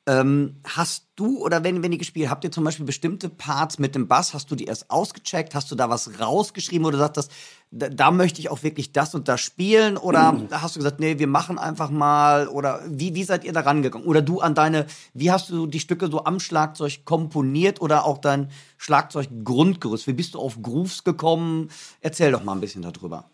Ähm, 0.07 0.55
hast 0.63 1.07
du 1.17 1.43
oder 1.43 1.65
wenn, 1.65 1.83
wenn 1.83 1.91
ihr 1.91 1.97
gespielt 1.97 2.29
habt 2.29 2.45
ihr 2.45 2.51
zum 2.51 2.63
Beispiel 2.63 2.85
bestimmte 2.85 3.27
Parts 3.27 3.77
mit 3.77 3.93
dem 3.93 4.07
Bass, 4.07 4.33
hast 4.33 4.49
du 4.49 4.55
die 4.55 4.63
erst 4.63 4.89
ausgecheckt, 4.89 5.53
hast 5.53 5.69
du 5.69 5.75
da 5.75 5.89
was 5.89 6.21
rausgeschrieben 6.21 6.85
oder 6.87 6.97
sagst, 6.97 7.17
das, 7.17 7.29
da, 7.71 7.89
da 7.89 8.11
möchte 8.11 8.39
ich 8.39 8.49
auch 8.49 8.63
wirklich 8.63 8.93
das 8.93 9.13
und 9.15 9.27
das 9.27 9.41
spielen 9.41 9.97
oder 9.97 10.31
mhm. 10.31 10.47
hast 10.51 10.77
du 10.77 10.79
gesagt, 10.79 11.01
nee, 11.01 11.19
wir 11.19 11.27
machen 11.27 11.59
einfach 11.59 11.89
mal 11.89 12.47
oder 12.47 12.79
wie, 12.87 13.15
wie 13.15 13.25
seid 13.25 13.43
ihr 13.43 13.51
da 13.51 13.59
rangegangen? 13.59 14.07
Oder 14.07 14.21
du 14.21 14.39
an 14.39 14.55
deine, 14.55 14.85
wie 15.13 15.29
hast 15.29 15.49
du 15.49 15.67
die 15.67 15.81
Stücke 15.81 16.07
so 16.07 16.23
am 16.23 16.39
Schlagzeug 16.39 17.03
komponiert 17.03 17.81
oder 17.81 18.05
auch 18.05 18.19
dein 18.19 18.49
Schlagzeuggrundgerüst? 18.77 20.07
Wie 20.07 20.13
bist 20.13 20.35
du 20.35 20.39
auf 20.39 20.61
Grooves 20.61 21.03
gekommen? 21.03 21.69
Erzähl 21.99 22.31
doch 22.31 22.45
mal 22.45 22.53
ein 22.53 22.61
bisschen 22.61 22.81
darüber. 22.81 23.25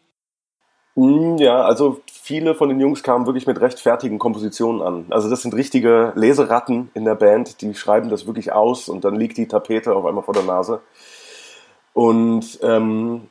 Hm, 0.96 1.38
ja, 1.38 1.64
also 1.64 2.02
viele 2.12 2.54
von 2.54 2.70
den 2.70 2.80
Jungs 2.80 3.02
kamen 3.02 3.26
wirklich 3.26 3.48
mit 3.48 3.60
recht 3.60 3.80
fertigen 3.80 4.20
Kompositionen 4.20 4.82
an. 4.82 5.06
Also 5.10 5.30
das 5.30 5.42
sind 5.42 5.56
richtige 5.56 6.14
Leseratten 6.16 6.92
in 6.94 7.04
der 7.04 7.16
Band, 7.16 7.62
die 7.62 7.74
schreiben 7.74 8.10
das 8.10 8.28
wirklich 8.28 8.52
aus 8.52 8.90
und 8.90 9.04
dann 9.04 9.16
liegt 9.16 9.38
die 9.38 9.48
Tapete 9.48 9.96
auf 9.96 10.06
einmal 10.06 10.24
vor 10.24 10.36
der 10.36 10.44
Nase. 10.44 10.82
Und 11.94 12.60
ähm, 12.62 13.30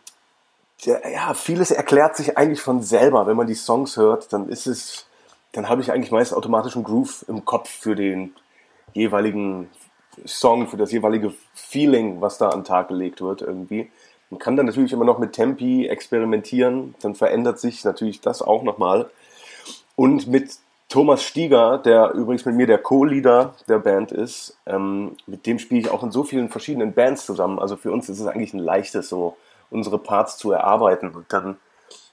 ja, 0.85 1.35
vieles 1.35 1.71
erklärt 1.71 2.17
sich 2.17 2.37
eigentlich 2.37 2.61
von 2.61 2.83
selber. 2.83 3.27
Wenn 3.27 3.37
man 3.37 3.47
die 3.47 3.55
Songs 3.55 3.97
hört, 3.97 4.33
dann 4.33 4.49
ist 4.49 4.67
es, 4.67 5.07
dann 5.53 5.69
habe 5.69 5.83
ich 5.83 5.93
eigentlich 5.93 6.11
meist 6.11 6.35
automatisch 6.35 6.75
einen 6.75 6.85
Groove 6.85 7.25
im 7.29 7.45
Kopf 7.45 7.69
für 7.71 7.95
den 7.95 8.35
jeweiligen 8.93 9.71
Song, 10.27 10.69
für 10.69 10.77
das 10.77 10.91
jeweilige 10.91 11.33
Feeling, 11.55 12.21
was 12.21 12.39
da 12.39 12.49
an 12.49 12.61
den 12.61 12.65
Tag 12.65 12.89
gelegt 12.89 13.21
wird 13.21 13.43
irgendwie. 13.43 13.91
Man 14.33 14.39
kann 14.39 14.57
dann 14.57 14.65
natürlich 14.65 14.95
immer 14.95 15.05
noch 15.05 15.19
mit 15.19 15.35
Tempi 15.35 15.87
experimentieren, 15.89 16.95
dann 17.03 17.15
verändert 17.15 17.59
sich 17.59 17.85
natürlich 17.85 18.23
das 18.23 18.41
auch 18.41 18.63
nochmal. 18.63 19.11
Und 19.95 20.27
mit 20.27 20.57
Thomas 20.89 21.23
Stieger, 21.23 21.77
der 21.77 22.13
übrigens 22.13 22.47
mit 22.47 22.55
mir 22.55 22.67
der 22.67 22.79
Co-Leader 22.79 23.55
der 23.69 23.79
Band 23.79 24.11
ist, 24.11 24.57
ähm, 24.65 25.19
mit 25.27 25.45
dem 25.45 25.59
spiele 25.59 25.83
ich 25.83 25.91
auch 25.91 26.03
in 26.03 26.11
so 26.11 26.25
vielen 26.25 26.49
verschiedenen 26.49 26.95
Bands 26.95 27.27
zusammen. 27.27 27.59
Also 27.59 27.77
für 27.77 27.93
uns 27.93 28.09
ist 28.09 28.21
es 28.21 28.27
eigentlich 28.27 28.55
ein 28.55 28.59
leichtes, 28.59 29.11
so 29.11 29.37
unsere 29.69 29.99
Parts 29.99 30.39
zu 30.39 30.51
erarbeiten. 30.51 31.11
Und 31.11 31.31
dann 31.31 31.59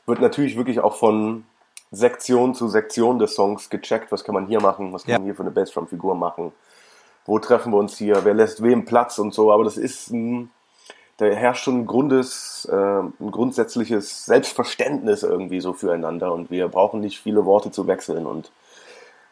wird 0.05 0.19
natürlich 0.19 0.57
wirklich 0.57 0.81
auch 0.81 0.97
von 0.97 1.45
Sektion 1.89 2.53
zu 2.53 2.67
Sektion 2.67 3.17
des 3.17 3.33
Songs 3.33 3.69
gecheckt, 3.69 4.11
was 4.11 4.25
kann 4.25 4.35
man 4.35 4.47
hier 4.47 4.59
machen, 4.59 4.91
was 4.91 5.03
kann 5.03 5.11
ja. 5.13 5.17
man 5.19 5.25
hier 5.25 5.35
für 5.35 5.43
eine 5.43 5.51
Bassdrum-Figur 5.51 6.15
machen, 6.15 6.51
wo 7.25 7.39
treffen 7.39 7.71
wir 7.71 7.77
uns 7.77 7.97
hier, 7.97 8.25
wer 8.25 8.33
lässt 8.33 8.61
wem 8.61 8.83
Platz 8.83 9.19
und 9.19 9.33
so. 9.33 9.53
Aber 9.53 9.63
das 9.63 9.77
ist 9.77 10.11
ein 10.11 10.51
da 11.19 11.25
herrscht 11.25 11.65
schon 11.65 11.81
ein, 11.81 11.85
Grundes, 11.85 12.67
äh, 12.71 12.75
ein 12.75 13.31
grundsätzliches 13.31 14.25
Selbstverständnis 14.25 15.23
irgendwie 15.23 15.59
so 15.59 15.73
füreinander 15.73 16.31
und 16.31 16.49
wir 16.49 16.69
brauchen 16.69 17.01
nicht 17.01 17.19
viele 17.19 17.45
Worte 17.45 17.71
zu 17.71 17.87
wechseln 17.87 18.25
und 18.25 18.51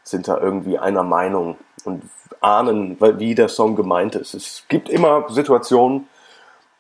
sind 0.03 0.27
da 0.27 0.37
irgendwie 0.37 0.77
einer 0.77 1.03
Meinung 1.03 1.57
und 1.85 2.03
ahnen, 2.41 2.97
wie 2.99 3.35
der 3.35 3.47
Song 3.47 3.77
gemeint 3.77 4.15
ist. 4.15 4.33
Es 4.33 4.65
gibt 4.67 4.89
immer 4.89 5.29
Situationen, 5.29 6.07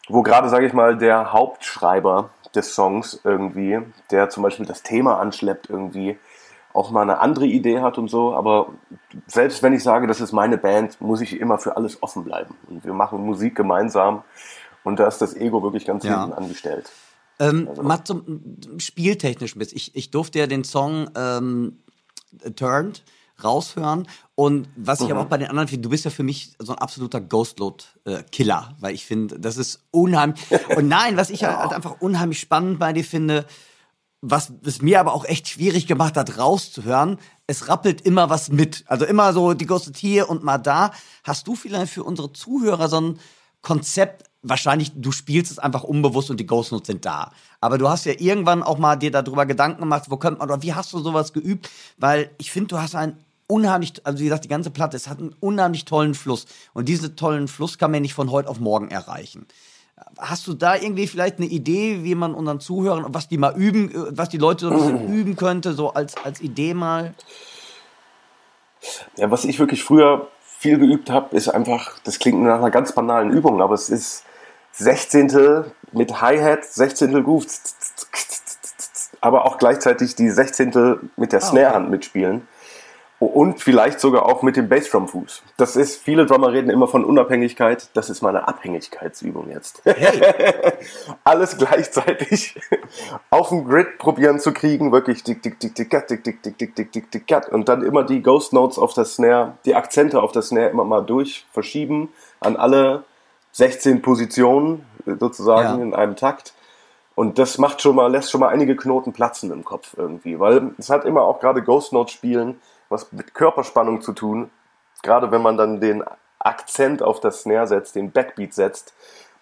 wo 0.09 0.23
gerade, 0.23 0.49
sage 0.49 0.67
ich 0.67 0.73
mal, 0.73 0.97
der 0.97 1.31
Hauptschreiber 1.31 2.29
des 2.53 2.75
Songs 2.75 3.21
irgendwie, 3.23 3.79
der 4.11 4.29
zum 4.29 4.43
Beispiel 4.43 4.65
das 4.65 4.83
Thema 4.83 5.19
anschleppt 5.19 5.69
irgendwie, 5.69 6.17
auch 6.73 6.91
mal 6.91 7.01
eine 7.01 7.19
andere 7.19 7.45
Idee 7.45 7.79
hat 7.79 7.97
und 7.97 8.09
so, 8.09 8.35
aber 8.35 8.67
selbst 9.25 9.63
wenn 9.63 9.73
ich 9.73 9.83
sage, 9.83 10.05
das 10.05 10.21
ist 10.21 10.33
meine 10.33 10.57
Band, 10.57 10.99
muss 10.99 11.21
ich 11.21 11.39
immer 11.39 11.57
für 11.57 11.75
alles 11.75 12.03
offen 12.03 12.23
bleiben. 12.23 12.55
Und 12.69 12.85
wir 12.85 12.93
machen 12.93 13.25
Musik 13.25 13.55
gemeinsam 13.55 14.23
und 14.87 14.99
da 14.99 15.07
ist 15.07 15.19
das 15.19 15.35
Ego 15.35 15.61
wirklich 15.61 15.85
ganz 15.85 16.03
ja. 16.03 16.21
hinten 16.21 16.37
angestellt. 16.37 16.89
Ähm, 17.39 17.67
also. 17.69 17.83
Mal 17.83 18.03
zum 18.03 18.57
spieltechnisch 18.77 19.55
ein 19.55 19.61
Ich, 19.61 19.95
ich 19.95 20.11
durfte 20.11 20.39
ja 20.39 20.47
den 20.47 20.63
Song 20.63 21.09
ähm, 21.15 21.79
Turned 22.55 23.03
raushören. 23.43 24.07
Und 24.35 24.69
was 24.75 25.01
ich 25.01 25.07
mhm. 25.07 25.13
aber 25.13 25.21
auch 25.21 25.29
bei 25.29 25.37
den 25.37 25.49
anderen 25.49 25.67
finde, 25.67 25.83
du 25.83 25.89
bist 25.89 26.05
ja 26.05 26.11
für 26.11 26.23
mich 26.23 26.55
so 26.59 26.71
ein 26.71 26.79
absoluter 26.79 27.21
Ghostload-Killer, 27.21 28.75
weil 28.79 28.95
ich 28.95 29.05
finde, 29.05 29.39
das 29.39 29.57
ist 29.57 29.83
unheimlich. 29.91 30.41
Und 30.75 30.87
nein, 30.87 31.17
was 31.17 31.29
ich 31.29 31.41
ja. 31.41 31.59
halt 31.59 31.73
einfach 31.73 32.01
unheimlich 32.01 32.39
spannend 32.39 32.79
bei 32.79 32.93
dir 32.93 33.03
finde, 33.03 33.45
was 34.21 34.51
es 34.63 34.81
mir 34.81 34.99
aber 34.99 35.13
auch 35.13 35.25
echt 35.25 35.47
schwierig 35.47 35.85
gemacht 35.85 36.17
hat, 36.17 36.39
rauszuhören, 36.39 37.19
es 37.45 37.67
rappelt 37.67 38.01
immer 38.01 38.29
was 38.29 38.49
mit. 38.49 38.83
Also 38.87 39.05
immer 39.05 39.31
so, 39.33 39.53
die 39.53 39.67
Ghosted 39.67 39.97
hier 39.97 40.29
und 40.29 40.43
mal 40.43 40.57
da. 40.57 40.91
Hast 41.23 41.47
du 41.47 41.55
vielleicht 41.55 41.93
für 41.93 42.03
unsere 42.03 42.33
Zuhörer 42.33 42.89
so 42.89 42.99
ein 42.99 43.19
Konzept, 43.61 44.23
wahrscheinlich, 44.49 44.91
du 44.95 45.11
spielst 45.11 45.51
es 45.51 45.59
einfach 45.59 45.83
unbewusst 45.83 46.29
und 46.29 46.39
die 46.39 46.45
Ghost 46.45 46.71
Notes 46.71 46.87
sind 46.87 47.05
da. 47.05 47.31
Aber 47.61 47.77
du 47.77 47.89
hast 47.89 48.05
ja 48.05 48.13
irgendwann 48.17 48.63
auch 48.63 48.77
mal 48.77 48.95
dir 48.95 49.11
darüber 49.11 49.45
Gedanken 49.45 49.81
gemacht, 49.81 50.05
wo 50.09 50.17
könnte 50.17 50.39
man, 50.39 50.49
oder 50.49 50.61
wie 50.61 50.73
hast 50.73 50.93
du 50.93 50.99
sowas 50.99 51.33
geübt? 51.33 51.69
Weil 51.97 52.31
ich 52.37 52.51
finde, 52.51 52.67
du 52.67 52.81
hast 52.81 52.95
einen 52.95 53.17
unheimlich, 53.47 53.93
also 54.03 54.19
wie 54.19 54.25
gesagt, 54.25 54.43
die 54.43 54.49
ganze 54.49 54.69
Platte, 54.69 54.97
es 54.97 55.07
hat 55.07 55.19
einen 55.19 55.35
unheimlich 55.39 55.85
tollen 55.85 56.13
Fluss. 56.13 56.45
Und 56.73 56.87
diesen 56.87 57.15
tollen 57.15 57.47
Fluss 57.47 57.77
kann 57.77 57.91
man 57.91 58.01
nicht 58.01 58.13
von 58.13 58.31
heute 58.31 58.49
auf 58.49 58.59
morgen 58.59 58.89
erreichen. 58.89 59.47
Hast 60.19 60.45
du 60.45 60.53
da 60.53 60.75
irgendwie 60.75 61.07
vielleicht 61.07 61.37
eine 61.37 61.47
Idee, 61.47 62.03
wie 62.03 62.13
man 62.13 62.35
unseren 62.35 62.59
Zuhörern, 62.59 63.05
was 63.09 63.29
die 63.29 63.37
mal 63.37 63.55
üben, 63.55 63.91
was 64.11 64.29
die 64.29 64.37
Leute 64.37 64.67
so 64.67 64.71
ein 64.71 64.77
bisschen 64.77 65.13
üben 65.13 65.35
könnte, 65.35 65.73
so 65.73 65.93
als, 65.93 66.15
als 66.17 66.41
Idee 66.41 66.73
mal? 66.73 67.15
Ja, 69.15 69.31
was 69.31 69.43
ich 69.43 69.57
wirklich 69.57 69.83
früher 69.83 70.27
viel 70.59 70.77
geübt 70.77 71.09
habe, 71.09 71.35
ist 71.35 71.49
einfach, 71.49 71.99
das 72.03 72.19
klingt 72.19 72.41
nach 72.41 72.57
einer 72.57 72.71
ganz 72.71 72.91
banalen 72.91 73.31
Übung, 73.31 73.61
aber 73.61 73.73
es 73.73 73.89
ist 73.89 74.23
Sechzehntel 74.77 75.71
mit 75.91 76.21
Hi-Hat, 76.21 76.65
Sechzehntel 76.65 77.23
Groove, 77.23 77.47
aber 79.21 79.45
auch 79.45 79.57
gleichzeitig 79.57 80.15
die 80.15 80.29
Sechzehntel 80.29 80.99
mit 81.15 81.31
der 81.31 81.41
ah, 81.41 81.45
Snare-Hand 81.45 81.89
mitspielen. 81.89 82.47
Und 83.19 83.59
vielleicht 83.61 83.99
sogar 83.99 84.27
auch 84.27 84.43
mit 84.43 84.57
dem 84.57 84.69
Bassdrum-Fuß. 84.69 85.41
Das 85.57 85.75
ist, 85.75 86.03
viele 86.03 86.27
Drummer 86.27 86.53
reden 86.53 86.69
immer 86.69 86.87
von 86.87 87.03
Unabhängigkeit. 87.03 87.89
Das 87.95 88.11
ist 88.11 88.21
meine 88.21 88.47
Abhängigkeitsübung 88.47 89.49
jetzt. 89.49 89.81
Hey. 89.85 90.21
Alles 91.23 91.57
gleichzeitig 91.57 92.59
auf 93.31 93.49
dem 93.49 93.67
Grid 93.67 93.97
probieren 93.97 94.39
zu 94.39 94.53
kriegen. 94.53 94.91
Wirklich 94.91 95.23
dick, 95.23 95.41
dick, 95.41 95.59
dick, 95.59 95.73
dick, 95.73 95.89
dick, 95.89 96.07
dick, 96.07 96.23
dick, 96.23 96.43
dick, 96.43 96.57
dick, 96.59 96.75
dick, 96.75 96.91
dick, 96.91 97.11
dick, 97.11 97.27
dick. 97.27 97.51
Und 97.51 97.67
dann 97.67 97.81
immer 97.81 98.03
die 98.03 98.21
Ghost 98.21 98.53
Notes 98.53 98.77
auf 98.77 98.93
der 98.93 99.05
Snare, 99.05 99.57
die 99.65 99.73
Akzente 99.73 100.21
auf 100.21 100.31
der 100.31 100.43
Snare 100.43 100.69
immer 100.69 100.85
mal 100.85 101.01
durch 101.01 101.47
verschieben 101.51 102.09
an 102.39 102.55
alle 102.55 103.03
16 103.57 104.03
Positionen 104.03 104.85
sozusagen 105.19 105.79
ja. 105.79 105.83
in 105.83 105.93
einem 105.95 106.15
Takt. 106.15 106.53
Und 107.15 107.39
das 107.39 107.57
macht 107.57 107.81
schon 107.81 107.95
mal, 107.95 108.11
lässt 108.11 108.29
schon 108.29 108.41
mal 108.41 108.49
einige 108.49 108.75
Knoten 108.75 109.13
platzen 109.13 109.51
im 109.51 109.65
Kopf 109.65 109.95
irgendwie, 109.97 110.39
weil 110.39 110.75
es 110.77 110.91
hat 110.91 111.05
immer 111.05 111.23
auch 111.23 111.39
gerade 111.39 111.63
Ghost 111.63 111.91
Note 111.91 112.11
Spielen 112.11 112.59
was 112.89 113.11
mit 113.11 113.33
Körperspannung 113.33 114.01
zu 114.01 114.13
tun. 114.13 114.49
Gerade 115.03 115.31
wenn 115.31 115.41
man 115.41 115.57
dann 115.57 115.81
den 115.81 116.03
Akzent 116.39 117.01
auf 117.01 117.19
das 117.19 117.41
Snare 117.41 117.67
setzt, 117.67 117.95
den 117.95 118.11
Backbeat 118.11 118.53
setzt, 118.53 118.93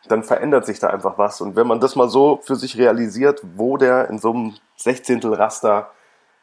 dann 0.08 0.24
verändert 0.24 0.66
sich 0.66 0.80
da 0.80 0.88
einfach 0.88 1.18
was. 1.18 1.42
Und 1.42 1.56
wenn 1.56 1.68
man 1.68 1.80
das 1.80 1.96
mal 1.96 2.10
so 2.10 2.40
für 2.44 2.56
sich 2.56 2.78
realisiert, 2.78 3.42
wo 3.56 3.78
der 3.78 4.10
in 4.10 4.20
so 4.20 4.32
einem 4.32 4.56
Sechzehntel 4.78 5.34
Raster 5.34 5.92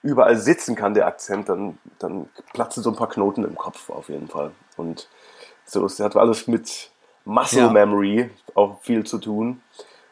überall 0.02 0.36
sitzen 0.36 0.76
kann, 0.76 0.94
der 0.94 1.06
Akzent, 1.06 1.48
dann, 1.48 1.78
dann 1.98 2.28
platzen 2.52 2.82
so 2.82 2.90
ein 2.90 2.96
paar 2.96 3.08
Knoten 3.08 3.44
im 3.44 3.56
Kopf 3.56 3.88
auf 3.90 4.08
jeden 4.08 4.28
Fall. 4.28 4.52
Und 4.76 5.08
so, 5.64 5.84
es 5.86 5.98
hat 6.00 6.16
alles 6.16 6.46
mit 6.46 6.91
Muscle 7.24 7.60
ja. 7.60 7.70
Memory 7.70 8.30
auch 8.54 8.80
viel 8.80 9.04
zu 9.04 9.18
tun. 9.18 9.60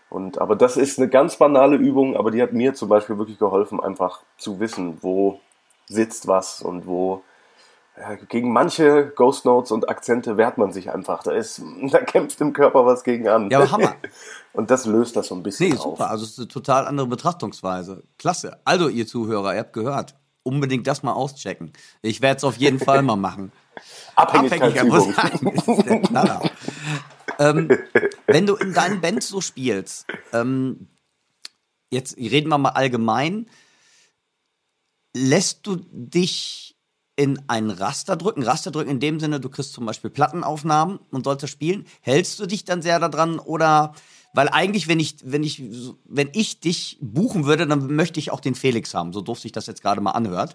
Und, 0.09 0.41
aber 0.41 0.57
das 0.57 0.77
ist 0.77 0.99
eine 0.99 1.09
ganz 1.09 1.37
banale 1.37 1.77
Übung, 1.77 2.17
aber 2.17 2.31
die 2.31 2.43
hat 2.43 2.53
mir 2.53 2.75
zum 2.75 2.89
Beispiel 2.89 3.17
wirklich 3.19 3.39
geholfen, 3.39 3.81
einfach 3.81 4.23
zu 4.37 4.59
wissen, 4.59 4.99
wo 5.03 5.41
sitzt 5.87 6.27
was 6.27 6.63
und 6.63 6.87
wo, 6.87 7.23
gegen 8.29 8.53
manche 8.53 9.13
Ghost 9.15 9.45
Notes 9.45 9.71
und 9.71 9.89
Akzente 9.89 10.37
wehrt 10.37 10.59
man 10.59 10.73
sich 10.73 10.91
einfach. 10.91 11.23
Da 11.23 11.33
ist, 11.33 11.63
da 11.91 11.99
kämpft 12.01 12.41
im 12.41 12.53
Körper 12.53 12.87
was 12.87 13.05
gegen 13.05 13.29
an. 13.29 13.51
Ja, 13.51 13.59
aber 13.59 13.73
Hammer. 13.73 13.95
Und 14.53 14.71
das 14.71 14.85
löst 14.85 15.15
das 15.15 15.29
so 15.29 15.37
ein 15.37 15.45
bisschen 15.45 15.69
Nee, 15.69 15.77
auf. 15.77 15.83
super. 15.83 16.11
Also 16.11 16.25
es 16.25 16.33
ist 16.33 16.39
eine 16.39 16.49
total 16.49 16.87
andere 16.87 17.07
Betrachtungsweise. 17.07 18.03
Klasse. 18.19 18.59
Also, 18.65 18.89
ihr 18.89 19.07
Zuhörer, 19.07 19.55
ihr 19.55 19.61
habt 19.61 19.73
gehört. 19.73 20.17
Unbedingt 20.43 20.87
das 20.89 21.05
mal 21.05 21.13
auschecken. 21.13 21.73
Ich 22.03 22.21
werde 22.21 22.39
es 22.39 22.45
auf 22.45 22.57
jeden 22.57 22.79
Fall 22.85 23.03
mal 23.03 23.15
machen. 23.17 23.53
Abhängigkeit, 24.16 24.77
das 24.93 25.07
ist 25.07 25.87
der 25.87 26.01
Knaller. 26.01 26.51
ähm, 27.39 27.68
wenn 28.27 28.47
du 28.47 28.57
in 28.57 28.73
deinen 28.73 29.01
Bands 29.01 29.29
so 29.29 29.41
spielst, 29.41 30.07
ähm, 30.33 30.89
jetzt 31.91 32.16
reden 32.16 32.49
wir 32.49 32.59
mal 32.59 32.71
allgemein, 32.71 33.47
lässt 35.14 35.66
du 35.66 35.77
dich 35.91 36.77
in 37.16 37.43
ein 37.49 37.71
Raster 37.71 38.16
drücken? 38.16 38.43
Raster 38.43 38.71
drücken 38.71 38.91
in 38.91 39.01
dem 39.01 39.21
Sinne, 39.21 39.41
du 39.41 39.49
kriegst 39.49 39.73
zum 39.73 39.87
Beispiel 39.87 40.11
Plattenaufnahmen 40.11 41.01
und 41.11 41.25
sollst 41.25 41.43
das 41.43 41.51
spielen. 41.51 41.87
Hältst 42.01 42.39
du 42.41 42.47
dich 42.47 42.64
dann 42.64 42.83
sehr 42.83 42.99
daran 42.99 43.39
oder 43.39 43.95
weil 44.33 44.49
eigentlich, 44.49 44.87
wenn 44.87 45.01
ich, 45.01 45.16
wenn 45.25 45.43
ich, 45.43 45.62
wenn 46.05 46.31
ich 46.33 46.61
dich 46.61 46.99
buchen 47.01 47.47
würde, 47.47 47.66
dann 47.66 47.95
möchte 47.95 48.21
ich 48.21 48.31
auch 48.31 48.41
den 48.41 48.55
Felix 48.55 48.95
haben, 48.95 49.12
so 49.12 49.21
doof 49.21 49.41
sich 49.41 49.53
das 49.53 49.66
jetzt 49.66 49.83
gerade 49.83 50.01
mal 50.01 50.12
anhört. 50.12 50.55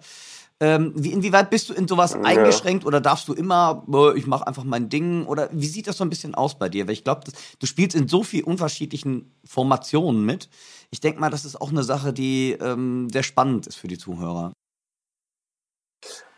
Ähm, 0.61 0.93
wie, 0.95 1.11
inwieweit 1.11 1.49
bist 1.49 1.69
du 1.69 1.73
in 1.73 1.85
sowas 1.85 2.13
eingeschränkt 2.15 2.85
oder 2.85 3.01
darfst 3.01 3.27
du 3.27 3.33
immer, 3.33 3.83
ich 4.15 4.25
mache 4.25 4.47
einfach 4.47 4.63
mein 4.63 4.87
Ding 4.87 5.25
oder 5.25 5.49
wie 5.51 5.67
sieht 5.67 5.87
das 5.87 5.97
so 5.97 6.05
ein 6.05 6.09
bisschen 6.09 6.33
aus 6.33 6.57
bei 6.57 6.69
dir? 6.69 6.87
Weil 6.87 6.93
ich 6.93 7.03
glaube, 7.03 7.21
du 7.59 7.65
spielst 7.65 7.95
in 7.95 8.07
so 8.07 8.23
vielen 8.23 8.45
unterschiedlichen 8.45 9.35
Formationen 9.43 10.25
mit. 10.25 10.49
Ich 10.91 11.01
denke 11.01 11.19
mal, 11.19 11.29
das 11.29 11.43
ist 11.43 11.59
auch 11.59 11.71
eine 11.71 11.83
Sache, 11.83 12.13
die 12.13 12.53
ähm, 12.53 13.09
sehr 13.11 13.23
spannend 13.23 13.67
ist 13.67 13.75
für 13.75 13.89
die 13.89 13.97
Zuhörer. 13.97 14.53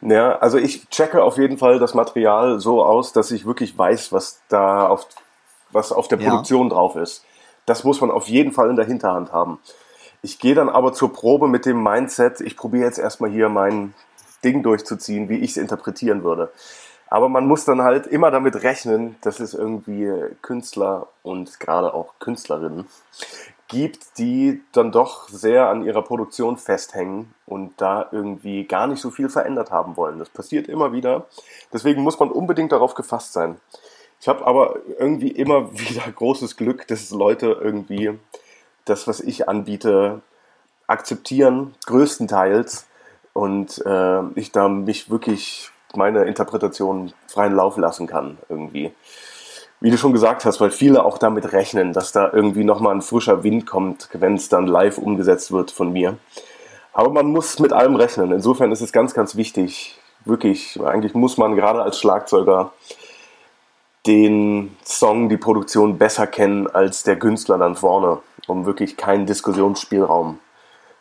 Ja, 0.01 0.37
also 0.37 0.57
ich 0.57 0.89
checke 0.89 1.23
auf 1.23 1.37
jeden 1.37 1.57
Fall 1.57 1.77
das 1.77 1.93
Material 1.93 2.59
so 2.59 2.83
aus, 2.83 3.13
dass 3.13 3.29
ich 3.31 3.45
wirklich 3.45 3.77
weiß, 3.77 4.11
was 4.11 4.41
da 4.47 4.87
auf, 4.87 5.07
was 5.71 5.91
auf 5.91 6.07
der 6.07 6.19
Ja. 6.19 6.29
Produktion 6.29 6.69
drauf 6.69 6.95
ist. 6.95 7.23
Das 7.65 7.83
muss 7.83 8.01
man 8.01 8.09
auf 8.11 8.27
jeden 8.27 8.51
Fall 8.51 8.69
in 8.69 8.77
der 8.77 8.85
Hinterhand 8.85 9.31
haben. 9.33 9.59
Ich 10.21 10.39
gehe 10.39 10.55
dann 10.55 10.69
aber 10.69 10.93
zur 10.93 11.13
Probe 11.13 11.47
mit 11.47 11.65
dem 11.65 11.81
Mindset, 11.81 12.41
ich 12.41 12.57
probiere 12.57 12.85
jetzt 12.85 12.99
erstmal 12.99 13.29
hier 13.29 13.49
mein 13.49 13.93
Ding 14.43 14.63
durchzuziehen, 14.63 15.29
wie 15.29 15.37
ich 15.37 15.51
es 15.51 15.57
interpretieren 15.57 16.23
würde. 16.23 16.51
Aber 17.09 17.29
man 17.29 17.47
muss 17.47 17.63
dann 17.63 17.81
halt 17.81 18.05
immer 18.07 18.31
damit 18.31 18.63
rechnen, 18.63 19.15
dass 19.21 19.39
es 19.39 19.53
irgendwie 19.53 20.11
Künstler 20.41 21.07
und 21.23 21.59
gerade 21.59 21.93
auch 21.93 22.15
Künstlerinnen 22.19 22.85
gibt, 23.67 24.17
die 24.17 24.61
dann 24.71 24.91
doch 24.91 25.27
sehr 25.29 25.69
an 25.69 25.83
ihrer 25.83 26.01
Produktion 26.01 26.57
festhängen 26.57 27.33
und 27.45 27.73
da 27.77 28.07
irgendwie 28.11 28.65
gar 28.65 28.87
nicht 28.87 29.01
so 29.01 29.09
viel 29.09 29.29
verändert 29.29 29.71
haben 29.71 29.97
wollen. 29.97 30.19
Das 30.19 30.29
passiert 30.29 30.67
immer 30.67 30.93
wieder. 30.93 31.27
Deswegen 31.73 32.01
muss 32.01 32.19
man 32.19 32.31
unbedingt 32.31 32.71
darauf 32.71 32.93
gefasst 32.95 33.33
sein. 33.33 33.57
Ich 34.19 34.27
habe 34.27 34.45
aber 34.45 34.79
irgendwie 34.97 35.31
immer 35.31 35.71
wieder 35.79 36.09
großes 36.11 36.57
Glück, 36.57 36.87
dass 36.87 37.11
Leute 37.11 37.57
irgendwie 37.61 38.17
das, 38.89 39.07
was 39.07 39.19
ich 39.19 39.47
anbiete, 39.49 40.21
akzeptieren, 40.87 41.75
größtenteils. 41.85 42.87
Und 43.33 43.85
äh, 43.85 44.21
ich 44.35 44.51
da 44.51 44.67
mich 44.67 45.09
wirklich 45.09 45.69
meine 45.95 46.23
Interpretation 46.23 47.13
freien 47.27 47.55
Lauf 47.55 47.77
lassen 47.77 48.07
kann, 48.07 48.37
irgendwie. 48.49 48.93
Wie 49.79 49.91
du 49.91 49.97
schon 49.97 50.11
gesagt 50.11 50.43
hast, 50.45 50.59
weil 50.59 50.71
viele 50.71 51.05
auch 51.05 51.19
damit 51.19 51.53
rechnen, 51.53 51.93
dass 51.93 52.11
da 52.11 52.31
irgendwie 52.33 52.63
nochmal 52.63 52.95
ein 52.95 53.03
frischer 53.03 53.43
Wind 53.43 53.67
kommt, 53.67 54.09
wenn 54.13 54.33
es 54.33 54.49
dann 54.49 54.65
live 54.65 54.97
umgesetzt 54.97 55.51
wird 55.51 55.69
von 55.69 55.93
mir. 55.93 56.17
Aber 56.93 57.11
man 57.11 57.27
muss 57.27 57.59
mit 57.59 57.73
allem 57.73 57.95
rechnen. 57.95 58.31
Insofern 58.31 58.71
ist 58.71 58.81
es 58.81 58.91
ganz, 58.91 59.13
ganz 59.13 59.35
wichtig. 59.35 59.99
Wirklich, 60.25 60.79
eigentlich 60.83 61.13
muss 61.13 61.37
man 61.37 61.55
gerade 61.55 61.83
als 61.83 61.99
Schlagzeuger 61.99 62.71
den 64.07 64.75
Song, 64.83 65.29
die 65.29 65.37
Produktion 65.37 65.97
besser 65.97 66.25
kennen 66.25 66.65
als 66.65 67.03
der 67.03 67.19
Künstler 67.19 67.57
dann 67.57 67.75
vorne, 67.75 68.19
um 68.47 68.65
wirklich 68.65 68.97
keinen 68.97 69.25
Diskussionsspielraum 69.25 70.39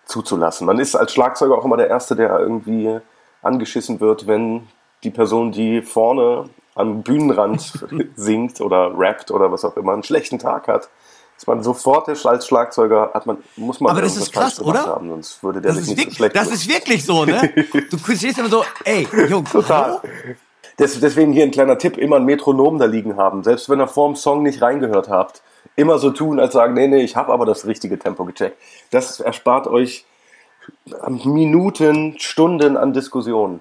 zuzulassen. 0.05 0.67
Man 0.67 0.79
ist 0.79 0.95
als 0.95 1.13
Schlagzeuger 1.13 1.57
auch 1.57 1.65
immer 1.65 1.77
der 1.77 1.89
Erste, 1.89 2.15
der 2.17 2.39
irgendwie 2.39 3.01
angeschissen 3.43 4.01
wird, 4.01 4.27
wenn 4.27 4.69
die 5.03 5.11
Person, 5.11 5.53
die 5.53 5.83
vorne 5.83 6.49
am 6.75 7.03
Bühnenrand 7.03 7.87
singt 8.17 8.61
oder 8.61 8.93
rappt 8.97 9.31
oder 9.31 9.51
was 9.51 9.65
auch 9.65 9.77
immer, 9.77 9.93
einen 9.93 10.03
schlechten 10.03 10.39
Tag 10.39 10.69
hat. 10.69 10.89
Ist 11.37 11.47
man 11.47 11.63
sofort 11.63 12.09
als 12.09 12.47
Schlagzeuger 12.47 13.11
hat 13.13 13.27
man 13.27 13.37
muss 13.57 13.79
man 13.81 13.91
Aber 13.93 14.01
das 14.01 14.17
ist 14.17 14.33
krass, 14.33 14.59
oder? 14.59 14.87
haben, 14.87 15.11
sonst 15.11 15.43
würde 15.43 15.61
der 15.61 15.73
Das 15.73 15.85
sich 15.85 15.91
ist, 15.93 15.97
nicht 15.99 15.99
so 15.99 16.07
wirklich, 16.07 16.17
schlecht 16.17 16.37
das 16.37 16.49
ist 16.49 16.69
wirklich 16.69 17.05
so, 17.05 17.25
ne? 17.27 17.53
Du 17.91 17.99
stehst 17.99 18.39
immer 18.39 18.49
so, 18.49 18.65
ey, 18.85 19.07
Jungs, 19.29 19.51
Total. 19.53 20.01
hallo? 20.01 20.01
Deswegen 20.79 21.33
hier 21.33 21.45
ein 21.45 21.51
kleiner 21.51 21.79
Tipp, 21.79 21.99
immer 21.99 22.17
ein 22.17 22.25
Metronom 22.25 22.79
da 22.79 22.87
liegen 22.87 23.17
haben. 23.17 23.43
Selbst 23.45 23.69
wenn 23.69 23.81
ihr 23.81 23.87
vor 23.89 24.09
dem 24.09 24.17
Song 24.17 24.43
nicht 24.43 24.61
reingehört 24.63 25.09
habt, 25.09 25.43
immer 25.77 25.99
so 25.99 26.11
tun, 26.11 26.41
als 26.41 26.55
sagen, 26.55 26.75
nee, 26.75 26.89
nee, 26.89 27.03
ich 27.03 27.17
habe 27.17 27.33
aber 27.33 27.47
das 27.47 27.67
richtige 27.67 27.99
Tempo 27.99 28.25
gecheckt. 28.25 28.57
Das 28.91 29.21
erspart 29.21 29.67
euch 29.67 30.05
Minuten, 31.25 32.19
Stunden 32.19 32.77
an 32.77 32.93
Diskussionen. 32.93 33.61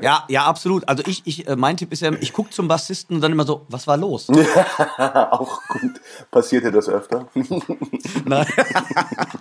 Ja, 0.00 0.24
ja, 0.28 0.44
absolut. 0.44 0.88
Also 0.88 1.02
ich, 1.06 1.22
ich, 1.24 1.48
äh, 1.48 1.56
mein 1.56 1.76
Tipp 1.76 1.92
ist 1.92 2.02
ja, 2.02 2.12
ich 2.12 2.32
gucke 2.32 2.50
zum 2.50 2.68
Bassisten 2.68 3.16
und 3.16 3.22
dann 3.22 3.32
immer 3.32 3.44
so, 3.44 3.66
was 3.68 3.86
war 3.86 3.96
los? 3.96 4.28
Auch 4.98 5.60
gut. 5.68 6.00
Passiert 6.30 6.64
dir 6.64 6.72
das 6.72 6.88
öfter? 6.88 7.26
Nein. 8.24 8.46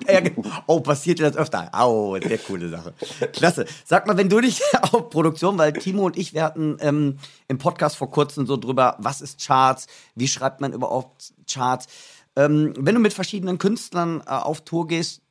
oh, 0.68 0.80
passiert 0.80 1.20
dir 1.20 1.30
das 1.30 1.38
öfter? 1.38 1.70
Au, 1.72 2.18
sehr 2.20 2.38
coole 2.40 2.70
Sache. 2.70 2.94
Klasse. 3.34 3.66
Sag 3.86 4.08
mal, 4.08 4.18
wenn 4.18 4.30
du 4.30 4.40
dich 4.42 4.62
auf 4.82 5.10
Produktion, 5.10 5.58
weil 5.58 5.74
Timo 5.74 6.06
und 6.06 6.18
ich, 6.18 6.34
wir 6.34 6.44
hatten 6.44 6.78
ähm, 6.82 7.18
im 7.48 7.58
Podcast 7.58 7.98
vor 7.98 8.10
kurzem 8.10 8.46
so 8.48 8.58
drüber, 8.58 8.96
was 9.00 9.22
ist 9.22 9.46
Charts, 9.46 9.88
wie 10.16 10.28
schreibt 10.28 10.62
man 10.62 10.74
überhaupt 10.74 11.34
Charts. 11.50 11.88
Ähm, 12.36 12.74
wenn 12.78 12.96
du 12.96 13.02
mit 13.02 13.14
verschiedenen 13.14 13.58
Künstlern 13.58 14.22
äh, 14.26 14.32
auf 14.32 14.62
Tour 14.62 14.88
gehst, 14.88 15.22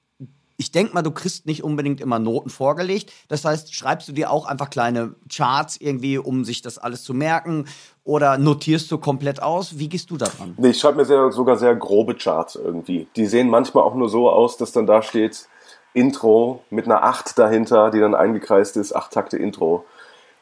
ich 0.56 0.72
denke 0.72 0.94
mal, 0.94 1.02
du 1.02 1.10
kriegst 1.10 1.46
nicht 1.46 1.62
unbedingt 1.62 2.00
immer 2.00 2.18
Noten 2.18 2.50
vorgelegt. 2.50 3.12
Das 3.28 3.44
heißt, 3.44 3.74
schreibst 3.74 4.08
du 4.08 4.12
dir 4.12 4.30
auch 4.30 4.46
einfach 4.46 4.70
kleine 4.70 5.14
Charts 5.30 5.76
irgendwie, 5.76 6.18
um 6.18 6.44
sich 6.44 6.62
das 6.62 6.78
alles 6.78 7.02
zu 7.04 7.12
merken? 7.12 7.66
Oder 8.04 8.38
notierst 8.38 8.90
du 8.90 8.98
komplett 8.98 9.42
aus? 9.42 9.78
Wie 9.78 9.88
gehst 9.88 10.10
du 10.10 10.16
da 10.16 10.26
dran? 10.26 10.54
Nee, 10.56 10.70
ich 10.70 10.78
schreibe 10.78 10.98
mir 10.98 11.04
sehr, 11.04 11.30
sogar 11.32 11.56
sehr 11.56 11.74
grobe 11.74 12.14
Charts 12.14 12.54
irgendwie. 12.54 13.06
Die 13.16 13.26
sehen 13.26 13.50
manchmal 13.50 13.84
auch 13.84 13.94
nur 13.94 14.08
so 14.08 14.30
aus, 14.30 14.56
dass 14.56 14.72
dann 14.72 14.86
da 14.86 15.02
steht 15.02 15.48
Intro 15.92 16.62
mit 16.70 16.86
einer 16.86 17.02
8 17.02 17.38
dahinter, 17.38 17.90
die 17.90 18.00
dann 18.00 18.14
eingekreist 18.14 18.76
ist, 18.76 18.94
8 18.94 19.12
Takte 19.12 19.36
Intro. 19.36 19.84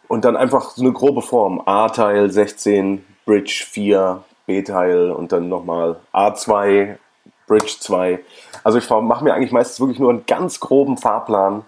Und 0.07 0.25
dann 0.25 0.37
einfach 0.37 0.71
so 0.71 0.83
eine 0.83 0.93
grobe 0.93 1.23
Form. 1.23 1.63
A-Teil 1.65 2.31
16, 2.31 3.05
Bridge 3.25 3.65
4, 3.69 4.23
B-Teil 4.47 5.11
und 5.11 5.33
dann 5.33 5.49
nochmal 5.49 6.01
A2, 6.13 6.99
Bridge 7.47 7.77
2. 7.81 8.21
Also 8.63 8.79
ich 8.79 8.89
mache 8.89 9.25
mir 9.25 9.35
eigentlich 9.35 9.53
meistens 9.53 9.81
wirklich 9.81 9.99
nur 9.99 10.11
einen 10.11 10.27
ganz 10.27 10.61
groben 10.61 10.97
Fahrplan. 10.97 11.65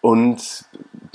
Und 0.00 0.64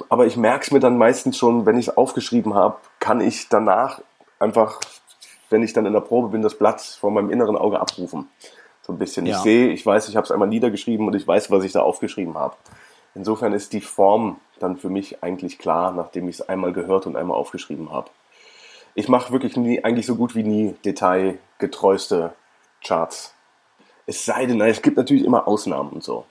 aber 0.09 0.25
ich 0.25 0.35
merke 0.35 0.63
es 0.63 0.71
mir 0.71 0.79
dann 0.79 0.97
meistens 0.97 1.37
schon, 1.37 1.65
wenn 1.65 1.77
ich 1.77 1.87
es 1.87 1.97
aufgeschrieben 1.97 2.53
habe, 2.53 2.77
kann 2.99 3.21
ich 3.21 3.47
danach 3.49 4.01
einfach, 4.39 4.79
wenn 5.49 5.63
ich 5.63 5.73
dann 5.73 5.85
in 5.85 5.93
der 5.93 6.01
Probe 6.01 6.29
bin, 6.29 6.41
das 6.41 6.57
Blatt 6.57 6.81
vor 6.81 7.11
meinem 7.11 7.29
inneren 7.29 7.55
Auge 7.55 7.79
abrufen. 7.79 8.29
So 8.81 8.93
ein 8.93 8.97
bisschen. 8.97 9.25
Ja. 9.25 9.37
Ich 9.37 9.43
sehe, 9.43 9.69
ich 9.69 9.85
weiß, 9.85 10.09
ich 10.09 10.15
habe 10.15 10.25
es 10.25 10.31
einmal 10.31 10.47
niedergeschrieben 10.47 11.07
und 11.07 11.15
ich 11.15 11.27
weiß, 11.27 11.51
was 11.51 11.63
ich 11.63 11.71
da 11.71 11.81
aufgeschrieben 11.81 12.37
habe. 12.37 12.55
Insofern 13.13 13.53
ist 13.53 13.73
die 13.73 13.81
Form 13.81 14.39
dann 14.59 14.77
für 14.77 14.89
mich 14.89 15.23
eigentlich 15.23 15.59
klar, 15.59 15.91
nachdem 15.91 16.27
ich 16.27 16.39
es 16.39 16.49
einmal 16.49 16.73
gehört 16.73 17.05
und 17.05 17.15
einmal 17.15 17.37
aufgeschrieben 17.37 17.91
habe. 17.91 18.09
Ich 18.95 19.07
mache 19.07 19.31
wirklich 19.31 19.55
nie, 19.55 19.83
eigentlich 19.83 20.05
so 20.05 20.15
gut 20.15 20.35
wie 20.35 20.43
nie 20.43 20.75
detailgetreueste 20.83 22.33
Charts. 22.83 23.33
Es 24.11 24.25
sei 24.25 24.45
denn, 24.45 24.59
es 24.59 24.81
gibt 24.81 24.97
natürlich 24.97 25.23
immer 25.23 25.47
Ausnahmen 25.47 25.89
und 25.91 26.03
so. 26.03 26.25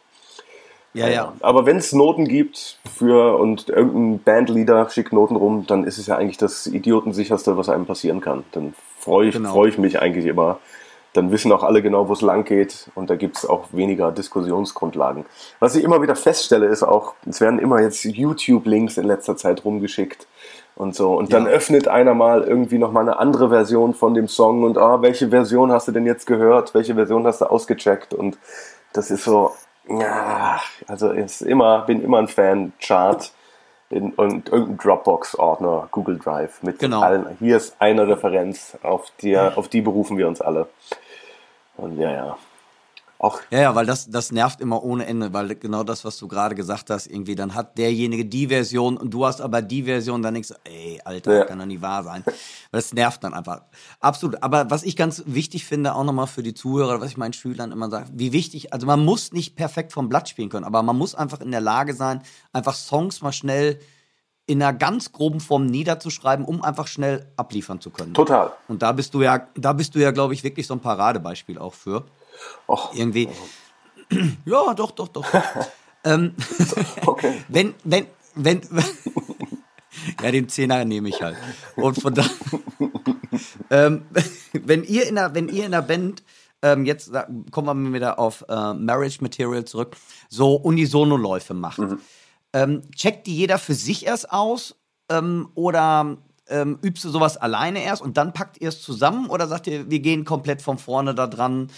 Ja, 0.92 1.08
ja. 1.08 1.32
Aber 1.40 1.64
wenn 1.64 1.78
es 1.78 1.92
Noten 1.94 2.28
gibt 2.28 2.78
für 2.94 3.38
und 3.38 3.70
irgendein 3.70 4.22
Bandleader 4.22 4.90
schickt 4.90 5.14
Noten 5.14 5.36
rum, 5.36 5.64
dann 5.66 5.84
ist 5.84 5.96
es 5.96 6.06
ja 6.06 6.16
eigentlich 6.16 6.36
das 6.36 6.66
idiotensicherste, 6.66 7.56
was 7.56 7.70
einem 7.70 7.86
passieren 7.86 8.20
kann. 8.20 8.44
Dann 8.52 8.74
freue 8.98 9.28
ich, 9.28 9.34
Genau. 9.34 9.52
freu 9.52 9.68
ich 9.68 9.78
mich 9.78 9.98
eigentlich 9.98 10.26
immer. 10.26 10.58
Dann 11.14 11.32
wissen 11.32 11.50
auch 11.52 11.62
alle 11.62 11.80
genau, 11.80 12.08
wo 12.08 12.12
es 12.12 12.20
lang 12.20 12.44
geht 12.44 12.90
und 12.94 13.08
da 13.08 13.16
gibt 13.16 13.38
es 13.38 13.46
auch 13.46 13.68
weniger 13.72 14.12
Diskussionsgrundlagen. 14.12 15.24
Was 15.58 15.74
ich 15.74 15.82
immer 15.82 16.02
wieder 16.02 16.16
feststelle, 16.16 16.66
ist 16.66 16.82
auch, 16.82 17.14
es 17.26 17.40
werden 17.40 17.58
immer 17.58 17.80
jetzt 17.80 18.04
YouTube-Links 18.04 18.98
in 18.98 19.06
letzter 19.06 19.36
Zeit 19.38 19.64
rumgeschickt 19.64 20.26
und 20.80 20.94
so. 20.94 21.14
Und 21.14 21.32
dann 21.32 21.44
Ja. 21.46 21.50
öffnet 21.52 21.88
einer 21.88 22.14
mal 22.14 22.42
irgendwie 22.42 22.78
nochmal 22.78 23.02
eine 23.02 23.18
andere 23.18 23.50
Version 23.50 23.94
von 23.94 24.14
dem 24.14 24.28
Song 24.28 24.64
und 24.64 24.78
ah, 24.78 25.02
welche 25.02 25.28
Version 25.28 25.70
hast 25.72 25.88
du 25.88 25.92
denn 25.92 26.06
jetzt 26.06 26.26
gehört? 26.26 26.74
Welche 26.74 26.94
Version 26.94 27.26
hast 27.26 27.40
du 27.42 27.46
ausgecheckt? 27.46 28.14
Und 28.14 28.38
das 28.92 29.10
ist 29.10 29.24
so, 29.24 29.52
ja, 29.88 30.60
also 30.88 31.10
ist 31.10 31.42
immer, 31.42 31.82
bin 31.82 32.02
immer 32.02 32.18
ein 32.18 32.28
Fan, 32.28 32.72
Chart 32.80 33.30
in, 33.90 34.12
und 34.14 34.48
irgendein 34.48 34.78
Dropbox-Ordner, 34.78 35.88
Google 35.90 36.18
Drive 36.18 36.62
mit 36.62 36.78
Genau. 36.78 37.02
allen. 37.02 37.26
Hier 37.40 37.56
ist 37.56 37.76
eine 37.78 38.06
Referenz, 38.08 38.78
auf 38.82 39.12
die, 39.20 39.36
auf 39.36 39.68
die 39.68 39.80
berufen 39.82 40.16
wir 40.16 40.28
uns 40.28 40.40
alle. 40.40 40.66
Und 41.76 41.98
ja, 41.98 42.10
ja. 42.10 42.36
Auch 43.20 43.38
Ja, 43.50 43.60
ja, 43.60 43.74
weil 43.74 43.84
das, 43.84 44.08
das 44.08 44.32
nervt 44.32 44.60
immer 44.60 44.82
ohne 44.82 45.04
Ende, 45.06 45.32
weil 45.32 45.54
genau 45.56 45.84
das, 45.84 46.04
was 46.04 46.16
du 46.16 46.26
gerade 46.26 46.54
gesagt 46.54 46.88
hast, 46.88 47.06
irgendwie, 47.06 47.34
dann 47.34 47.54
hat 47.54 47.76
derjenige 47.76 48.24
die 48.24 48.48
Version 48.48 48.96
und 48.96 49.10
du 49.12 49.26
hast 49.26 49.40
aber 49.40 49.60
die 49.62 49.82
Version, 49.82 50.22
dann 50.22 50.34
denkst 50.34 50.48
du, 50.48 50.54
ey, 50.64 51.00
Alter, 51.04 51.38
Ja. 51.38 51.44
kann 51.44 51.58
doch 51.58 51.66
nicht 51.66 51.82
wahr 51.82 52.02
sein. 52.02 52.24
Das 52.72 52.94
nervt 52.94 53.22
dann 53.22 53.34
einfach. 53.34 53.62
Absolut. 54.00 54.42
Aber 54.42 54.70
was 54.70 54.82
ich 54.82 54.96
ganz 54.96 55.22
wichtig 55.26 55.66
finde, 55.66 55.94
auch 55.94 56.04
nochmal 56.04 56.28
für 56.28 56.42
die 56.42 56.54
Zuhörer, 56.54 57.00
was 57.00 57.10
ich 57.10 57.16
meinen 57.16 57.34
Schülern 57.34 57.72
immer 57.72 57.90
sage, 57.90 58.06
wie 58.14 58.32
wichtig, 58.32 58.72
also 58.72 58.86
man 58.86 59.04
muss 59.04 59.32
nicht 59.32 59.54
perfekt 59.54 59.92
vom 59.92 60.08
Blatt 60.08 60.28
spielen 60.28 60.48
können, 60.48 60.64
aber 60.64 60.82
man 60.82 60.96
muss 60.96 61.14
einfach 61.14 61.40
in 61.40 61.50
der 61.50 61.60
Lage 61.60 61.94
sein, 61.94 62.22
einfach 62.52 62.74
Songs 62.74 63.20
mal 63.20 63.32
schnell 63.32 63.78
in 64.46 64.62
einer 64.62 64.72
ganz 64.72 65.12
groben 65.12 65.40
Form 65.40 65.66
niederzuschreiben, 65.66 66.44
um 66.44 66.62
einfach 66.64 66.86
schnell 66.88 67.30
abliefern 67.36 67.80
zu 67.80 67.90
können. 67.90 68.14
total. 68.14 68.52
Und 68.66 68.82
da 68.82 68.90
bist 68.92 69.14
du 69.14 69.22
ja, 69.22 69.46
da 69.54 69.72
bist 69.74 69.94
du 69.94 69.98
ja, 70.00 70.10
glaube 70.10 70.34
ich, 70.34 70.42
wirklich 70.42 70.66
so 70.66 70.74
ein 70.74 70.80
Paradebeispiel 70.80 71.58
auch 71.58 71.74
für. 71.74 72.04
Och, 72.66 72.94
Irgendwie. 72.94 73.28
Ja, 74.44 74.74
doch, 74.74 74.90
doch, 74.90 75.08
doch. 75.08 75.24
ähm, 76.04 76.34
okay. 77.06 77.44
wenn, 77.48 77.74
wenn, 77.84 78.06
wenn, 78.34 78.60
ja, 80.22 80.30
den 80.30 80.48
Zehner 80.48 80.84
nehme 80.84 81.08
ich 81.08 81.22
halt. 81.22 81.36
Und 81.76 82.00
von 82.00 82.14
da, 82.14 82.24
ähm, 83.70 84.06
wenn 84.52 84.84
ihr 84.84 85.06
in 85.08 85.14
der, 85.14 85.34
wenn 85.34 85.48
ihr 85.48 85.64
in 85.64 85.72
der 85.72 85.82
Band, 85.82 86.22
ähm, 86.62 86.84
jetzt 86.84 87.12
kommen 87.50 87.84
wir 87.84 87.94
wieder 87.94 88.18
auf 88.18 88.44
äh, 88.48 88.74
Marriage 88.74 89.18
Material 89.20 89.64
zurück, 89.64 89.96
so 90.28 90.56
Unisono-Läufe 90.56 91.54
macht, 91.54 91.80
ähm, 92.52 92.82
checkt 92.90 93.26
die 93.26 93.36
jeder 93.36 93.58
für 93.58 93.74
sich 93.74 94.06
erst 94.06 94.32
aus 94.32 94.74
ähm, 95.08 95.50
oder 95.54 96.18
ähm, 96.48 96.78
übst 96.82 97.04
du 97.04 97.10
sowas 97.10 97.36
alleine 97.36 97.82
erst 97.82 98.02
und 98.02 98.16
dann 98.16 98.32
packt 98.32 98.60
ihr 98.60 98.68
es 98.68 98.82
zusammen 98.82 99.30
oder 99.30 99.46
sagt 99.46 99.68
ihr, 99.68 99.88
wir 99.88 100.00
gehen 100.00 100.24
komplett 100.24 100.62
von 100.62 100.78
vorne 100.78 101.14
da 101.14 101.26
dran 101.26 101.70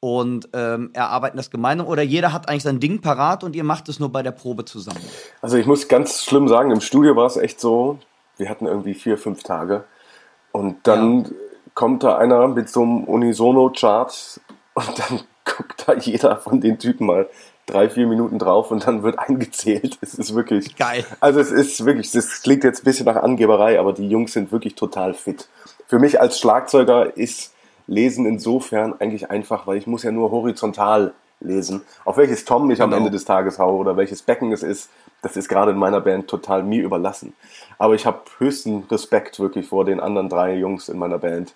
und 0.00 0.48
ähm, 0.52 0.90
erarbeiten 0.92 1.36
das 1.36 1.50
gemeinsam 1.50 1.86
oder 1.86 2.02
jeder 2.02 2.32
hat 2.32 2.48
eigentlich 2.48 2.62
sein 2.62 2.80
Ding 2.80 3.00
parat 3.00 3.44
und 3.44 3.56
ihr 3.56 3.64
macht 3.64 3.88
es 3.88 3.98
nur 3.98 4.10
bei 4.10 4.22
der 4.22 4.32
Probe 4.32 4.64
zusammen? 4.64 5.00
Also 5.40 5.56
ich 5.56 5.66
muss 5.66 5.88
ganz 5.88 6.24
schlimm 6.24 6.48
sagen, 6.48 6.70
im 6.70 6.80
Studio 6.80 7.16
war 7.16 7.26
es 7.26 7.36
echt 7.36 7.60
so, 7.60 7.98
wir 8.36 8.48
hatten 8.48 8.66
irgendwie 8.66 8.94
vier, 8.94 9.18
fünf 9.18 9.42
Tage 9.42 9.84
und 10.52 10.86
dann 10.86 11.32
kommt 11.74 12.02
da 12.02 12.16
einer 12.16 12.48
mit 12.48 12.68
so 12.68 12.82
einem 12.82 13.04
Unisono-Chart 13.04 14.40
und 14.74 14.98
dann 14.98 15.20
guckt 15.44 15.84
da 15.86 15.94
jeder 15.94 16.36
von 16.36 16.60
den 16.60 16.78
Typen 16.78 17.06
mal 17.06 17.28
drei, 17.66 17.88
vier 17.88 18.06
Minuten 18.06 18.38
drauf 18.38 18.70
und 18.70 18.86
dann 18.86 19.02
wird 19.02 19.18
eingezählt. 19.18 19.98
Es 20.00 20.14
ist 20.14 20.34
wirklich 20.34 20.76
Geil. 20.76 21.04
Also 21.20 21.40
es 21.40 21.50
ist 21.50 21.84
wirklich, 21.84 22.10
das 22.12 22.42
klingt 22.42 22.64
jetzt 22.64 22.82
ein 22.82 22.84
bisschen 22.84 23.06
nach 23.06 23.16
Angeberei, 23.16 23.78
aber 23.78 23.92
die 23.92 24.08
Jungs 24.08 24.32
sind 24.32 24.52
wirklich 24.52 24.74
total 24.76 25.14
fit. 25.14 25.48
Für 25.86 25.98
mich 25.98 26.20
als 26.20 26.38
Schlagzeuger 26.38 27.16
ist 27.16 27.52
Lesen 27.86 28.26
insofern 28.26 28.94
eigentlich 29.00 29.30
einfach, 29.30 29.66
weil 29.66 29.76
ich 29.78 29.86
muss 29.86 30.02
ja 30.02 30.10
nur 30.10 30.30
horizontal 30.30 31.14
lesen. 31.40 31.82
Auf 32.04 32.16
welches 32.16 32.44
Tom 32.44 32.70
ich 32.70 32.80
am 32.80 32.90
Genau. 32.90 32.98
Ende 32.98 33.10
des 33.10 33.24
Tages 33.24 33.58
haue 33.58 33.78
oder 33.78 33.96
welches 33.96 34.22
Becken 34.22 34.52
es 34.52 34.62
ist, 34.62 34.90
das 35.22 35.36
ist 35.36 35.48
gerade 35.48 35.70
in 35.72 35.76
meiner 35.78 36.00
Band 36.00 36.28
total 36.28 36.62
mir 36.62 36.82
überlassen. 36.82 37.34
Aber 37.78 37.94
ich 37.94 38.06
habe 38.06 38.22
höchsten 38.38 38.84
Respekt 38.90 39.38
wirklich 39.38 39.66
vor 39.68 39.84
den 39.84 40.00
anderen 40.00 40.28
drei 40.28 40.54
Jungs 40.56 40.88
in 40.88 40.98
meiner 40.98 41.18
Band, 41.18 41.54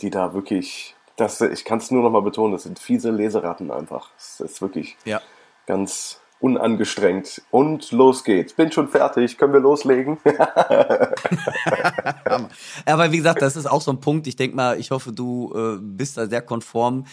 die 0.00 0.10
da 0.10 0.34
wirklich, 0.34 0.94
das, 1.16 1.40
ich 1.40 1.64
kann 1.64 1.78
es 1.78 1.90
nur 1.90 2.02
noch 2.02 2.10
mal 2.10 2.22
betonen, 2.22 2.52
das 2.52 2.64
sind 2.64 2.78
fiese 2.78 3.10
Leseratten 3.10 3.70
einfach. 3.70 4.10
Das 4.16 4.40
ist 4.40 4.62
wirklich 4.62 4.96
Ja. 5.04 5.20
ganz 5.66 6.20
unangestrengt. 6.40 7.42
Und 7.50 7.90
los 7.92 8.24
geht's. 8.24 8.52
Bin 8.54 8.72
schon 8.72 8.88
fertig. 8.88 9.36
Können 9.38 9.52
wir 9.52 9.60
loslegen? 9.60 10.18
Aber 12.86 13.12
wie 13.12 13.18
gesagt, 13.18 13.42
das 13.42 13.56
ist 13.56 13.66
auch 13.66 13.82
so 13.82 13.90
ein 13.92 14.00
Punkt. 14.00 14.26
Ich 14.26 14.36
denke 14.36 14.56
mal, 14.56 14.78
ich 14.78 14.90
hoffe, 14.90 15.12
du 15.12 15.52
äh, 15.54 15.78
bist 15.80 16.16
da 16.16 16.26
sehr 16.26 16.42
konform. 16.42 17.04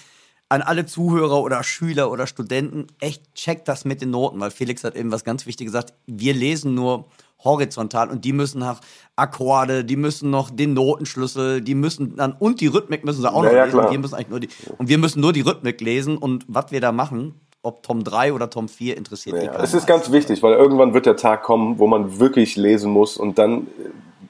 An 0.50 0.62
alle 0.62 0.86
Zuhörer 0.86 1.42
oder 1.42 1.62
Schüler 1.64 2.10
oder 2.10 2.26
Studenten, 2.26 2.88
echt 3.02 3.36
checkt 3.36 3.68
das 3.68 3.84
mit 3.84 4.02
den 4.02 4.12
Noten, 4.12 4.40
weil 4.40 4.50
Felix 4.50 4.84
hat 4.86 4.96
eben 4.96 5.12
was 5.12 5.26
ganz 5.26 5.46
Wichtiges 5.46 5.74
gesagt. 5.74 5.94
Wir 6.06 6.34
lesen 6.34 6.74
nur 6.74 7.08
horizontal 7.44 8.10
und 8.10 8.24
die 8.24 8.32
müssen 8.32 8.60
nach 8.60 8.80
Akkorde, 9.18 9.84
die 9.84 9.98
müssen 9.98 10.30
noch 10.30 10.50
den 10.50 10.74
Notenschlüssel, 10.74 11.62
die 11.62 11.76
müssen 11.76 12.16
dann 12.16 12.32
und 12.32 12.62
die 12.62 12.68
Rhythmik 12.68 13.04
müssen 13.04 13.22
sie 13.22 13.32
auch 13.32 13.44
Ja, 13.44 13.50
noch 13.50 13.56
ja, 13.58 13.66
lesen. 13.66 13.78
klar. 13.78 13.92
Wir 13.92 14.00
müssen 14.00 14.16
eigentlich 14.16 14.30
nur 14.30 14.40
die, 14.40 14.50
und 14.78 14.88
wir 14.88 14.98
müssen 14.98 15.20
nur 15.20 15.34
die 15.34 15.42
Rhythmik 15.42 15.82
lesen 15.82 16.18
und 16.18 16.46
was 16.48 16.72
wir 16.72 16.80
da 16.80 16.94
machen, 16.94 17.36
ob 17.62 17.84
Tom 17.84 18.04
3 18.04 18.34
oder 18.34 18.50
Tom 18.50 18.70
4 18.70 18.98
interessiert 18.98 19.36
Ja, 19.36 19.52
keinen 19.52 19.64
es 19.64 19.74
ist 19.74 19.88
ganz 19.88 20.12
wichtig, 20.12 20.42
weil 20.44 20.54
irgendwann 20.54 20.94
wird 20.94 21.06
der 21.06 21.18
Tag 21.18 21.44
kommen, 21.44 21.80
wo 21.80 21.88
man 21.88 22.20
wirklich 22.20 22.56
lesen 22.56 22.92
muss 22.92 23.18
und 23.18 23.38
dann 23.38 23.68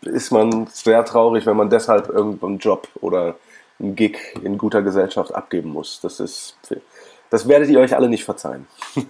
ist 0.01 0.31
man 0.31 0.67
sehr 0.67 1.03
traurig, 1.05 1.45
wenn 1.45 1.57
man 1.57 1.69
deshalb 1.69 2.09
irgendeinen 2.09 2.59
Job 2.59 2.87
oder 3.01 3.35
einen 3.79 3.95
Gig 3.95 4.17
in 4.43 4.57
guter 4.57 4.81
Gesellschaft 4.81 5.33
abgeben 5.33 5.69
muss. 5.69 5.99
Das 6.01 6.19
ist, 6.19 6.57
das 7.29 7.47
werdet 7.47 7.69
ihr 7.69 7.79
euch 7.79 7.95
alle 7.95 8.09
nicht 8.09 8.23
verzeihen. 8.23 8.67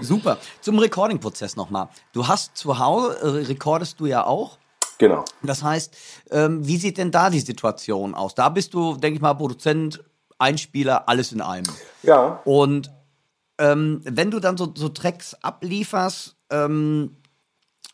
Super. 0.00 0.38
Zum 0.60 0.78
Recording-Prozess 0.78 1.56
nochmal. 1.56 1.88
Du 2.12 2.28
hast 2.28 2.56
zu 2.56 2.78
Hause, 2.78 3.16
äh, 3.22 3.46
recordest 3.46 3.98
du 4.00 4.06
ja 4.06 4.26
auch. 4.26 4.58
Genau. 4.98 5.24
Das 5.42 5.62
heißt, 5.62 5.96
ähm, 6.30 6.66
wie 6.66 6.76
sieht 6.76 6.98
denn 6.98 7.10
da 7.10 7.30
die 7.30 7.40
Situation 7.40 8.14
aus? 8.14 8.34
Da 8.34 8.48
bist 8.48 8.74
du, 8.74 8.96
denke 8.96 9.16
ich 9.16 9.22
mal, 9.22 9.34
Produzent, 9.34 10.04
Einspieler, 10.38 11.08
alles 11.08 11.32
in 11.32 11.40
einem. 11.40 11.72
Ja, 12.02 12.40
Und 12.44 12.90
ähm, 13.58 14.00
wenn 14.04 14.30
du 14.30 14.40
dann 14.40 14.56
so, 14.56 14.72
so 14.74 14.88
Tracks 14.88 15.34
ablieferst, 15.42 16.36
ähm, 16.50 17.16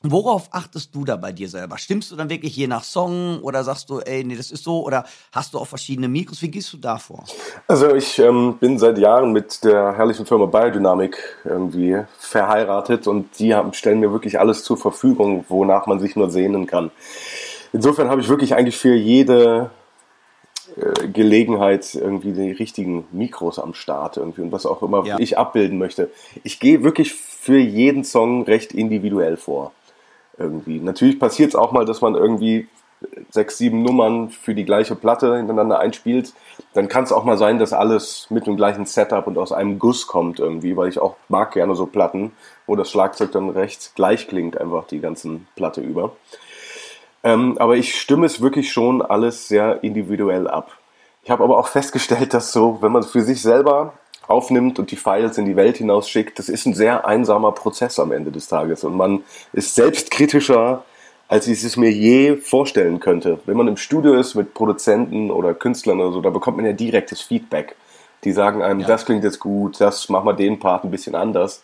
worauf 0.03 0.49
achtest 0.53 0.95
du 0.95 1.05
da 1.05 1.16
bei 1.16 1.32
dir 1.32 1.49
selber? 1.49 1.76
Stimmst 1.76 2.11
du 2.11 2.16
dann 2.16 2.30
wirklich 2.30 2.57
je 2.57 2.66
nach 2.66 2.84
Song 2.84 3.41
oder 3.43 3.62
sagst 3.64 3.91
du, 3.91 4.01
ey, 4.01 4.24
nee, 4.24 4.36
das 4.36 4.51
ist 4.51 4.64
so? 4.64 4.84
Oder 4.84 5.05
hast 5.32 5.53
du 5.53 5.59
auch 5.59 5.66
verschiedene 5.66 6.09
Mikros? 6.09 6.41
Wie 6.41 6.51
gehst 6.51 6.72
du 6.72 6.78
da 6.78 6.97
vor? 6.97 7.24
Also 7.68 7.95
ich 7.95 8.18
ähm, 8.18 8.57
bin 8.59 8.78
seit 8.78 8.99
Jahren 8.99 9.32
mit 9.32 9.62
der 9.64 9.97
herrlichen 9.97 10.24
Firma 10.24 10.47
Biodynamic 10.47 11.18
irgendwie 11.45 12.03
verheiratet 12.18 13.07
und 13.07 13.38
die 13.38 13.55
haben, 13.55 13.74
stellen 13.74 14.01
mir 14.01 14.12
wirklich 14.12 14.38
alles 14.38 14.64
zur 14.64 14.78
Verfügung, 14.78 15.45
wonach 15.49 15.86
man 15.86 16.01
sich 16.01 16.16
nur 16.16 16.30
sehnen 16.30 16.66
kann. 16.66 16.91
Insofern 17.72 18.09
habe 18.09 18.20
ich 18.20 18.28
wirklich 18.28 18.55
eigentlich 18.55 18.76
für 18.76 18.95
jede 18.95 19.70
äh, 20.77 21.09
Gelegenheit 21.09 21.95
irgendwie 21.95 22.33
die 22.33 22.53
richtigen 22.53 23.07
Mikros 23.12 23.59
am 23.59 23.75
Start 23.75 24.16
irgendwie 24.16 24.43
und 24.43 24.53
was 24.53 24.66
auch 24.66 24.83
immer 24.83 25.05
Ja. 25.05 25.18
ich 25.18 25.39
abbilden 25.39 25.79
möchte. 25.79 26.11
Ich 26.45 26.61
gehe 26.61 26.83
wirklich 26.83 27.12
für 27.14 27.59
jeden 27.59 28.05
Song 28.05 28.43
recht 28.45 28.73
individuell 28.73 29.37
vor. 29.37 29.73
Irgendwie. 30.39 30.81
Natürlich 30.81 31.18
passiert 31.18 31.51
es 31.51 31.55
auch 31.55 31.73
mal, 31.73 31.85
dass 31.85 32.01
man 32.01 32.14
irgendwie 32.14 32.66
sechs, 33.31 33.59
sieben 33.59 33.83
Nummern 33.83 34.31
für 34.31 34.55
die 34.55 34.64
gleiche 34.64 34.95
Platte 34.95 35.37
hintereinander 35.37 35.79
einspielt, 35.79 36.35
dann 36.75 36.89
kann 36.89 37.05
es 37.05 37.12
auch 37.12 37.25
mal 37.25 37.39
sein, 37.39 37.59
dass 37.59 37.73
alles 37.73 38.27
mit 38.31 38.47
dem 38.47 38.57
gleichen 38.57 38.85
Setup 38.85 39.27
und 39.27 39.39
aus 39.39 39.53
einem 39.53 39.79
Guss 39.79 40.07
kommt 40.07 40.39
irgendwie, 40.39 40.77
weil 40.77 40.89
ich 40.89 40.99
auch 40.99 41.16
mag 41.29 41.53
gerne 41.53 41.75
so 41.75 41.87
Platten, 41.87 42.33
wo 42.66 42.77
das 42.77 42.91
Schlagzeug 42.91 43.33
dann 43.33 43.49
recht 43.51 43.93
gleich 43.95 44.29
klingt, 44.29 44.61
einfach 44.61 44.87
die 44.87 45.01
ganzen 45.01 45.47
Platte 45.57 45.81
über. 45.81 46.12
Ähm, 47.23 47.59
aber 47.59 47.77
ich 47.77 48.01
stimme 48.01 48.27
es 48.27 48.41
wirklich 48.41 48.73
schon 48.73 49.03
alles 49.03 49.49
sehr 49.49 49.83
individuell 49.85 50.49
ab. 50.49 50.77
Ich 51.23 51.31
habe 51.31 51.45
aber 51.45 51.59
auch 51.59 51.68
festgestellt, 51.68 52.33
dass 52.33 52.53
so, 52.53 52.79
wenn 52.81 52.93
man 52.93 53.03
es 53.03 53.11
für 53.11 53.23
sich 53.23 53.43
selber 53.43 53.95
aufnimmt 54.27 54.79
und 54.79 54.91
die 54.91 54.97
Files 54.97 55.37
in 55.39 55.45
die 55.45 55.57
Welt 55.57 55.77
hinaus 55.77 56.09
schickt, 56.09 56.39
das 56.39 56.49
ist 56.49 56.64
ein 56.66 56.75
sehr 56.75 57.07
einsamer 57.07 57.53
Prozess 57.53 57.99
am 57.99 58.12
Ende 58.12 58.31
des 58.31 58.49
Tages 58.49 58.85
und 58.85 58.97
man 58.97 59.23
ist 59.53 59.75
selbstkritischer, 59.75 60.85
als 61.29 61.47
ich 61.47 61.62
es 61.62 61.77
mir 61.77 61.91
je 61.91 62.37
vorstellen 62.37 63.01
könnte. 63.01 63.39
Wenn 63.47 63.57
man 63.57 63.68
im 63.68 63.77
Studio 63.77 64.14
ist 64.14 64.35
mit 64.35 64.55
Produzenten 64.55 65.31
oder 65.31 65.55
Künstlern 65.55 66.01
oder 66.01 66.12
so, 66.12 66.21
da 66.21 66.31
bekommt 66.31 66.57
man 66.57 66.66
ja 66.66 66.73
direktes 66.73 67.21
Feedback. 67.21 67.77
Die 68.25 68.33
sagen 68.33 68.62
einem, 68.62 68.85
das 68.85 69.07
klingt 69.07 69.25
jetzt 69.25 69.41
gut, 69.41 69.81
das 69.81 70.09
mach 70.09 70.25
mal 70.25 70.33
den 70.33 70.59
Part 70.59 70.85
ein 70.85 70.91
bisschen 70.91 71.14
anders. 71.14 71.62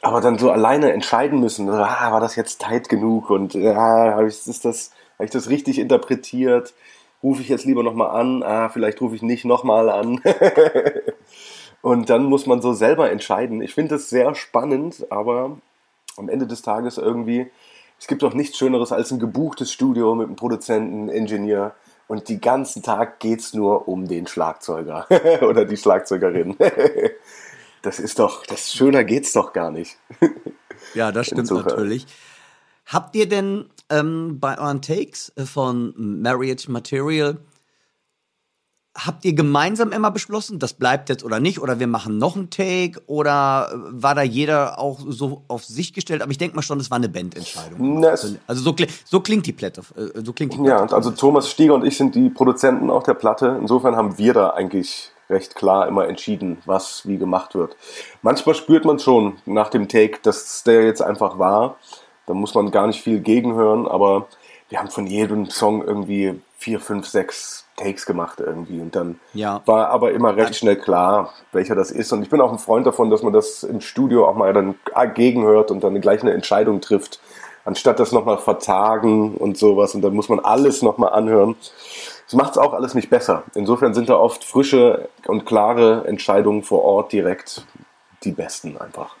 Aber 0.00 0.20
dann 0.20 0.38
so 0.38 0.50
alleine 0.50 0.92
entscheiden 0.92 1.40
müssen, 1.40 1.68
ah, 1.68 2.12
war 2.12 2.20
das 2.20 2.36
jetzt 2.36 2.60
tight 2.60 2.88
genug 2.88 3.30
und 3.30 3.56
ah, 3.56 4.14
habe 4.14 4.28
ich, 4.28 4.46
ist 4.46 4.64
das, 4.64 4.92
hab 5.18 5.24
ich 5.24 5.30
das 5.30 5.48
richtig 5.48 5.78
interpretiert? 5.78 6.74
Rufe 7.22 7.42
ich 7.42 7.48
jetzt 7.48 7.64
lieber 7.64 7.82
nochmal 7.82 8.10
an? 8.10 8.44
Ah, 8.44 8.68
vielleicht 8.68 9.00
rufe 9.00 9.16
ich 9.16 9.22
nicht 9.22 9.44
nochmal 9.44 9.90
an. 9.90 10.20
und 11.82 12.10
dann 12.10 12.24
muss 12.24 12.46
man 12.46 12.62
so 12.62 12.72
selber 12.72 13.10
entscheiden. 13.10 13.60
Ich 13.60 13.74
finde 13.74 13.96
das 13.96 14.08
sehr 14.08 14.36
spannend, 14.36 15.06
aber 15.10 15.58
am 16.16 16.28
Ende 16.28 16.46
des 16.46 16.62
Tages 16.62 16.98
irgendwie, 16.98 17.50
es 17.98 18.06
gibt 18.06 18.22
doch 18.22 18.34
nichts 18.34 18.56
Schöneres 18.56 18.92
als 18.92 19.10
ein 19.10 19.18
gebuchtes 19.18 19.72
Studio 19.72 20.14
mit 20.14 20.28
einem 20.28 20.36
Produzenten, 20.36 21.08
Ingenieur 21.08 21.74
und 22.06 22.28
die 22.28 22.40
ganzen 22.40 22.82
Tag 22.82 23.20
geht's 23.20 23.52
nur 23.52 23.88
um 23.88 24.08
den 24.08 24.26
Schlagzeuger 24.26 25.06
oder 25.42 25.64
die 25.64 25.76
Schlagzeugerin. 25.76 26.56
Das 27.82 27.98
ist 28.00 28.18
doch, 28.18 28.44
das 28.46 28.72
schöner 28.72 29.04
geht's 29.04 29.32
doch 29.32 29.52
gar 29.52 29.70
nicht. 29.70 29.96
Ja, 30.94 31.10
das 31.10 31.26
stimmt 31.26 31.40
Insofern. 31.40 31.66
natürlich. 31.66 32.06
Habt 32.86 33.14
ihr 33.16 33.28
denn 33.28 33.66
ähm, 33.90 34.38
bei 34.40 34.56
euren 34.58 34.80
Takes 34.80 35.32
äh, 35.36 35.44
von 35.44 35.92
Marriage 36.22 36.70
Material, 36.70 37.38
habt 38.96 39.24
ihr 39.24 39.34
gemeinsam 39.34 39.90
immer 39.92 40.10
beschlossen, 40.12 40.58
das 40.60 40.74
bleibt 40.74 41.08
jetzt 41.08 41.24
oder 41.24 41.40
nicht, 41.40 41.60
oder 41.60 41.78
wir 41.80 41.88
machen 41.88 42.16
noch 42.18 42.36
einen 42.36 42.48
Take, 42.50 43.02
oder 43.06 43.70
äh, 43.72 43.76
war 44.02 44.14
da 44.14 44.22
jeder 44.22 44.78
auch 44.78 45.00
so 45.08 45.44
auf 45.48 45.64
sich 45.64 45.92
gestellt? 45.92 46.22
Aber 46.22 46.30
ich 46.30 46.38
denke 46.38 46.54
mal 46.56 46.62
schon, 46.62 46.78
es 46.80 46.90
war 46.90 46.96
eine 46.96 47.08
Bandentscheidung. 47.08 48.00
Na, 48.00 48.10
Also 48.10 48.62
so, 48.62 48.74
so 49.04 49.20
klingt 49.20 49.46
die 49.46 49.52
Platte. 49.52 49.82
äh, 49.96 50.22
So 50.24 50.32
klingt 50.32 50.54
die 50.54 50.58
Ja, 50.58 50.76
Platte 50.76 50.82
und 50.82 50.92
also 50.94 51.10
Thomas 51.10 51.50
Stieger 51.50 51.74
und 51.74 51.84
ich 51.84 51.96
sind 51.98 52.14
die 52.14 52.30
Produzenten 52.30 52.88
auch 52.88 53.02
der 53.02 53.14
Platte. 53.14 53.58
Insofern 53.60 53.96
haben 53.96 54.16
wir 54.16 54.32
da 54.32 54.50
eigentlich 54.50 55.10
recht 55.30 55.54
klar 55.54 55.86
immer 55.88 56.08
entschieden, 56.08 56.58
was 56.64 57.06
wie 57.06 57.18
gemacht 57.18 57.54
wird. 57.54 57.76
Manchmal 58.22 58.54
spürt 58.54 58.84
man 58.84 58.98
schon 58.98 59.38
nach 59.46 59.68
dem 59.68 59.88
Take, 59.88 60.18
dass 60.22 60.62
der 60.64 60.84
jetzt 60.84 61.02
einfach 61.02 61.38
war. 61.38 61.76
Da 62.26 62.34
muss 62.34 62.54
man 62.54 62.70
gar 62.70 62.86
nicht 62.86 63.02
viel 63.02 63.20
gegenhören, 63.20 63.86
aber 63.86 64.26
wir 64.68 64.78
haben 64.78 64.90
von 64.90 65.06
jedem 65.06 65.48
Song 65.50 65.82
irgendwie 65.82 66.40
vier, 66.58 66.80
fünf, 66.80 67.06
sechs 67.06 67.66
Takes 67.76 68.04
gemacht 68.04 68.40
irgendwie. 68.40 68.80
Und 68.80 68.94
dann 68.96 69.20
Ja. 69.32 69.62
war 69.64 69.88
aber 69.90 70.12
immer 70.12 70.36
recht 70.36 70.56
schnell 70.56 70.76
klar, 70.76 71.32
welcher 71.52 71.74
das 71.74 71.90
ist. 71.90 72.12
Und 72.12 72.22
ich 72.22 72.28
bin 72.28 72.40
auch 72.40 72.52
ein 72.52 72.58
Freund 72.58 72.86
davon, 72.86 73.08
dass 73.10 73.22
man 73.22 73.32
das 73.32 73.62
im 73.62 73.80
Studio 73.80 74.26
auch 74.28 74.34
mal 74.34 74.52
dann 74.52 74.74
gegenhört 75.14 75.70
und 75.70 75.82
dann 75.84 76.00
gleich 76.00 76.20
eine 76.22 76.32
Entscheidung 76.32 76.80
trifft, 76.80 77.20
anstatt 77.64 78.00
das 78.00 78.12
nochmal 78.12 78.38
vertagen 78.38 79.36
und 79.36 79.56
sowas. 79.56 79.94
Und 79.94 80.02
dann 80.02 80.14
muss 80.14 80.28
man 80.28 80.40
alles 80.40 80.82
nochmal 80.82 81.12
anhören. 81.12 81.54
Das 82.28 82.34
macht 82.34 82.50
es 82.52 82.58
auch 82.58 82.74
alles 82.74 82.92
nicht 82.92 83.08
besser. 83.08 83.44
Insofern 83.54 83.94
sind 83.94 84.10
da 84.10 84.16
oft 84.16 84.44
frische 84.44 85.08
und 85.26 85.46
klare 85.46 86.04
Entscheidungen 86.06 86.62
vor 86.62 86.84
Ort 86.84 87.12
direkt 87.12 87.64
die 88.22 88.32
besten 88.32 88.76
einfach. 88.76 89.16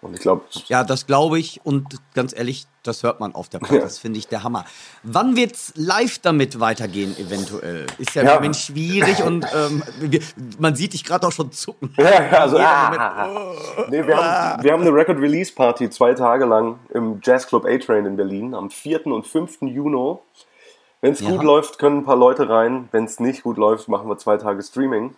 Und 0.00 0.14
ich 0.14 0.20
glaube, 0.20 0.42
Ja, 0.66 0.82
das 0.82 1.06
glaube 1.06 1.38
ich 1.38 1.60
und 1.64 1.96
ganz 2.14 2.36
ehrlich, 2.36 2.66
das 2.82 3.04
hört 3.04 3.20
man 3.20 3.34
auf 3.34 3.48
der 3.48 3.58
Platte. 3.58 3.76
Ja. 3.76 3.80
Das 3.82 3.98
finde 3.98 4.18
ich 4.18 4.26
der 4.26 4.42
Hammer. 4.42 4.64
Wann 5.04 5.36
wird's 5.36 5.72
live 5.76 6.18
damit 6.18 6.58
weitergehen, 6.58 7.16
eventuell? 7.18 7.86
Ist 7.98 8.14
ja, 8.14 8.24
Ja. 8.24 8.40
Mensch 8.40 8.64
schwierig 8.64 9.22
und 9.22 9.46
ähm, 9.54 9.82
wir, 10.00 10.20
man 10.58 10.74
sieht 10.74 10.94
dich 10.94 11.04
gerade 11.04 11.26
auch 11.26 11.32
schon 11.32 11.52
zucken. 11.52 11.94
Ja, 11.98 12.10
ja, 12.10 12.38
also, 12.40 12.58
ah, 12.58 13.26
Moment, 13.26 13.90
nee, 13.90 14.06
wir, 14.06 14.16
haben, 14.16 14.62
wir 14.62 14.72
haben 14.72 14.82
eine 14.82 14.92
Record 14.92 15.18
Release 15.18 15.52
Party 15.52 15.88
zwei 15.90 16.14
Tage 16.14 16.46
lang 16.46 16.78
im 16.90 17.20
Jazz 17.22 17.46
Club 17.46 17.64
A-Train 17.64 18.06
in 18.06 18.16
Berlin 18.16 18.54
am 18.54 18.70
4. 18.70 19.06
und 19.06 19.26
5. 19.26 19.62
Juni. 19.62 20.18
Wenn 21.00 21.12
es 21.12 21.20
Ja. 21.20 21.30
gut 21.30 21.42
läuft, 21.42 21.78
können 21.78 21.98
ein 21.98 22.04
paar 22.04 22.16
Leute 22.16 22.48
rein. 22.48 22.88
Wenn 22.92 23.04
es 23.04 23.20
nicht 23.20 23.42
gut 23.42 23.56
läuft, 23.56 23.88
machen 23.88 24.08
wir 24.08 24.18
zwei 24.18 24.36
Tage 24.36 24.62
Streaming. 24.62 25.14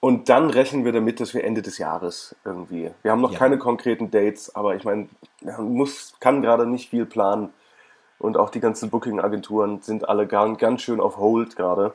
Und 0.00 0.28
dann 0.28 0.50
rechnen 0.50 0.84
wir 0.84 0.92
damit, 0.92 1.20
dass 1.20 1.34
wir 1.34 1.44
Ende 1.44 1.62
des 1.62 1.78
Jahres 1.78 2.34
irgendwie. 2.44 2.90
Wir 3.02 3.10
haben 3.12 3.20
noch 3.20 3.32
Ja. 3.32 3.38
keine 3.38 3.58
konkreten 3.58 4.10
Dates, 4.10 4.54
aber 4.54 4.74
ich 4.74 4.84
meine, 4.84 5.08
man 5.42 5.72
muss, 5.74 6.14
kann 6.20 6.42
gerade 6.42 6.66
nicht 6.66 6.90
viel 6.90 7.06
planen. 7.06 7.52
Und 8.18 8.36
auch 8.36 8.48
die 8.50 8.60
ganzen 8.60 8.90
Booking-Agenturen 8.90 9.82
sind 9.82 10.08
alle 10.08 10.26
ganz, 10.26 10.58
ganz 10.58 10.82
schön 10.82 11.00
auf 11.00 11.18
Hold 11.18 11.56
gerade. 11.56 11.92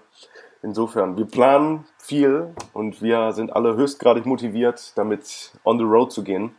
Insofern, 0.62 1.18
wir 1.18 1.26
planen 1.26 1.86
viel 1.98 2.54
und 2.74 3.02
wir 3.02 3.32
sind 3.32 3.56
alle 3.56 3.76
höchstgradig 3.76 4.26
motiviert, 4.26 4.92
damit 4.98 5.52
on 5.64 5.78
the 5.80 5.86
road 5.86 6.12
zu 6.12 6.24
gehen. 6.24 6.56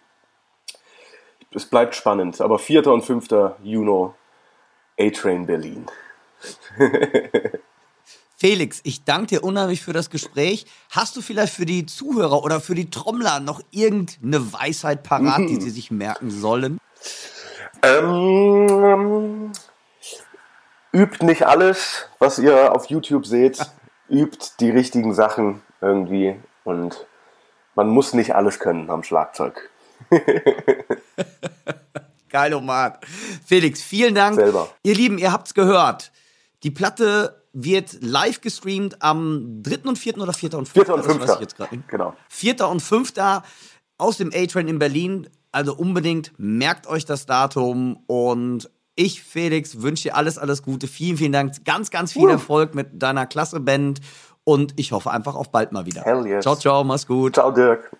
Es 1.52 1.66
bleibt 1.66 1.94
spannend, 1.94 2.40
aber 2.40 2.58
4. 2.58 2.86
und 2.88 3.02
5. 3.02 3.28
Juni 3.62 4.10
A-Train 4.98 5.46
Berlin. 5.46 5.86
Felix, 8.36 8.80
ich 8.84 9.05
danke 9.05 9.26
dir 9.26 9.45
unheimlich 9.45 9.82
für 9.82 9.93
das 9.93 10.09
Gespräch. 10.09 10.64
Hast 10.91 11.14
du 11.14 11.20
vielleicht 11.20 11.53
für 11.53 11.66
die 11.66 11.84
Zuhörer 11.84 12.43
oder 12.43 12.61
für 12.61 12.74
die 12.74 12.88
Trommler 12.88 13.38
noch 13.38 13.61
irgendeine 13.70 14.53
Weisheit 14.53 15.03
parat, 15.03 15.41
die 15.41 15.61
sie 15.61 15.68
sich 15.68 15.91
merken 15.91 16.30
sollen? 16.30 16.78
Ähm, 17.82 19.53
übt 20.93 21.24
nicht 21.24 21.47
alles, 21.47 22.09
was 22.18 22.38
ihr 22.38 22.74
auf 22.74 22.86
YouTube 22.86 23.26
seht. 23.26 23.59
Übt 24.09 24.53
die 24.59 24.70
richtigen 24.70 25.12
Sachen 25.12 25.61
irgendwie 25.82 26.41
und 26.64 27.07
man 27.74 27.88
muss 27.88 28.14
nicht 28.14 28.34
alles 28.34 28.59
können 28.59 28.88
am 28.88 29.03
Schlagzeug. 29.03 29.68
Geil, 32.30 32.55
Omar. 32.55 33.01
Felix, 33.45 33.82
vielen 33.82 34.14
Dank. 34.14 34.36
Selber. 34.36 34.70
Ihr 34.82 34.95
Lieben, 34.95 35.18
ihr 35.18 35.32
habt's 35.32 35.53
gehört. 35.53 36.11
Die 36.62 36.70
Platte 36.70 37.42
wird 37.52 37.98
live 38.00 38.40
gestreamt 38.40 39.02
am 39.02 39.62
3. 39.62 39.88
und 39.88 39.98
4. 39.98 40.18
oder 40.18 40.32
4. 40.32 40.54
und 40.54 40.68
5. 40.68 40.86
4. 40.86 40.94
und 40.94 41.04
Das 41.04 41.08
weiß 41.08 41.16
5. 41.16 41.34
ich 41.34 41.40
jetzt 41.40 41.56
gerade 41.56 41.76
nicht. 41.76 41.88
Genau. 41.88 42.14
4. 42.28 42.68
und 42.68 42.80
5. 42.80 43.12
aus 43.98 44.16
dem 44.18 44.30
A-Train 44.34 44.68
in 44.68 44.78
Berlin. 44.78 45.28
Also 45.52 45.74
unbedingt 45.74 46.32
merkt 46.38 46.86
euch 46.86 47.04
das 47.04 47.26
Datum 47.26 48.04
und 48.06 48.70
ich, 48.94 49.22
Felix, 49.22 49.80
wünsche 49.82 50.04
dir 50.04 50.16
alles, 50.16 50.36
alles 50.38 50.62
Gute. 50.62 50.86
Vielen, 50.86 51.16
vielen 51.16 51.32
Dank. 51.32 51.64
Ganz, 51.64 51.90
ganz 51.90 52.12
viel 52.12 52.26
Uh. 52.26 52.30
Erfolg 52.30 52.74
mit 52.74 53.02
deiner 53.02 53.26
klasse 53.26 53.58
Band 53.58 54.00
und 54.44 54.74
ich 54.76 54.92
hoffe 54.92 55.11
einfach 55.11 55.34
auf 55.34 55.50
bald 55.50 55.72
mal 55.72 55.86
wieder. 55.86 56.02
Hell 56.02 56.26
yes. 56.26 56.42
Ciao, 56.42 56.54
ciao, 56.56 56.84
mach's 56.84 57.06
gut. 57.06 57.34
Ciao, 57.34 57.50
Dirk. 57.50 57.90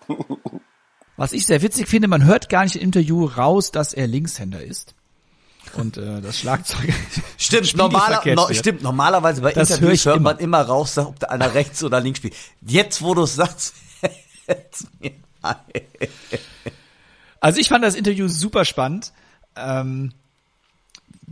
Was 1.17 1.33
ich 1.33 1.45
sehr 1.45 1.61
witzig 1.61 1.87
finde, 1.87 2.07
man 2.07 2.23
hört 2.25 2.49
gar 2.49 2.63
nicht 2.63 2.75
im 2.75 2.81
Interview 2.83 3.25
raus, 3.25 3.71
dass 3.71 3.93
er 3.93 4.07
Linkshänder 4.07 4.63
ist. 4.63 4.95
Und 5.75 5.97
äh, 5.97 6.21
das 6.21 6.39
Schlagzeug. 6.39 6.93
Stimmt, 7.37 7.75
normaler, 7.75 8.21
no, 8.35 8.47
stimmt, 8.53 8.83
normalerweise 8.83 9.41
bei 9.41 9.51
Das 9.51 9.71
Interviews 9.71 9.93
ich 9.93 10.05
hört 10.05 10.21
man 10.21 10.37
immer 10.37 10.61
raus, 10.61 10.97
ob 10.97 11.19
da 11.19 11.27
einer 11.27 11.53
rechts 11.53 11.83
oder 11.83 11.99
links 11.99 12.19
spielt. 12.19 12.35
Jetzt, 12.61 13.01
wo 13.01 13.13
du 13.13 13.23
es 13.23 13.35
sagst. 13.35 13.73
Also 17.43 17.59
ich 17.59 17.69
fand 17.69 17.83
das 17.83 17.95
Interview 17.95 18.27
super 18.27 18.65
spannend. 18.65 19.13
Ähm, 19.55 20.13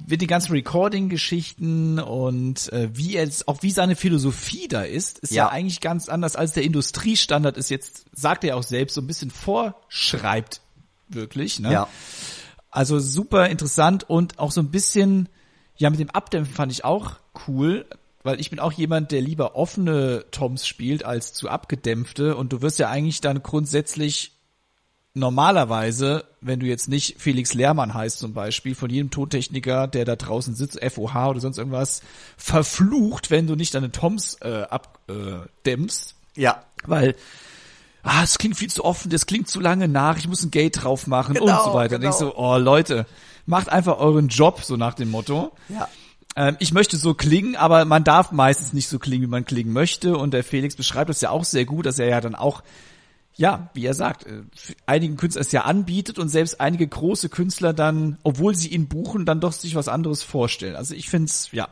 mit 0.08 0.22
den 0.22 0.28
ganzen 0.28 0.54
Recording-Geschichten 0.54 2.00
und 2.00 2.72
äh, 2.74 2.90
wie 2.94 3.16
er 3.16 3.26
jetzt, 3.26 3.48
auch 3.48 3.62
wie 3.62 3.72
seine 3.72 3.96
Philosophie 3.96 4.68
da 4.68 4.82
ist, 4.82 5.20
ist 5.20 5.32
ja. 5.32 5.46
Ja. 5.46 5.50
eigentlich 5.50 5.82
ganz 5.82 6.10
anders 6.10 6.36
als 6.36 6.54
der 6.54 6.64
Industriestandard 6.64 7.58
ist 7.58 7.70
jetzt, 7.70 8.06
sagt 8.14 8.44
er 8.44 8.58
auch 8.58 8.64
selbst, 8.64 8.96
so 8.96 9.02
ein 9.02 9.08
bisschen 9.08 9.30
vorschreibt, 9.30 10.62
wirklich. 11.10 11.60
Ne? 11.60 11.72
Ja. 11.72 11.88
Also 12.80 12.98
super 12.98 13.50
interessant 13.50 14.10
und 14.10 14.40
auch 14.40 14.54
so 14.54 14.62
ein 14.62 14.72
bisschen, 14.72 15.28
ja, 15.76 15.90
mit 15.90 16.00
dem 16.00 16.12
Abdämpfen 16.12 16.56
fand 16.56 16.72
ich 16.72 16.86
auch 16.86 17.16
cool, 17.46 17.86
weil 18.24 18.40
ich 18.40 18.52
bin 18.52 18.60
auch 18.60 18.72
jemand, 18.72 19.12
der 19.12 19.20
lieber 19.20 19.58
offene 19.58 20.24
Toms 20.32 20.66
spielt 20.66 21.04
als 21.04 21.34
zu 21.34 21.50
abgedämpfte 21.50 22.38
und 22.38 22.54
du 22.54 22.62
wirst 22.62 22.80
ja 22.80 22.90
eigentlich 22.90 23.20
dann 23.20 23.44
grundsätzlich 23.44 24.32
normalerweise, 25.14 26.24
wenn 26.40 26.62
du 26.62 26.68
jetzt 26.68 26.88
nicht 26.88 27.20
Felix 27.20 27.54
Lehrmann 27.54 27.94
heißt 27.94 28.20
zum 28.20 28.34
Beispiel, 28.34 28.76
von 28.76 28.90
jedem 28.90 29.12
Tontechniker, 29.12 29.88
der 29.88 30.06
da 30.06 30.16
draußen 30.16 30.56
sitzt, 30.56 30.80
FOH 30.82 31.32
oder 31.32 31.42
sonst 31.42 31.58
irgendwas, 31.58 32.02
verflucht, 32.38 33.30
wenn 33.30 33.46
du 33.46 33.58
nicht 33.58 33.74
deine 33.74 33.92
Toms 33.92 34.36
äh, 34.36 34.64
abdämpfst, 34.70 36.16
Ja. 36.38 36.64
weil 36.86 37.16
ah, 38.04 38.24
es 38.24 38.38
klingt 38.38 38.58
viel 38.58 38.70
zu 38.70 38.86
offen, 38.86 39.10
das 39.10 39.26
klingt 39.26 39.48
zu 39.48 39.60
lange 39.60 39.88
nach, 39.88 40.18
ich 40.18 40.28
muss 40.28 40.44
ein 40.44 40.52
Gate 40.52 40.84
drauf 40.84 41.08
machen 41.08 41.38
und 41.38 41.48
Genau, 41.48 41.66
so 41.66 41.74
weiter. 41.74 41.96
Und 41.96 42.02
genau. 42.02 42.14
ich 42.14 42.20
so, 42.20 42.36
oh 42.36 42.58
Leute, 42.58 43.06
macht 43.46 43.70
einfach 43.70 43.98
euren 43.98 44.28
Job, 44.28 44.62
so 44.64 44.78
nach 44.78 44.94
dem 44.94 45.12
Motto. 45.12 45.52
Ja. 45.70 45.88
Ähm, 46.36 46.56
ich 46.60 46.72
möchte 46.74 46.98
so 46.98 47.14
klingen, 47.14 47.56
aber 47.56 47.86
man 47.86 48.04
darf 48.04 48.32
meistens 48.32 48.74
nicht 48.74 48.88
so 48.88 49.00
klingen, 49.00 49.24
wie 49.24 49.28
man 49.28 49.46
klingen 49.46 49.74
möchte. 49.74 50.18
Und 50.18 50.34
der 50.34 50.44
Felix 50.44 50.76
beschreibt 50.76 51.10
das 51.10 51.22
ja 51.22 51.32
auch 51.32 51.44
sehr 51.44 51.66
gut, 51.66 51.86
dass 51.86 52.00
er 52.00 52.08
ja 52.08 52.22
dann 52.22 52.36
auch, 52.36 52.64
ja, 53.36 53.70
wie 53.74 53.86
er 53.86 53.94
sagt, 53.94 54.26
äh, 54.26 54.44
einigen 54.86 55.18
Künstlern 55.18 55.42
es 55.42 55.52
ja 55.52 55.64
anbietet 55.64 56.20
und 56.20 56.30
selbst 56.30 56.62
einige 56.62 56.88
große 56.88 57.30
Künstler 57.30 57.74
dann, 57.74 58.18
obwohl 58.24 58.56
sie 58.56 58.70
ihn 58.70 58.88
buchen, 58.88 59.26
dann 59.26 59.42
doch 59.42 59.52
sich 59.52 59.76
was 59.76 59.88
anderes 59.88 60.24
vorstellen. 60.24 60.76
Also 60.76 60.94
ich 60.94 61.10
find's 61.10 61.50
ja, 61.52 61.68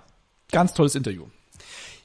ganz 0.51 0.73
tolles 0.73 0.95
Interview. 0.95 1.25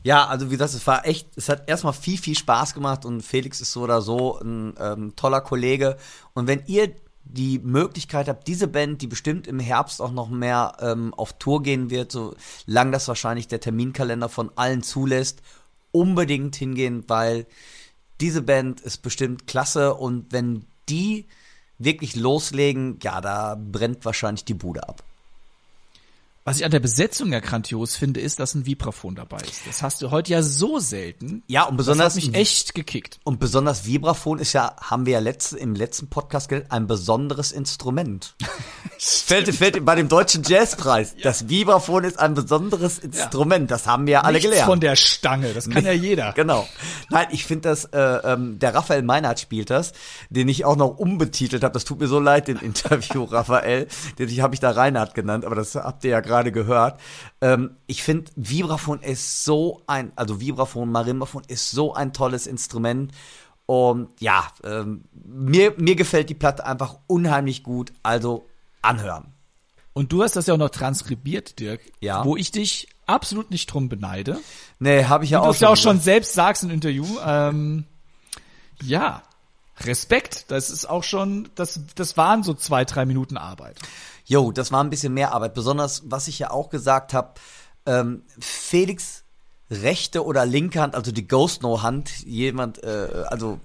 Ja, 0.04 0.26
also 0.26 0.46
wie 0.46 0.54
gesagt, 0.54 0.74
es 0.74 0.86
war 0.86 1.06
echt, 1.06 1.28
es 1.36 1.48
hat 1.48 1.68
erstmal 1.68 1.92
viel, 1.92 2.18
viel 2.18 2.36
Spaß 2.36 2.74
gemacht 2.74 3.04
und 3.04 3.22
Felix 3.22 3.60
ist 3.60 3.72
so 3.72 3.82
oder 3.82 4.02
so 4.02 4.38
ein 4.40 4.74
ähm, 4.78 5.14
toller 5.14 5.40
Kollege. 5.40 5.96
Und 6.34 6.48
wenn 6.48 6.62
ihr 6.66 6.92
die 7.24 7.60
Möglichkeit 7.60 8.28
habt, 8.28 8.48
diese 8.48 8.66
Band, 8.66 9.00
die 9.00 9.06
bestimmt 9.06 9.46
im 9.46 9.60
Herbst 9.60 10.02
auch 10.02 10.10
noch 10.10 10.28
mehr 10.28 10.76
ähm, 10.80 11.14
auf 11.14 11.34
Tour 11.34 11.62
gehen 11.62 11.88
wird, 11.88 12.10
so 12.10 12.34
lang 12.66 12.90
das 12.90 13.06
wahrscheinlich 13.06 13.46
der 13.46 13.60
Terminkalender 13.60 14.28
von 14.28 14.50
allen 14.56 14.82
zulässt, 14.82 15.40
unbedingt 15.92 16.56
hingehen, 16.56 17.04
weil 17.06 17.46
diese 18.20 18.42
Band 18.42 18.80
ist 18.80 19.02
bestimmt 19.02 19.46
klasse 19.46 19.94
und 19.94 20.32
wenn 20.32 20.64
die 20.88 21.26
wirklich 21.78 22.16
loslegen, 22.16 22.98
ja, 23.02 23.20
da 23.20 23.56
brennt 23.56 24.04
wahrscheinlich 24.04 24.44
die 24.44 24.54
Bude 24.54 24.88
ab. 24.88 25.02
Was 26.44 26.56
ich 26.56 26.64
an 26.64 26.72
der 26.72 26.80
Besetzung 26.80 27.32
ja 27.32 27.38
grandios 27.38 27.94
finde, 27.94 28.18
ist, 28.18 28.40
dass 28.40 28.56
ein 28.56 28.66
Vibraphon 28.66 29.14
dabei 29.14 29.36
ist. 29.36 29.60
Das 29.64 29.80
hast 29.80 30.02
du 30.02 30.10
heute 30.10 30.32
ja 30.32 30.42
so 30.42 30.80
selten. 30.80 31.44
Ja, 31.46 31.62
und 31.62 31.76
Das 31.76 31.86
besonders 31.86 32.16
hat 32.16 32.24
mich 32.24 32.34
echt 32.34 32.74
gekickt. 32.74 33.20
Und 33.22 33.38
besonders 33.38 33.86
Vibraphon 33.86 34.40
ist 34.40 34.52
ja, 34.52 34.74
haben 34.80 35.06
wir 35.06 35.12
ja 35.12 35.18
letzte, 35.20 35.56
im 35.58 35.76
letzten 35.76 36.08
Podcast 36.08 36.48
gelernt, 36.48 36.72
ein 36.72 36.88
besonderes 36.88 37.52
Instrument. 37.52 38.34
fällt, 38.98 39.54
fällt 39.54 39.84
bei 39.84 39.94
dem 39.94 40.08
deutschen 40.08 40.42
Jazzpreis. 40.42 41.14
Das 41.22 41.48
Vibraphon 41.48 42.02
ist 42.02 42.18
ein 42.18 42.34
besonderes 42.34 42.98
Instrument. 42.98 43.70
Das 43.70 43.86
haben 43.86 44.06
wir 44.06 44.14
ja 44.14 44.20
alle 44.22 44.38
Nichts 44.38 44.50
gelernt. 44.50 44.68
von 44.68 44.80
der 44.80 44.96
Stange, 44.96 45.52
das 45.54 45.70
kann 45.70 45.84
ja 45.84 45.92
jeder. 45.92 46.32
Genau. 46.42 46.66
Nein, 47.10 47.28
ich 47.30 47.44
finde 47.44 47.68
das, 47.68 47.84
äh, 47.84 47.98
ähm, 48.00 48.58
der 48.58 48.74
Raphael 48.74 49.02
Meinhardt 49.02 49.38
spielt 49.38 49.70
das, 49.70 49.92
den 50.30 50.48
ich 50.48 50.64
auch 50.64 50.74
noch 50.76 50.98
umbetitelt 50.98 51.62
habe. 51.62 51.74
Das 51.74 51.84
tut 51.84 52.00
mir 52.00 52.08
so 52.08 52.18
leid, 52.18 52.48
den 52.48 52.56
Interview, 52.58 53.22
Raphael. 53.24 53.86
Den 54.18 54.42
habe 54.42 54.54
ich 54.54 54.60
da 54.60 54.72
Reinhard 54.72 55.14
genannt, 55.14 55.44
aber 55.44 55.54
das 55.54 55.76
habt 55.76 56.02
ihr 56.02 56.10
ja 56.10 56.20
gerade 56.20 56.31
gehört. 56.40 56.98
Ähm, 57.40 57.76
ich 57.86 58.02
finde, 58.02 58.30
Vibraphon 58.36 59.00
ist 59.02 59.44
so 59.44 59.82
ein, 59.86 60.12
also 60.16 60.40
Vibraphon, 60.40 60.90
Marimbaphon 60.90 61.42
ist 61.46 61.70
so 61.70 61.92
ein 61.94 62.12
tolles 62.14 62.46
Instrument. 62.46 63.12
Und 63.66 64.08
ja, 64.20 64.48
ähm, 64.64 65.04
mir, 65.12 65.74
mir 65.76 65.94
gefällt 65.94 66.30
die 66.30 66.34
Platte 66.34 66.64
einfach 66.64 66.96
unheimlich 67.06 67.62
gut. 67.62 67.92
Also 68.02 68.46
anhören. 68.82 69.32
Und 69.92 70.12
du 70.12 70.22
hast 70.22 70.36
das 70.36 70.46
ja 70.46 70.54
auch 70.54 70.58
noch 70.58 70.70
transkribiert, 70.70 71.58
Dirk. 71.58 71.80
Ja. 72.00 72.24
Wo 72.24 72.36
ich 72.36 72.50
dich 72.50 72.88
absolut 73.06 73.50
nicht 73.50 73.66
drum 73.66 73.88
beneide. 73.88 74.38
Nee, 74.78 75.04
habe 75.04 75.24
ich 75.24 75.30
ja 75.30 75.38
Wie 75.38 75.42
du 75.42 75.48
auch 75.48 75.54
es 75.54 75.60
ja 75.60 75.68
auch 75.68 75.76
schon 75.76 76.00
selbst 76.00 76.34
sagst 76.34 76.64
im 76.64 76.70
Interview. 76.70 77.06
Ähm, 77.24 77.84
ja, 78.82 79.22
Respekt. 79.80 80.50
Das 80.50 80.70
ist 80.70 80.88
auch 80.88 81.04
schon, 81.04 81.50
das, 81.54 81.80
das 81.94 82.16
waren 82.16 82.42
so 82.42 82.54
zwei, 82.54 82.84
drei 82.84 83.04
Minuten 83.04 83.36
Arbeit. 83.36 83.78
Jo, 84.24 84.52
das 84.52 84.72
war 84.72 84.82
ein 84.82 84.90
bisschen 84.90 85.14
mehr 85.14 85.32
Arbeit. 85.32 85.54
Besonders, 85.54 86.02
was 86.06 86.28
ich 86.28 86.38
ja 86.38 86.50
auch 86.50 86.70
gesagt 86.70 87.12
habe, 87.14 87.34
ähm, 87.86 88.22
Felix 88.38 89.24
rechte 89.70 90.24
oder 90.24 90.46
linke 90.46 90.80
Hand, 90.80 90.94
also 90.94 91.12
die 91.12 91.26
Ghost 91.26 91.62
No 91.62 91.82
Hand, 91.82 92.24
jemand, 92.24 92.82
äh, 92.84 93.24
also 93.28 93.58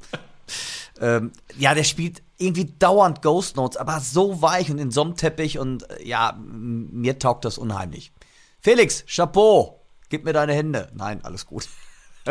ähm, 1.01 1.31
ja, 1.57 1.73
der 1.73 1.83
spielt 1.83 2.23
irgendwie 2.37 2.65
dauernd 2.65 3.21
Ghost 3.21 3.55
Notes, 3.55 3.77
aber 3.77 3.99
so 3.99 4.41
weich 4.41 4.71
und 4.71 4.77
in 4.77 4.91
so 4.91 5.01
einem 5.01 5.15
Teppich 5.15 5.59
und 5.59 5.89
äh, 5.89 6.07
ja, 6.07 6.37
mir 6.39 7.19
taugt 7.19 7.45
das 7.45 7.57
unheimlich. 7.57 8.11
Felix, 8.61 9.05
Chapeau, 9.07 9.81
gib 10.09 10.23
mir 10.23 10.33
deine 10.33 10.53
Hände. 10.53 10.89
Nein, 10.93 11.23
alles 11.23 11.45
gut. 11.45 11.67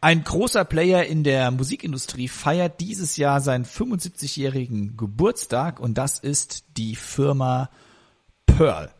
Ein 0.00 0.22
großer 0.22 0.64
Player 0.64 1.04
in 1.06 1.24
der 1.24 1.50
Musikindustrie 1.50 2.28
feiert 2.28 2.80
dieses 2.80 3.16
Jahr 3.16 3.40
seinen 3.40 3.64
75-jährigen 3.64 4.96
Geburtstag 4.96 5.80
und 5.80 5.98
das 5.98 6.20
ist 6.20 6.64
die 6.76 6.94
Firma 6.94 7.68
Pearl. 8.46 8.92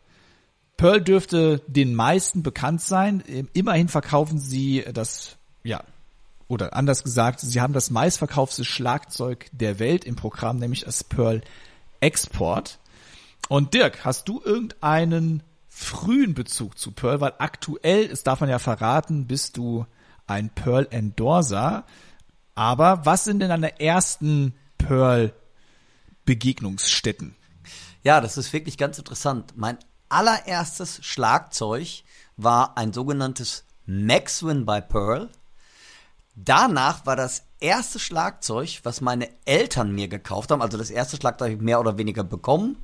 Pearl 0.77 1.01
dürfte 1.01 1.63
den 1.69 1.95
meisten 1.95 2.43
bekannt 2.43 2.81
sein. 2.81 3.23
Immerhin 3.53 3.89
verkaufen 3.89 4.41
sie 4.41 4.85
das, 4.93 5.37
ja, 5.63 5.85
oder 6.49 6.75
anders 6.75 7.05
gesagt, 7.05 7.41
sie 7.41 7.61
haben 7.61 7.75
das 7.75 7.91
meistverkaufte 7.91 8.65
Schlagzeug 8.65 9.47
der 9.53 9.79
Welt 9.79 10.05
im 10.05 10.17
Programm, 10.17 10.59
nämlich 10.59 10.81
das 10.85 11.05
Pearl 11.05 11.43
Export. 12.01 12.81
Und 13.49 13.73
Dirk, 13.73 14.05
hast 14.05 14.29
du 14.29 14.41
irgendeinen 14.45 15.45
frühen 15.69 16.35
Bezug 16.35 16.77
zu 16.77 16.91
Pearl? 16.91 17.21
Weil 17.21 17.35
aktuell, 17.39 18.09
das 18.09 18.25
darf 18.25 18.41
man 18.41 18.51
ja 18.51 18.59
verraten, 18.59 19.27
bist 19.27 19.57
du 19.57 19.87
ein 20.29 20.51
Pearl 20.51 20.87
Endorser. 20.91 21.85
Aber 22.55 23.05
was 23.05 23.25
sind 23.25 23.41
denn 23.41 23.49
deine 23.49 23.81
ersten 23.81 24.55
Pearl 24.79 25.33
Begegnungsstätten? 26.25 27.37
Ja, 28.03 28.21
das 28.21 28.37
ist 28.37 28.53
wirklich 28.53 28.79
ganz 28.79 28.99
interessant. 28.99 29.55
Mein 29.57 29.79
allererstes 30.09 31.05
Schlagzeug 31.05 32.03
war 32.37 32.77
ein 32.77 32.93
sogenanntes 32.93 33.65
Maxwin 33.87 34.65
by 34.65 34.81
Pearl. 34.81 35.29
Danach 36.35 37.05
war 37.05 37.17
das 37.17 37.43
erste 37.59 37.99
Schlagzeug, 37.99 38.81
was 38.85 39.01
meine 39.01 39.29
Eltern 39.45 39.93
mir 39.93 40.09
gekauft 40.09 40.51
haben, 40.51 40.63
also 40.63 40.79
das 40.79 40.91
erste 40.91 41.17
Schlagzeug 41.17 41.61
mehr 41.61 41.81
oder 41.81 41.99
weniger 41.99 42.23
bekommen, 42.23 42.79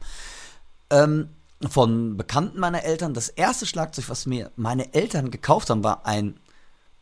ähm, 0.90 1.28
von 1.68 2.16
Bekannten 2.16 2.58
meiner 2.58 2.82
Eltern. 2.82 3.14
Das 3.14 3.28
erste 3.28 3.66
Schlagzeug, 3.66 4.08
was 4.08 4.26
mir 4.26 4.50
meine 4.56 4.92
Eltern 4.92 5.30
gekauft 5.30 5.70
haben, 5.70 5.84
war 5.84 6.04
ein 6.04 6.40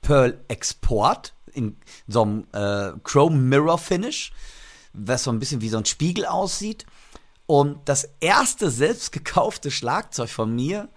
Pearl 0.02 0.44
Export 0.48 1.34
in 1.52 1.76
so 2.06 2.22
einem 2.22 2.46
äh, 2.52 2.92
Chrome 3.02 3.36
Mirror 3.36 3.78
Finish, 3.78 4.32
was 4.92 5.24
so 5.24 5.30
ein 5.32 5.38
bisschen 5.38 5.60
wie 5.60 5.68
so 5.68 5.78
ein 5.78 5.84
Spiegel 5.84 6.26
aussieht. 6.26 6.86
Und 7.46 7.80
das 7.86 8.08
erste 8.20 8.70
selbst 8.70 9.12
gekaufte 9.12 9.70
Schlagzeug 9.70 10.30
von 10.30 10.54
mir 10.54 10.88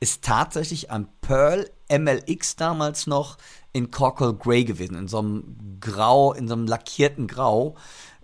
ist 0.00 0.22
tatsächlich 0.22 0.90
ein 0.90 1.08
Pearl 1.20 1.70
MLX 1.90 2.56
damals 2.56 3.06
noch 3.06 3.36
in 3.72 3.90
Cockle 3.90 4.34
Grey 4.34 4.64
gewesen, 4.64 4.96
in 4.96 5.08
so 5.08 5.18
einem 5.18 5.78
Grau, 5.80 6.32
in 6.32 6.46
so 6.46 6.54
einem 6.54 6.66
lackierten 6.66 7.26
Grau, 7.26 7.76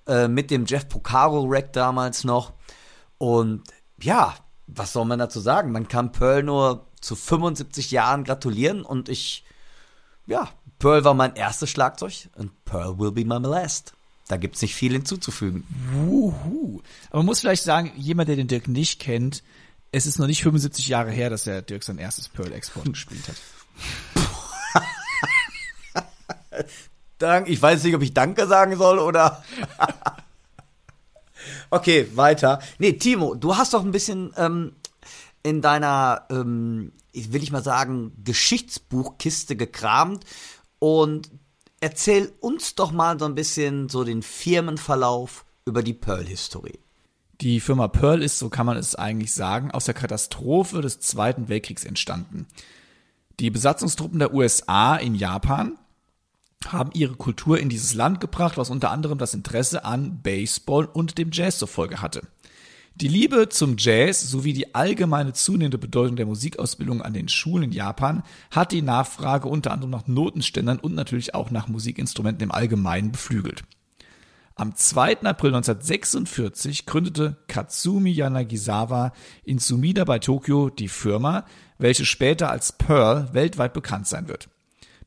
äh, 0.07 0.29
mit 0.29 0.51
dem 0.51 0.67
Jeff 0.67 0.89
Porcaro 0.89 1.45
Rack 1.49 1.73
damals 1.73 2.25
noch. 2.25 2.53
Und 3.19 3.63
ja, 4.01 4.35
was 4.67 4.93
soll 4.93 5.05
man 5.05 5.19
dazu 5.19 5.41
sagen? 5.41 5.73
Man 5.73 5.89
kann 5.89 6.13
Pearl 6.13 6.43
nur 6.43 6.87
zu 7.01 7.17
75 7.17 7.91
Jahren 7.91 8.25
gratulieren 8.25 8.83
und 8.83 9.09
ich, 9.09 9.45
ja, 10.31 10.49
Pearl 10.79 11.05
war 11.05 11.13
mein 11.13 11.35
erstes 11.37 11.69
Schlagzeug 11.71 12.29
und 12.37 12.65
Pearl 12.65 12.99
will 12.99 13.13
be 13.13 13.25
my 13.25 13.39
last. 13.47 13.93
Da 14.29 14.37
gibt's 14.37 14.63
nicht 14.63 14.77
viel 14.77 14.93
hinzuzufügen. 14.93 15.65
Wuhu. 15.93 16.81
Aber 17.09 17.19
man 17.19 17.27
muss 17.27 17.41
vielleicht 17.41 17.65
sagen, 17.65 17.93
jemand, 17.97 18.29
der 18.29 18.37
den 18.37 18.47
Dirk 18.47 18.69
nicht 18.69 19.01
kennt, 19.01 19.43
es 19.93 20.07
ist 20.07 20.21
noch 20.21 20.29
nicht 20.29 20.43
75 20.45 20.87
Jahre 20.87 21.11
her, 21.11 21.31
dass 21.31 21.45
der 21.45 21.63
Dirk 21.63 21.83
sein 21.83 21.99
erstes 21.99 22.29
Pearl 22.29 22.53
Export 22.53 22.87
gespielt 22.93 23.25
hat. 23.29 23.37
Dank, 27.19 27.49
ich 27.49 27.61
weiß 27.61 27.83
nicht, 27.83 27.95
ob 27.95 28.03
ich 28.03 28.15
Danke 28.15 28.47
sagen 28.47 28.77
soll 28.77 29.01
oder. 29.01 29.45
okay, 31.71 32.09
weiter. 32.15 32.61
Nee, 32.79 32.95
Timo, 32.95 33.35
du 33.35 33.57
hast 33.57 33.75
doch 33.75 33.85
ein 33.85 33.93
bisschen 33.93 34.33
ähm, 34.37 34.73
in 35.43 35.63
deiner, 35.63 36.27
ähm, 36.31 36.93
ich 37.13 37.33
will 37.33 37.43
ich 37.43 37.53
mal 37.53 37.63
sagen, 37.63 38.13
Geschichtsbuchkiste 38.25 39.57
gekramt 39.57 40.25
und 40.79 41.31
erzähl 41.81 42.33
uns 42.41 42.75
doch 42.75 42.93
mal 42.93 43.19
so 43.19 43.25
ein 43.25 43.35
bisschen 43.35 43.89
so 43.89 44.05
den 44.05 44.23
Firmenverlauf 44.23 45.45
über 45.65 45.83
die 45.83 45.95
Pearl-Historie. 45.95 46.79
Die 47.41 47.61
Firma 47.61 47.89
Pearl 47.89 48.23
ist, 48.23 48.39
so 48.39 48.51
kann 48.51 48.67
man 48.67 48.77
es 48.77 48.95
eigentlich 48.95 49.33
sagen, 49.33 49.71
aus 49.71 49.87
der 49.87 49.95
Katastrophe 49.95 50.83
des 50.83 51.01
Zweiten 51.01 51.49
Weltkriegs 51.49 51.85
entstanden. 51.85 52.47
Die 53.39 53.51
Besatzungstruppen 53.51 54.19
der 54.19 54.35
USA 54.35 54.97
in 54.97 55.15
Japan 55.15 55.79
haben 56.67 56.91
ihre 56.93 57.15
Kultur 57.15 57.59
in 57.59 57.71
dieses 57.71 57.95
Land 57.95 58.21
gebracht, 58.21 58.59
was 58.59 58.69
unter 58.69 58.91
anderem 58.91 59.17
das 59.17 59.33
Interesse 59.33 59.87
an 59.87 60.21
Baseball 60.23 60.85
und 60.85 61.17
dem 61.17 61.31
Jazz 61.33 61.59
zur 61.59 61.69
Folge 61.69 62.03
hatte. 62.03 62.21
Die 62.97 63.09
Liebe 63.09 63.49
zum 63.49 63.77
Jazz 63.79 64.31
sowie 64.31 64.53
die 64.53 64.75
allgemeine 64.75 65.33
zunehmende 65.33 65.79
Bedeutung 65.79 66.17
der 66.17 66.27
Musikausbildung 66.27 67.01
an 67.01 67.15
den 67.15 67.29
Schulen 67.29 67.65
in 67.65 67.73
Japan 67.73 68.23
hat 68.51 68.73
die 68.73 68.83
Nachfrage 68.83 69.49
unter 69.49 69.71
anderem 69.71 69.91
nach 69.91 70.07
Notenständern 70.07 70.79
und 70.79 70.95
natürlich 70.95 71.35
auch 71.35 71.51
nach 71.51 71.69
Musikinstrumenten 71.69 72.45
im 72.45 72.53
Allgemeinen 72.53 73.13
beflügelt. 73.13 73.65
Am 74.55 74.77
2. 74.77 75.23
April 75.23 75.55
1946 75.55 76.85
gründete 76.85 77.39
Katsumi 77.49 78.11
Yanagisawa 78.11 79.15
in 79.45 79.59
Sumida 79.59 80.05
bei 80.05 80.19
Tokio 80.19 80.69
die 80.69 80.89
Firma, 80.89 81.47
welche 81.79 82.05
später 82.05 82.51
als 82.51 82.73
Pearl 82.73 83.33
weltweit 83.33 83.73
bekannt 83.73 84.07
sein 84.07 84.29
wird. 84.29 84.51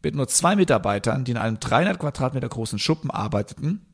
Mit 0.01 0.15
nur 0.15 0.27
zwei 0.27 0.55
Mitarbeitern, 0.55 1.23
die 1.23 1.31
in 1.31 1.38
einem 1.38 1.59
300 1.59 1.99
Quadratmeter 1.99 2.49
großen 2.49 2.79
Schuppen 2.79 3.11
arbeiteten, 3.11 3.86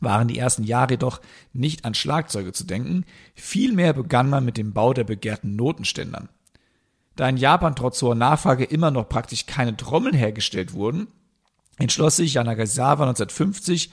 waren 0.00 0.28
die 0.28 0.38
ersten 0.38 0.64
Jahre 0.64 0.92
jedoch 0.92 1.20
nicht 1.52 1.84
an 1.84 1.94
Schlagzeuge 1.94 2.52
zu 2.52 2.64
denken, 2.64 3.04
vielmehr 3.34 3.92
begann 3.92 4.30
man 4.30 4.44
mit 4.44 4.56
dem 4.56 4.72
Bau 4.72 4.92
der 4.92 5.04
begehrten 5.04 5.56
Notenständern. 5.56 6.28
Da 7.16 7.28
in 7.28 7.36
Japan 7.36 7.74
trotz 7.74 8.00
hoher 8.00 8.14
Nachfrage 8.14 8.64
immer 8.64 8.90
noch 8.90 9.08
praktisch 9.08 9.46
keine 9.46 9.76
Trommeln 9.76 10.14
hergestellt 10.14 10.72
wurden, 10.72 11.08
entschloss 11.78 12.16
sich 12.16 12.34
Yanagasawa 12.34 13.08
1950 13.08 13.90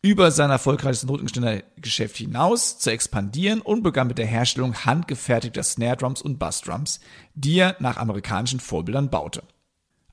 über 0.00 0.30
sein 0.30 0.50
erfolgreiches 0.50 1.04
Notenständergeschäft 1.04 2.18
hinaus 2.18 2.78
zu 2.78 2.90
expandieren 2.90 3.62
und 3.62 3.82
begann 3.82 4.06
mit 4.06 4.18
der 4.18 4.26
Herstellung 4.26 4.74
handgefertigter 4.74 5.62
Snare 5.62 5.96
Drums 5.96 6.20
und 6.20 6.38
Bass 6.38 6.60
Drums, 6.60 7.00
die 7.34 7.58
er 7.58 7.76
nach 7.80 7.96
amerikanischen 7.96 8.60
Vorbildern 8.60 9.08
baute. 9.08 9.42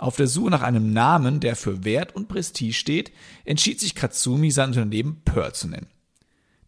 Auf 0.01 0.15
der 0.15 0.25
Suche 0.25 0.49
nach 0.49 0.63
einem 0.63 0.93
Namen, 0.93 1.39
der 1.41 1.55
für 1.55 1.85
Wert 1.85 2.15
und 2.15 2.27
Prestige 2.27 2.73
steht, 2.73 3.11
entschied 3.45 3.79
sich 3.79 3.93
Katsumi, 3.93 4.49
sein 4.49 4.69
Unternehmen 4.69 5.21
Pearl 5.25 5.53
zu 5.53 5.67
nennen. 5.67 5.85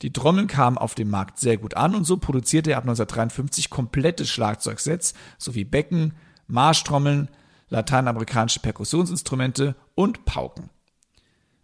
Die 0.04 0.14
Trommeln 0.14 0.46
kamen 0.46 0.78
auf 0.78 0.94
dem 0.94 1.10
Markt 1.10 1.40
sehr 1.40 1.58
gut 1.58 1.76
an 1.76 1.96
und 1.96 2.04
so 2.04 2.18
produzierte 2.18 2.70
er 2.70 2.78
ab 2.78 2.84
1953 2.84 3.72
komplette 3.72 4.28
Schlagzeugsets 4.28 5.16
sowie 5.40 5.64
Becken, 5.64 6.14
Marschtrommeln, 6.46 7.28
lateinamerikanische 7.70 8.60
Perkussionsinstrumente 8.60 9.76
und 9.96 10.26
Pauken. 10.26 10.70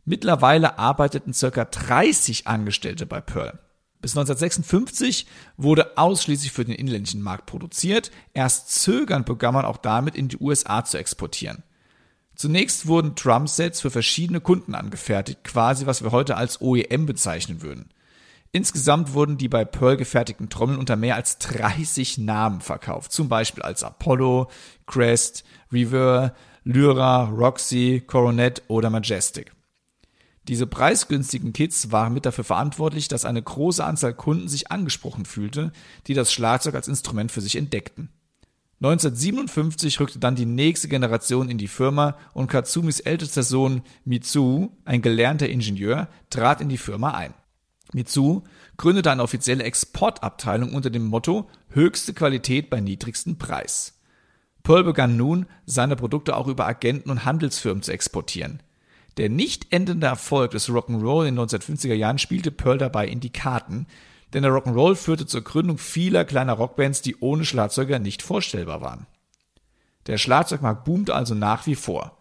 Mittlerweile 0.05 0.80
arbeiteten 0.80 1.36
circa 1.36 1.65
30 1.65 2.47
Angestellte 2.47 3.05
bei 3.05 3.22
Pearl. 3.22 3.59
Bis 4.02 4.12
1956 4.12 5.28
wurde 5.58 5.97
ausschließlich 5.97 6.54
für 6.54 6.64
den 6.64 6.76
inländischen 6.76 7.22
Markt 7.22 7.45
produziert. 7.47 8.12
Erst 8.34 8.74
zögernd 8.74 9.26
begann 9.26 9.54
man 9.54 9.66
auch 9.66 9.78
damit, 9.78 10.16
in 10.16 10.30
die 10.30 10.38
USA 10.38 10.86
zu 10.86 10.97
exportieren. 10.97 11.64
Zunächst 12.36 12.88
wurden 12.88 13.16
Drumsets 13.16 13.82
für 13.82 13.91
verschiedene 13.91 14.39
Kunden 14.39 14.74
angefertigt, 14.74 15.43
quasi 15.43 15.86
was 15.86 16.02
wir 16.02 16.14
heute 16.14 16.38
als 16.38 16.62
OEM 16.62 17.06
bezeichnen 17.06 17.62
würden. 17.62 17.89
Insgesamt 18.54 19.14
wurden 19.14 19.38
die 19.38 19.50
bei 19.50 19.66
Pearl 19.66 19.97
gefertigten 19.97 20.50
Trommeln 20.50 20.80
unter 20.80 20.95
mehr 20.95 21.16
als 21.16 21.38
30 21.39 22.20
Namen 22.20 22.62
verkauft, 22.62 23.12
zum 23.12 23.28
Beispiel 23.28 23.64
als 23.64 23.84
Apollo, 23.84 24.50
Crest, 24.88 25.43
Rever, 25.72 26.34
Lyra, 26.64 27.26
Roxy, 27.26 28.02
Coronet 28.08 28.64
oder 28.70 28.89
Majestic. 28.89 29.52
Diese 30.50 30.66
preisgünstigen 30.66 31.54
Kits 31.54 31.91
waren 31.91 32.12
mit 32.12 32.26
dafür 32.26 32.43
verantwortlich, 32.43 33.08
dass 33.08 33.24
eine 33.24 33.41
große 33.41 33.86
Anzahl 33.86 34.16
Kunden 34.16 34.47
sich 34.47 34.72
angesprochen 34.72 35.26
fühlte, 35.26 35.72
die 36.08 36.16
das 36.16 36.34
Schlagzeug 36.34 36.74
als 36.74 36.88
Instrument 36.88 37.32
für 37.32 37.41
sich 37.41 37.56
entdeckten. 37.56 38.10
1957 38.82 40.00
rückte 40.00 40.18
dann 40.18 40.34
die 40.34 40.47
nächste 40.47 40.88
Generation 40.88 41.50
in 41.50 41.60
die 41.60 41.68
Firma 41.68 42.18
und 42.34 42.47
Katsumis 42.47 43.00
ältester 43.00 43.43
Sohn 43.43 43.84
Mitsu, 44.06 44.70
ein 44.86 45.04
gelernter 45.04 45.47
Ingenieur, 45.47 46.08
trat 46.32 46.62
in 46.62 46.70
die 46.70 46.78
Firma 46.78 47.12
ein. 47.12 47.36
Mitsu 47.93 48.41
gründete 48.78 49.12
eine 49.12 49.22
offizielle 49.22 49.64
Exportabteilung 49.64 50.74
unter 50.74 50.89
dem 50.89 51.06
Motto 51.06 51.47
höchste 51.70 52.16
Qualität 52.16 52.72
bei 52.72 52.82
niedrigstem 52.82 53.38
Preis. 53.38 54.00
Pearl 54.64 54.84
begann 54.84 55.16
nun, 55.16 55.45
seine 55.68 55.95
Produkte 55.95 56.36
auch 56.36 56.47
über 56.47 56.66
Agenten 56.66 57.12
und 57.12 57.24
Handelsfirmen 57.24 57.84
zu 57.84 57.91
exportieren. 57.91 58.64
Der 59.18 59.30
nicht 59.30 59.74
endende 59.74 60.07
Erfolg 60.07 60.51
des 60.51 60.70
Rock'n'Roll 60.70 61.28
in 61.28 61.36
den 61.36 61.45
1950er 61.45 61.93
Jahren 61.93 62.20
spielte 62.20 62.51
Pearl 62.51 62.78
dabei 62.78 63.07
in 63.07 63.20
die 63.20 63.32
Karten, 63.32 63.88
denn 64.34 64.43
der 64.43 64.51
Rock'n'Roll 64.51 64.95
führte 64.95 65.26
zur 65.26 65.41
Gründung 65.41 65.78
vieler 65.78 66.26
kleiner 66.26 66.53
Rockbands, 66.53 67.01
die 67.01 67.18
ohne 67.20 67.45
Schlagzeuger 67.45 67.99
nicht 67.99 68.22
vorstellbar 68.22 68.82
waren. 68.82 69.07
Der 70.07 70.18
Schlagzeugmarkt 70.18 70.86
boomte 70.86 71.14
also 71.14 71.36
nach 71.36 71.66
wie 71.68 71.76
vor. 71.76 72.18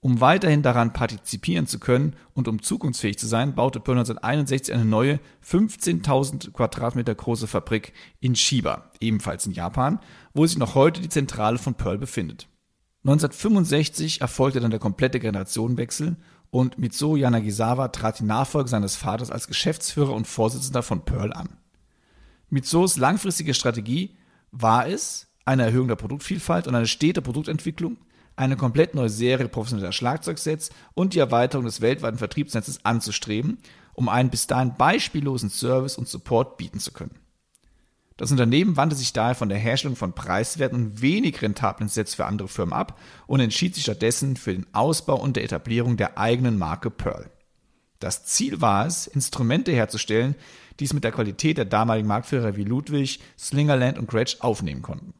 Um 0.00 0.20
weiterhin 0.20 0.60
daran 0.60 0.92
partizipieren 0.92 1.66
zu 1.66 1.78
können 1.78 2.14
und 2.34 2.46
um 2.46 2.60
zukunftsfähig 2.60 3.18
zu 3.18 3.26
sein, 3.26 3.54
baute 3.54 3.80
Pearl 3.80 3.96
1961 3.96 4.74
eine 4.74 4.84
neue 4.84 5.18
15.000 5.42 6.52
Quadratmeter 6.52 7.14
große 7.14 7.46
Fabrik 7.46 7.94
in 8.20 8.36
Shiba, 8.36 8.90
ebenfalls 9.00 9.46
in 9.46 9.52
Japan, 9.52 10.00
wo 10.34 10.44
sich 10.44 10.58
noch 10.58 10.74
heute 10.74 11.00
die 11.00 11.08
Zentrale 11.08 11.56
von 11.56 11.74
Pearl 11.74 11.96
befindet. 11.96 12.48
1965 13.04 14.22
erfolgte 14.22 14.60
dann 14.60 14.70
der 14.70 14.80
komplette 14.80 15.20
Generationenwechsel 15.20 16.16
und 16.50 16.78
Mitsuo 16.78 17.16
Yanagisawa 17.16 17.88
trat 17.88 18.20
die 18.20 18.24
Nachfolge 18.24 18.70
seines 18.70 18.96
Vaters 18.96 19.30
als 19.30 19.46
Geschäftsführer 19.46 20.14
und 20.14 20.26
Vorsitzender 20.26 20.82
von 20.82 21.04
Pearl 21.04 21.32
an. 21.34 21.58
Mitsuos 22.48 22.96
langfristige 22.96 23.52
Strategie 23.52 24.16
war 24.52 24.86
es, 24.86 25.26
eine 25.44 25.64
Erhöhung 25.64 25.88
der 25.88 25.96
Produktvielfalt 25.96 26.66
und 26.66 26.74
eine 26.74 26.86
stete 26.86 27.20
Produktentwicklung, 27.20 27.98
eine 28.36 28.56
komplett 28.56 28.94
neue 28.94 29.10
Serie 29.10 29.48
professioneller 29.48 29.92
Schlagzeugsets 29.92 30.70
und 30.94 31.12
die 31.12 31.18
Erweiterung 31.18 31.66
des 31.66 31.82
weltweiten 31.82 32.16
Vertriebsnetzes 32.16 32.84
anzustreben, 32.86 33.58
um 33.92 34.08
einen 34.08 34.30
bis 34.30 34.46
dahin 34.46 34.76
beispiellosen 34.76 35.50
Service 35.50 35.98
und 35.98 36.08
Support 36.08 36.56
bieten 36.56 36.80
zu 36.80 36.92
können. 36.92 37.18
Das 38.16 38.30
Unternehmen 38.30 38.76
wandte 38.76 38.94
sich 38.94 39.12
daher 39.12 39.34
von 39.34 39.48
der 39.48 39.58
Herstellung 39.58 39.96
von 39.96 40.12
preiswerten 40.12 40.78
und 40.78 41.02
wenig 41.02 41.42
rentablen 41.42 41.88
Sets 41.88 42.14
für 42.14 42.26
andere 42.26 42.46
Firmen 42.46 42.72
ab 42.72 43.00
und 43.26 43.40
entschied 43.40 43.74
sich 43.74 43.82
stattdessen 43.82 44.36
für 44.36 44.52
den 44.52 44.66
Ausbau 44.72 45.20
und 45.20 45.34
der 45.34 45.42
Etablierung 45.42 45.96
der 45.96 46.16
eigenen 46.16 46.56
Marke 46.56 46.90
Pearl. 46.90 47.30
Das 47.98 48.24
Ziel 48.24 48.60
war 48.60 48.86
es, 48.86 49.08
Instrumente 49.08 49.72
herzustellen, 49.72 50.36
die 50.78 50.84
es 50.84 50.92
mit 50.92 51.02
der 51.02 51.10
Qualität 51.10 51.58
der 51.58 51.64
damaligen 51.64 52.06
Marktführer 52.06 52.56
wie 52.56 52.64
Ludwig, 52.64 53.20
Slingerland 53.36 53.98
und 53.98 54.08
Gretsch 54.08 54.36
aufnehmen 54.40 54.82
konnten. 54.82 55.14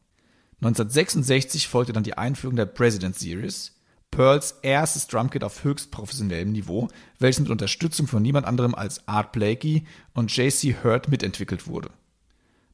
1966 0.61 1.67
folgte 1.67 1.91
dann 1.91 2.03
die 2.03 2.17
Einführung 2.17 2.55
der 2.55 2.65
President 2.65 3.17
Series, 3.17 3.73
Pearls 4.09 4.59
erstes 4.61 5.07
Drumkit 5.07 5.43
auf 5.43 5.65
höchst 5.65 5.91
professionellem 5.91 6.53
Niveau, 6.53 6.87
welches 7.19 7.41
mit 7.41 7.49
Unterstützung 7.49 8.07
von 8.07 8.21
niemand 8.21 8.45
anderem 8.45 8.73
als 8.73 9.05
Art 9.09 9.33
Blakey 9.33 9.85
und 10.13 10.35
JC 10.35 10.77
Hurt 10.81 11.09
mitentwickelt 11.09 11.67
wurde. 11.67 11.89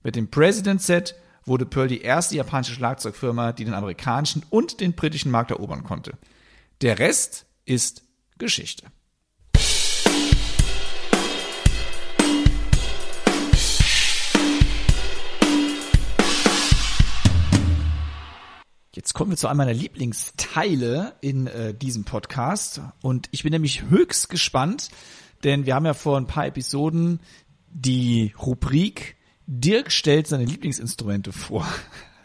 Mit 0.03 0.15
dem 0.15 0.31
President 0.31 0.81
Set 0.81 1.15
wurde 1.45 1.65
Pearl 1.65 1.87
die 1.87 2.01
erste 2.01 2.35
japanische 2.35 2.73
Schlagzeugfirma, 2.73 3.51
die 3.51 3.65
den 3.65 3.75
amerikanischen 3.75 4.43
und 4.49 4.79
den 4.79 4.93
britischen 4.93 5.31
Markt 5.31 5.51
erobern 5.51 5.83
konnte. 5.83 6.17
Der 6.81 6.97
Rest 6.97 7.45
ist 7.65 8.03
Geschichte. 8.39 8.87
Jetzt 18.93 19.13
kommen 19.13 19.31
wir 19.31 19.37
zu 19.37 19.47
einem 19.47 19.57
meiner 19.57 19.73
Lieblingsteile 19.73 21.13
in 21.21 21.47
äh, 21.47 21.73
diesem 21.73 22.05
Podcast 22.05 22.81
und 23.01 23.29
ich 23.31 23.43
bin 23.43 23.51
nämlich 23.51 23.83
höchst 23.83 24.29
gespannt, 24.29 24.89
denn 25.43 25.65
wir 25.65 25.75
haben 25.75 25.85
ja 25.85 25.93
vor 25.93 26.17
ein 26.17 26.27
paar 26.27 26.47
Episoden 26.47 27.19
die 27.69 28.33
Rubrik 28.37 29.15
Dirk 29.53 29.91
stellt 29.91 30.27
seine 30.27 30.45
Lieblingsinstrumente 30.45 31.33
vor, 31.33 31.67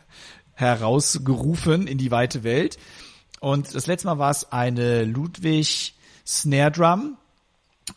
herausgerufen 0.55 1.89
in 1.89 1.99
die 1.99 2.13
weite 2.13 2.45
Welt. 2.45 2.79
Und 3.41 3.75
das 3.75 3.89
letzte 3.89 4.07
Mal 4.07 4.19
war 4.19 4.31
es 4.31 4.53
eine 4.53 5.05
Ludwig 5.05 5.95
Snare 6.25 6.71
Drum 6.71 7.17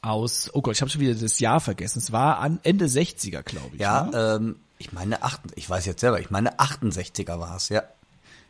aus, 0.01 0.49
oh 0.53 0.63
Gott, 0.63 0.75
ich 0.75 0.81
habe 0.81 0.89
schon 0.89 1.01
wieder 1.01 1.13
das 1.13 1.39
Jahr 1.39 1.59
vergessen. 1.59 1.99
Es 1.99 2.11
war 2.11 2.39
an 2.39 2.59
Ende 2.63 2.85
60er, 2.85 3.43
glaube 3.43 3.75
ich. 3.75 3.81
Ja, 3.81 4.05
ne? 4.05 4.35
ähm, 4.35 4.55
ich 4.79 4.93
meine, 4.93 5.21
acht, 5.21 5.41
ich 5.55 5.69
weiß 5.69 5.85
jetzt 5.85 6.01
selber, 6.01 6.19
ich 6.19 6.31
meine 6.31 6.57
68er 6.57 7.39
war 7.39 7.55
es, 7.55 7.69
ja. 7.69 7.83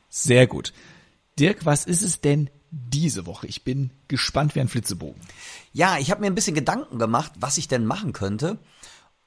Sehr 0.09 0.47
gut. 0.47 0.71
Dirk, 1.37 1.65
was 1.65 1.85
ist 1.85 2.03
es 2.03 2.21
denn 2.21 2.49
diese 2.71 3.25
Woche? 3.25 3.47
Ich 3.47 3.65
bin 3.65 3.91
gespannt 4.07 4.55
wie 4.55 4.61
ein 4.61 4.69
Flitzebogen. 4.69 5.21
Ja, 5.73 5.97
ich 5.97 6.09
habe 6.09 6.21
mir 6.21 6.27
ein 6.27 6.35
bisschen 6.35 6.55
Gedanken 6.55 6.99
gemacht, 6.99 7.33
was 7.37 7.57
ich 7.57 7.67
denn 7.67 7.85
machen 7.85 8.13
könnte. 8.13 8.57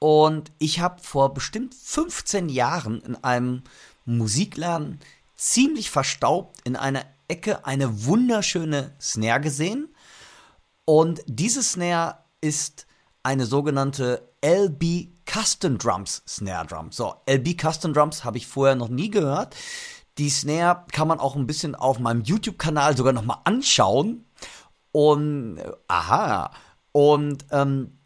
Und 0.03 0.51
ich 0.59 0.81
habe 0.81 1.01
vor 1.01 1.33
bestimmt 1.33 1.73
15 1.73 2.49
Jahren 2.49 2.99
in 3.03 3.15
einem 3.23 3.63
Musikladen 4.03 4.99
ziemlich 5.33 5.89
verstaubt 5.91 6.59
in 6.65 6.75
einer 6.75 7.05
Ecke 7.29 7.65
eine 7.65 8.03
wunderschöne 8.03 8.93
Snare 8.99 9.39
gesehen. 9.39 9.95
Und 10.83 11.21
diese 11.25 11.63
Snare 11.63 12.17
ist 12.41 12.85
eine 13.23 13.45
sogenannte 13.45 14.29
LB 14.45 15.07
Custom 15.25 15.77
Drums 15.77 16.21
Snare 16.27 16.67
Drum. 16.67 16.91
So, 16.91 17.15
LB 17.25 17.61
Custom 17.61 17.93
Drums 17.93 18.25
habe 18.25 18.35
ich 18.35 18.45
vorher 18.45 18.75
noch 18.75 18.89
nie 18.89 19.09
gehört. 19.09 19.55
Die 20.17 20.29
Snare 20.29 20.83
kann 20.91 21.07
man 21.07 21.21
auch 21.21 21.37
ein 21.37 21.47
bisschen 21.47 21.75
auf 21.75 21.99
meinem 21.99 22.23
YouTube-Kanal 22.23 22.97
sogar 22.97 23.13
nochmal 23.13 23.39
anschauen. 23.45 24.25
Und, 24.91 25.61
aha, 25.87 26.51
und 26.91 27.45
ähm, 27.51 27.99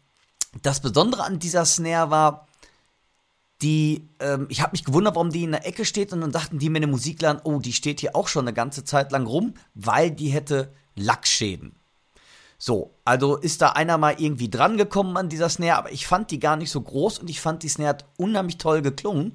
das 0.62 0.80
Besondere 0.80 1.24
an 1.24 1.38
dieser 1.38 1.64
Snare 1.64 2.10
war, 2.10 2.48
die, 3.62 4.08
ähm, 4.20 4.46
ich 4.48 4.60
habe 4.60 4.72
mich 4.72 4.84
gewundert, 4.84 5.16
warum 5.16 5.30
die 5.30 5.44
in 5.44 5.52
der 5.52 5.66
Ecke 5.66 5.84
steht 5.84 6.12
und 6.12 6.20
dann 6.20 6.32
sagten 6.32 6.58
die 6.58 6.70
mir 6.70 6.78
in 6.78 6.82
dem 6.82 6.90
Musikladen, 6.90 7.42
oh, 7.44 7.58
die 7.58 7.72
steht 7.72 8.00
hier 8.00 8.14
auch 8.14 8.28
schon 8.28 8.44
eine 8.44 8.54
ganze 8.54 8.84
Zeit 8.84 9.10
lang 9.10 9.26
rum, 9.26 9.54
weil 9.74 10.10
die 10.10 10.28
hätte 10.28 10.72
Lackschäden. 10.94 11.74
So, 12.56 12.92
also 13.04 13.36
ist 13.36 13.62
da 13.62 13.70
einer 13.70 13.98
mal 13.98 14.16
irgendwie 14.18 14.50
dran 14.50 14.76
gekommen 14.76 15.16
an 15.16 15.28
dieser 15.28 15.48
Snare, 15.48 15.78
aber 15.78 15.92
ich 15.92 16.06
fand 16.06 16.30
die 16.30 16.40
gar 16.40 16.56
nicht 16.56 16.70
so 16.70 16.80
groß 16.80 17.20
und 17.20 17.30
ich 17.30 17.40
fand 17.40 17.62
die 17.62 17.68
Snare 17.68 17.90
hat 17.90 18.04
unheimlich 18.16 18.58
toll 18.58 18.82
geklungen. 18.82 19.34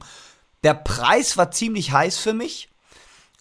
Der 0.63 0.73
Preis 0.73 1.37
war 1.37 1.51
ziemlich 1.51 1.91
heiß 1.91 2.17
für 2.17 2.33
mich. 2.33 2.69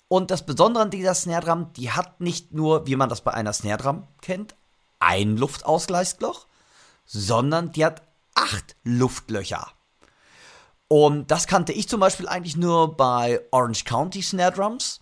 Und 0.08 0.30
das 0.30 0.44
Besondere 0.44 0.84
an 0.84 0.90
dieser 0.90 1.14
Snare 1.14 1.46
Drum, 1.46 1.72
die 1.72 1.90
hat 1.90 2.20
nicht 2.20 2.52
nur, 2.52 2.86
wie 2.86 2.96
man 2.96 3.08
das 3.08 3.22
bei 3.22 3.32
einer 3.32 3.52
Snare 3.52 3.78
Drum 3.78 4.06
kennt, 4.20 4.54
ein 5.00 5.36
Luftausgleichsloch, 5.36 6.46
sondern 7.12 7.72
die 7.72 7.84
hat 7.84 8.02
acht 8.34 8.76
Luftlöcher. 8.84 9.68
Und 10.88 11.30
das 11.30 11.46
kannte 11.46 11.72
ich 11.72 11.88
zum 11.88 12.00
Beispiel 12.00 12.28
eigentlich 12.28 12.56
nur 12.56 12.96
bei 12.96 13.40
Orange 13.50 13.84
County 13.84 14.22
Snare 14.22 14.52
Drums. 14.52 15.00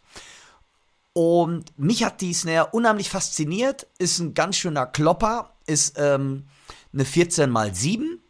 Und 1.12 1.76
mich 1.78 2.04
hat 2.04 2.20
die 2.20 2.32
Snare 2.32 2.68
unheimlich 2.72 3.10
fasziniert. 3.10 3.86
Ist 3.98 4.18
ein 4.18 4.34
ganz 4.34 4.56
schöner 4.56 4.86
Klopper. 4.86 5.52
Ist 5.66 5.94
ähm, 5.96 6.46
eine 6.92 7.04
14 7.04 7.54
x 7.54 7.80
7 7.80 8.20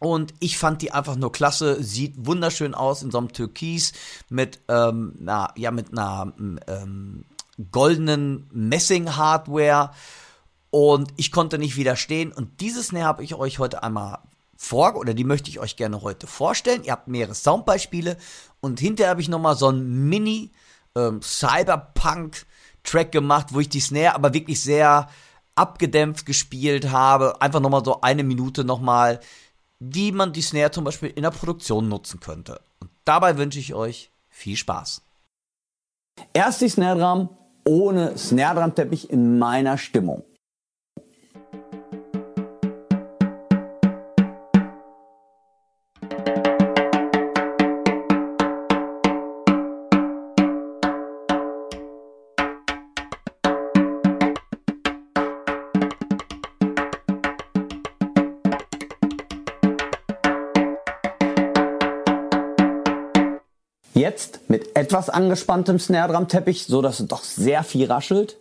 und 0.00 0.32
ich 0.38 0.58
fand 0.58 0.82
die 0.82 0.92
einfach 0.92 1.16
nur 1.16 1.32
klasse, 1.32 1.82
sieht 1.82 2.14
wunderschön 2.16 2.74
aus 2.74 3.02
in 3.02 3.10
so 3.10 3.18
einem 3.18 3.32
Türkis 3.32 3.92
mit, 4.28 4.60
ähm, 4.68 5.14
na, 5.18 5.52
ja, 5.56 5.70
mit 5.72 5.90
einer 5.90 6.32
ähm, 6.68 7.24
goldenen 7.72 8.48
Messing-Hardware 8.52 9.90
und 10.70 11.12
ich 11.16 11.32
konnte 11.32 11.58
nicht 11.58 11.76
widerstehen. 11.76 12.32
Und 12.32 12.60
dieses 12.60 12.88
Snare 12.88 13.06
habe 13.06 13.24
ich 13.24 13.34
euch 13.34 13.58
heute 13.58 13.82
einmal 13.82 14.18
vor, 14.56 14.96
oder 14.96 15.14
die 15.14 15.24
möchte 15.24 15.50
ich 15.50 15.60
euch 15.60 15.76
gerne 15.76 16.02
heute 16.02 16.26
vorstellen. 16.26 16.84
Ihr 16.84 16.92
habt 16.92 17.08
mehrere 17.08 17.34
Soundbeispiele 17.34 18.16
und 18.60 18.80
hinterher 18.80 19.10
habe 19.10 19.20
ich 19.20 19.28
nochmal 19.28 19.56
so 19.56 19.70
ein 19.70 20.08
Mini 20.08 20.50
ähm, 20.96 21.22
Cyberpunk-Track 21.22 23.12
gemacht, 23.12 23.48
wo 23.50 23.60
ich 23.60 23.68
die 23.68 23.80
Snare 23.80 24.14
aber 24.14 24.34
wirklich 24.34 24.60
sehr 24.60 25.08
abgedämpft 25.54 26.26
gespielt 26.26 26.90
habe. 26.90 27.40
Einfach 27.40 27.60
nochmal 27.60 27.84
so 27.84 28.00
eine 28.00 28.24
Minute 28.24 28.64
nochmal, 28.64 29.20
wie 29.78 30.12
man 30.12 30.32
die 30.32 30.42
Snare 30.42 30.72
zum 30.72 30.84
Beispiel 30.84 31.10
in 31.10 31.22
der 31.22 31.30
Produktion 31.30 31.88
nutzen 31.88 32.20
könnte. 32.20 32.60
Und 32.80 32.90
dabei 33.04 33.38
wünsche 33.38 33.60
ich 33.60 33.74
euch 33.74 34.10
viel 34.28 34.56
Spaß. 34.56 35.02
Erst 36.32 36.60
die 36.60 36.68
Snare 36.68 36.98
Drum 36.98 37.28
ohne 37.64 38.18
Snare 38.18 38.60
Drum 38.60 38.74
Teppich 38.74 39.10
in 39.10 39.38
meiner 39.38 39.78
Stimmung. 39.78 40.24
Jetzt 64.18 64.50
mit 64.50 64.76
etwas 64.76 65.10
angespanntem 65.10 65.78
Snare 65.78 66.12
Drum 66.12 66.26
Teppich, 66.26 66.66
so 66.66 66.82
dass 66.82 66.98
es 66.98 67.06
doch 67.06 67.22
sehr 67.22 67.62
viel 67.62 67.86
raschelt. 67.86 68.36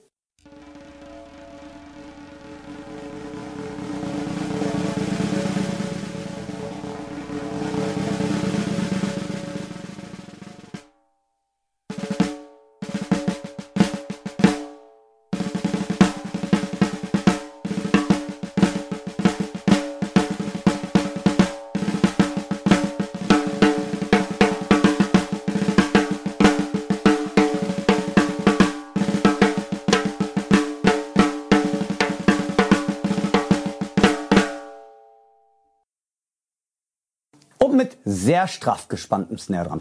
Sehr 38.28 38.49
straff 38.49 38.89
gespanntem 38.89 39.38
Snare 39.38 39.71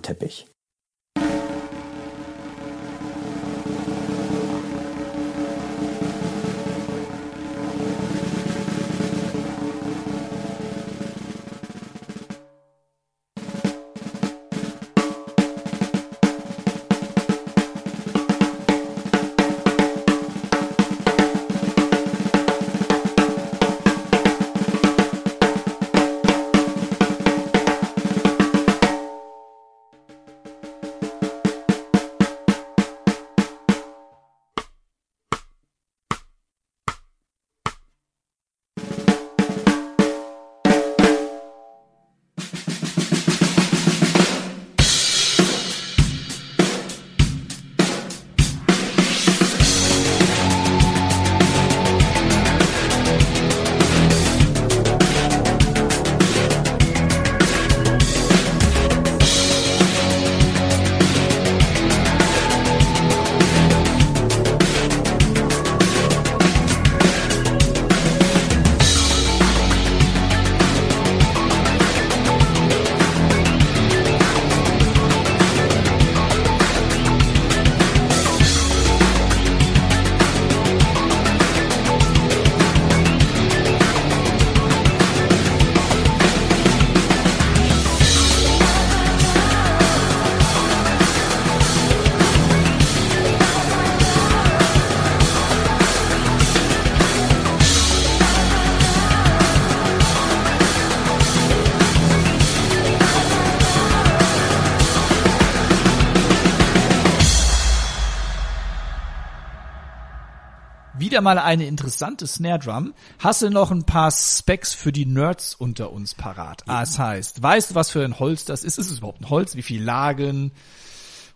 wieder 111.17 111.23
mal 111.23 111.39
eine 111.39 111.67
interessante 111.67 112.27
Snare 112.27 112.59
Drum. 112.59 112.93
Hast 113.21 113.41
du 113.41 113.49
noch 113.49 113.71
ein 113.71 113.85
paar 113.85 114.11
Specs 114.11 114.75
für 114.75 114.93
die 114.93 115.07
Nerds 115.07 115.55
unter 115.55 115.91
uns 115.91 116.15
parat? 116.15 116.63
Ah, 116.67 116.83
es 116.83 116.99
heißt, 116.99 117.43
weißt 117.43 117.71
du, 117.71 117.75
was 117.75 117.91
für 117.91 118.05
ein 118.05 118.19
Holz 118.19 118.45
das 118.45 118.65
ist? 118.65 118.79
Ist 118.79 118.91
es 118.91 118.99
überhaupt 118.99 119.23
ein 119.23 119.31
Holz? 119.31 119.57
Wie 119.57 119.63
viel 119.63 119.83
Lagen? 119.83 120.53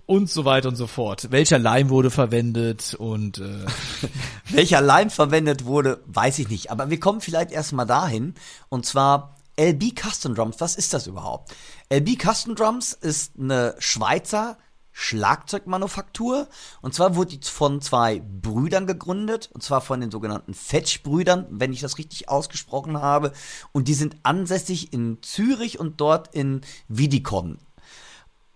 Und 0.05 0.29
so 0.29 0.45
weiter 0.45 0.69
und 0.69 0.77
so 0.77 0.87
fort. 0.87 1.29
Welcher 1.31 1.59
Leim 1.59 1.89
wurde 1.89 2.11
verwendet 2.11 2.93
und 2.93 3.39
äh 3.39 3.65
welcher 4.51 4.83
Leim 4.83 5.09
verwendet 5.09 5.65
wurde, 5.65 6.03
weiß 6.09 6.41
ich 6.41 6.51
nicht. 6.51 6.71
Aber 6.71 6.91
wir 6.91 7.01
kommen 7.01 7.23
vielleicht 7.23 7.51
erstmal 7.51 7.87
dahin. 7.87 8.35
Und 8.69 8.85
zwar 8.85 9.37
LB 9.59 9.99
Custom 9.99 10.35
Drums. 10.35 10.57
Was 10.59 10.77
ist 10.77 10.93
das 10.93 11.07
überhaupt? 11.07 11.55
LB 11.91 12.21
Custom 12.23 12.55
Drums 12.55 12.93
ist 12.93 13.33
eine 13.41 13.77
Schweizer 13.79 14.59
Schlagzeugmanufaktur. 15.01 16.47
Und 16.83 16.95
zwar 16.95 17.17
wurde 17.17 17.39
die 17.39 17.49
von 17.49 17.81
zwei 17.81 18.21
Brüdern 18.21 18.87
gegründet, 18.87 19.51
und 19.55 19.63
zwar 19.63 19.81
von 19.81 20.01
den 20.01 20.11
sogenannten 20.11 20.53
Fetch-Brüdern, 20.53 21.47
wenn 21.49 21.73
ich 21.73 21.81
das 21.81 21.97
richtig 21.97 22.29
ausgesprochen 22.29 23.01
habe. 23.01 23.33
Und 23.73 23.89
die 23.89 23.95
sind 23.95 24.17
ansässig 24.25 24.93
in 24.93 25.23
Zürich 25.23 25.81
und 25.81 26.01
dort 26.03 26.35
in 26.35 26.61
Vidicon. 26.89 27.59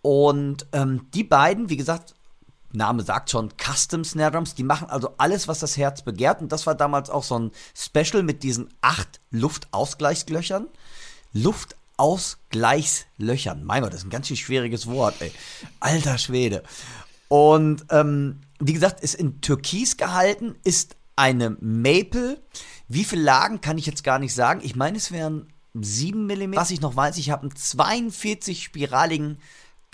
Und 0.02 0.66
ähm, 0.72 1.06
die 1.14 1.24
beiden, 1.24 1.70
wie 1.70 1.78
gesagt, 1.78 2.14
Name 2.72 3.02
sagt 3.04 3.30
schon, 3.30 3.50
Custom 3.56 4.04
Snare 4.04 4.32
Drums, 4.32 4.54
die 4.54 4.64
machen 4.64 4.90
also 4.90 5.14
alles, 5.16 5.48
was 5.48 5.60
das 5.60 5.78
Herz 5.78 6.02
begehrt. 6.02 6.42
Und 6.42 6.52
das 6.52 6.66
war 6.66 6.74
damals 6.74 7.08
auch 7.08 7.22
so 7.22 7.38
ein 7.38 7.52
Special 7.74 8.22
mit 8.22 8.42
diesen 8.42 8.68
acht 8.82 9.20
Luftausgleichslöchern. 9.30 10.66
Luft 11.32 11.76
Ausgleichslöchern. 11.96 13.64
Mein 13.64 13.82
Gott, 13.82 13.92
das 13.92 14.00
ist 14.00 14.06
ein 14.06 14.10
ganz 14.10 14.28
schön 14.28 14.36
schwieriges 14.36 14.86
Wort, 14.86 15.14
ey. 15.20 15.32
Alter 15.80 16.18
Schwede. 16.18 16.62
Und 17.28 17.86
ähm, 17.90 18.40
wie 18.60 18.72
gesagt, 18.72 19.00
ist 19.00 19.14
in 19.14 19.40
Türkis 19.40 19.96
gehalten, 19.96 20.54
ist 20.64 20.96
eine 21.16 21.56
Maple. 21.60 22.40
Wie 22.88 23.04
viele 23.04 23.22
Lagen 23.22 23.60
kann 23.60 23.78
ich 23.78 23.86
jetzt 23.86 24.04
gar 24.04 24.18
nicht 24.18 24.34
sagen. 24.34 24.60
Ich 24.62 24.76
meine, 24.76 24.96
es 24.96 25.12
wären 25.12 25.52
7 25.74 26.26
mm. 26.26 26.54
Was 26.54 26.70
ich 26.70 26.80
noch 26.80 26.96
weiß, 26.96 27.16
ich 27.18 27.30
habe 27.30 27.42
einen 27.42 27.56
42 27.56 28.62
spiraligen 28.62 29.38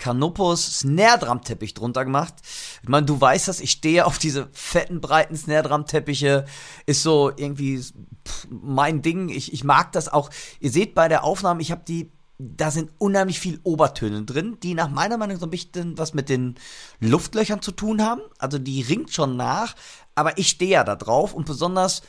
Canopus 0.01 0.79
Snare 0.79 1.19
Drum 1.19 1.43
Teppich 1.43 1.75
drunter 1.75 2.03
gemacht. 2.03 2.33
Ich 2.81 2.89
meine, 2.89 3.05
du 3.05 3.21
weißt 3.21 3.47
das, 3.47 3.61
ich 3.61 3.71
stehe 3.71 4.05
auf 4.05 4.17
diese 4.17 4.49
fetten, 4.51 4.99
breiten 4.99 5.37
Snare 5.37 5.61
Drum 5.61 5.85
Teppiche. 5.85 6.45
Ist 6.87 7.03
so 7.03 7.31
irgendwie 7.35 7.79
pff, 7.79 8.47
mein 8.49 9.03
Ding. 9.03 9.29
Ich, 9.29 9.53
ich 9.53 9.63
mag 9.63 9.91
das 9.91 10.09
auch. 10.09 10.31
Ihr 10.59 10.71
seht 10.71 10.95
bei 10.95 11.07
der 11.07 11.23
Aufnahme, 11.23 11.61
ich 11.61 11.71
habe 11.71 11.83
die 11.87 12.11
da 12.43 12.71
sind 12.71 12.89
unheimlich 12.97 13.39
viel 13.39 13.59
Obertöne 13.61 14.23
drin, 14.23 14.57
die 14.63 14.73
nach 14.73 14.89
meiner 14.89 15.17
Meinung 15.17 15.37
so 15.37 15.45
ein 15.45 15.51
bisschen 15.51 15.95
was 15.99 16.15
mit 16.15 16.27
den 16.27 16.55
Luftlöchern 16.99 17.61
zu 17.61 17.71
tun 17.71 18.01
haben. 18.01 18.21
Also 18.39 18.57
die 18.57 18.81
ringt 18.81 19.13
schon 19.13 19.37
nach, 19.37 19.75
aber 20.15 20.39
ich 20.39 20.49
stehe 20.49 20.71
ja 20.71 20.83
da 20.83 20.95
drauf 20.95 21.35
und 21.35 21.45
besonders 21.45 22.01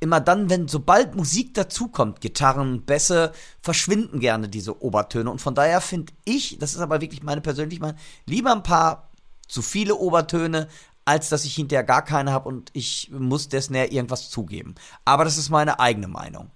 immer 0.00 0.20
dann, 0.20 0.50
wenn 0.50 0.68
sobald 0.68 1.14
Musik 1.14 1.54
dazukommt, 1.54 2.20
Gitarren, 2.20 2.82
Bässe, 2.82 3.32
verschwinden 3.60 4.20
gerne 4.20 4.48
diese 4.48 4.82
Obertöne. 4.82 5.30
Und 5.30 5.40
von 5.40 5.54
daher 5.54 5.80
finde 5.80 6.12
ich, 6.24 6.58
das 6.58 6.74
ist 6.74 6.80
aber 6.80 7.00
wirklich 7.00 7.22
meine 7.22 7.40
persönliche 7.40 7.80
Meinung, 7.80 7.98
lieber 8.26 8.52
ein 8.52 8.62
paar 8.62 9.10
zu 9.48 9.62
viele 9.62 9.96
Obertöne, 9.96 10.68
als 11.04 11.30
dass 11.30 11.44
ich 11.44 11.54
hinterher 11.54 11.84
gar 11.84 12.04
keine 12.04 12.32
habe 12.32 12.48
und 12.48 12.70
ich 12.74 13.10
muss 13.10 13.48
der 13.48 13.62
Snare 13.62 13.86
irgendwas 13.86 14.28
zugeben. 14.28 14.74
Aber 15.04 15.24
das 15.24 15.38
ist 15.38 15.48
meine 15.48 15.80
eigene 15.80 16.06
Meinung. 16.06 16.50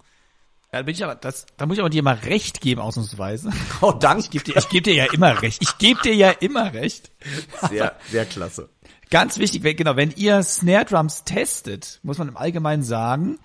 Ja, 0.72 0.78
da 0.78 0.82
bin 0.84 0.94
ich 0.94 1.04
aber, 1.04 1.14
das, 1.14 1.46
da 1.56 1.66
muss 1.66 1.76
ich 1.76 1.80
aber 1.80 1.90
dir 1.90 2.02
mal 2.02 2.14
recht 2.14 2.60
geben, 2.60 2.80
ausnahmsweise. 2.80 3.50
Oh, 3.80 3.92
danke. 3.92 4.24
Ich 4.24 4.30
gebe 4.30 4.44
dir, 4.44 4.56
ich 4.56 4.68
geb 4.68 4.84
dir 4.84 4.94
ja 4.94 5.04
immer 5.12 5.42
recht. 5.42 5.60
Ich 5.60 5.76
gebe 5.78 6.00
dir 6.02 6.14
ja 6.14 6.30
immer 6.30 6.72
recht. 6.72 7.10
Sehr, 7.68 7.96
sehr 8.10 8.24
klasse. 8.26 8.68
Ganz 9.12 9.36
wichtig, 9.36 9.76
genau, 9.76 9.94
wenn 9.96 10.10
ihr 10.16 10.42
Snare 10.42 10.86
Drums 10.86 11.24
testet, 11.24 12.00
muss 12.02 12.16
man 12.16 12.28
im 12.28 12.36
Allgemeinen 12.38 12.82
sagen, 12.82 13.38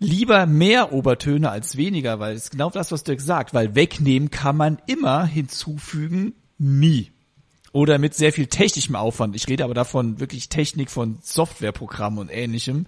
lieber 0.00 0.46
mehr 0.46 0.92
Obertöne 0.92 1.48
als 1.48 1.76
weniger, 1.76 2.18
weil 2.18 2.34
es 2.34 2.46
ist 2.46 2.50
genau 2.50 2.70
das, 2.70 2.90
was 2.90 3.04
Dirk 3.04 3.20
sagt, 3.20 3.54
weil 3.54 3.76
wegnehmen 3.76 4.32
kann 4.32 4.56
man 4.56 4.82
immer, 4.86 5.24
hinzufügen 5.24 6.34
nie. 6.58 7.12
Oder 7.70 7.98
mit 7.98 8.14
sehr 8.14 8.32
viel 8.32 8.48
technischem 8.48 8.96
Aufwand. 8.96 9.36
Ich 9.36 9.46
rede 9.46 9.62
aber 9.62 9.74
davon 9.74 10.18
wirklich 10.18 10.48
Technik 10.48 10.90
von 10.90 11.20
Softwareprogrammen 11.22 12.18
und 12.18 12.28
ähnlichem. 12.28 12.86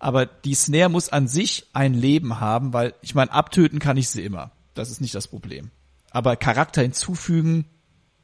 Aber 0.00 0.26
die 0.26 0.54
Snare 0.54 0.88
muss 0.88 1.10
an 1.10 1.28
sich 1.28 1.68
ein 1.72 1.94
Leben 1.94 2.40
haben, 2.40 2.72
weil 2.72 2.94
ich 3.02 3.14
meine, 3.14 3.30
abtöten 3.30 3.78
kann 3.78 3.96
ich 3.96 4.08
sie 4.08 4.24
immer. 4.24 4.50
Das 4.74 4.90
ist 4.90 5.00
nicht 5.00 5.14
das 5.14 5.28
Problem. 5.28 5.70
Aber 6.10 6.34
Charakter 6.34 6.82
hinzufügen, 6.82 7.66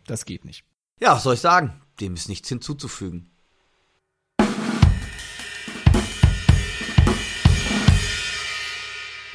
Das 0.09 0.25
geht 0.25 0.45
nicht. 0.45 0.64
Ja, 0.99 1.14
was 1.14 1.23
soll 1.23 1.35
ich 1.35 1.41
sagen? 1.41 1.82
Dem 2.03 2.14
ist 2.14 2.28
nichts 2.28 2.48
hinzuzufügen. 2.48 3.30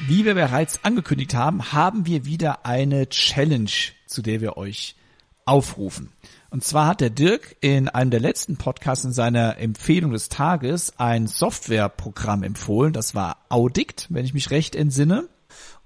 Wie 0.00 0.26
wir 0.26 0.34
bereits 0.34 0.84
angekündigt 0.84 1.32
haben, 1.32 1.72
haben 1.72 2.04
wir 2.04 2.26
wieder 2.26 2.66
eine 2.66 3.08
Challenge, 3.08 3.70
zu 4.06 4.20
der 4.20 4.42
wir 4.42 4.58
euch 4.58 4.96
aufrufen. 5.46 6.12
Und 6.50 6.62
zwar 6.62 6.88
hat 6.88 7.00
der 7.00 7.08
Dirk 7.08 7.56
in 7.62 7.88
einem 7.88 8.10
der 8.10 8.20
letzten 8.20 8.58
Podcasts 8.58 9.06
in 9.06 9.12
seiner 9.12 9.56
Empfehlung 9.56 10.12
des 10.12 10.28
Tages 10.28 10.92
ein 10.98 11.26
Softwareprogramm 11.26 12.42
empfohlen. 12.42 12.92
Das 12.92 13.14
war 13.14 13.46
Audict, 13.48 14.08
wenn 14.10 14.26
ich 14.26 14.34
mich 14.34 14.50
recht 14.50 14.76
entsinne. 14.76 15.26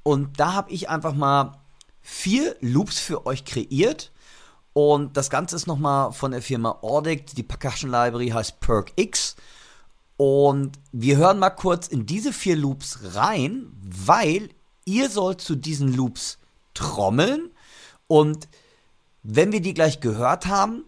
Und 0.02 0.40
da 0.40 0.54
habe 0.54 0.72
ich 0.72 0.88
einfach 0.88 1.14
mal 1.14 1.60
vier 2.00 2.56
Loops 2.60 2.98
für 2.98 3.24
euch 3.24 3.44
kreiert. 3.44 4.11
Und 4.72 5.16
das 5.16 5.28
Ganze 5.28 5.56
ist 5.56 5.66
nochmal 5.66 6.12
von 6.12 6.30
der 6.30 6.42
Firma 6.42 6.78
Audict. 6.82 7.36
Die 7.36 7.42
Percussion 7.42 7.90
Library 7.90 8.28
heißt 8.28 8.60
Perk 8.60 8.92
X. 8.96 9.36
Und 10.16 10.78
wir 10.92 11.16
hören 11.16 11.38
mal 11.38 11.50
kurz 11.50 11.88
in 11.88 12.06
diese 12.06 12.32
vier 12.32 12.56
Loops 12.56 13.00
rein, 13.14 13.72
weil 13.82 14.50
ihr 14.84 15.10
sollt 15.10 15.40
zu 15.40 15.56
diesen 15.56 15.92
Loops 15.94 16.38
trommeln. 16.74 17.50
Und 18.06 18.48
wenn 19.22 19.52
wir 19.52 19.60
die 19.60 19.74
gleich 19.74 20.00
gehört 20.00 20.46
haben, 20.46 20.84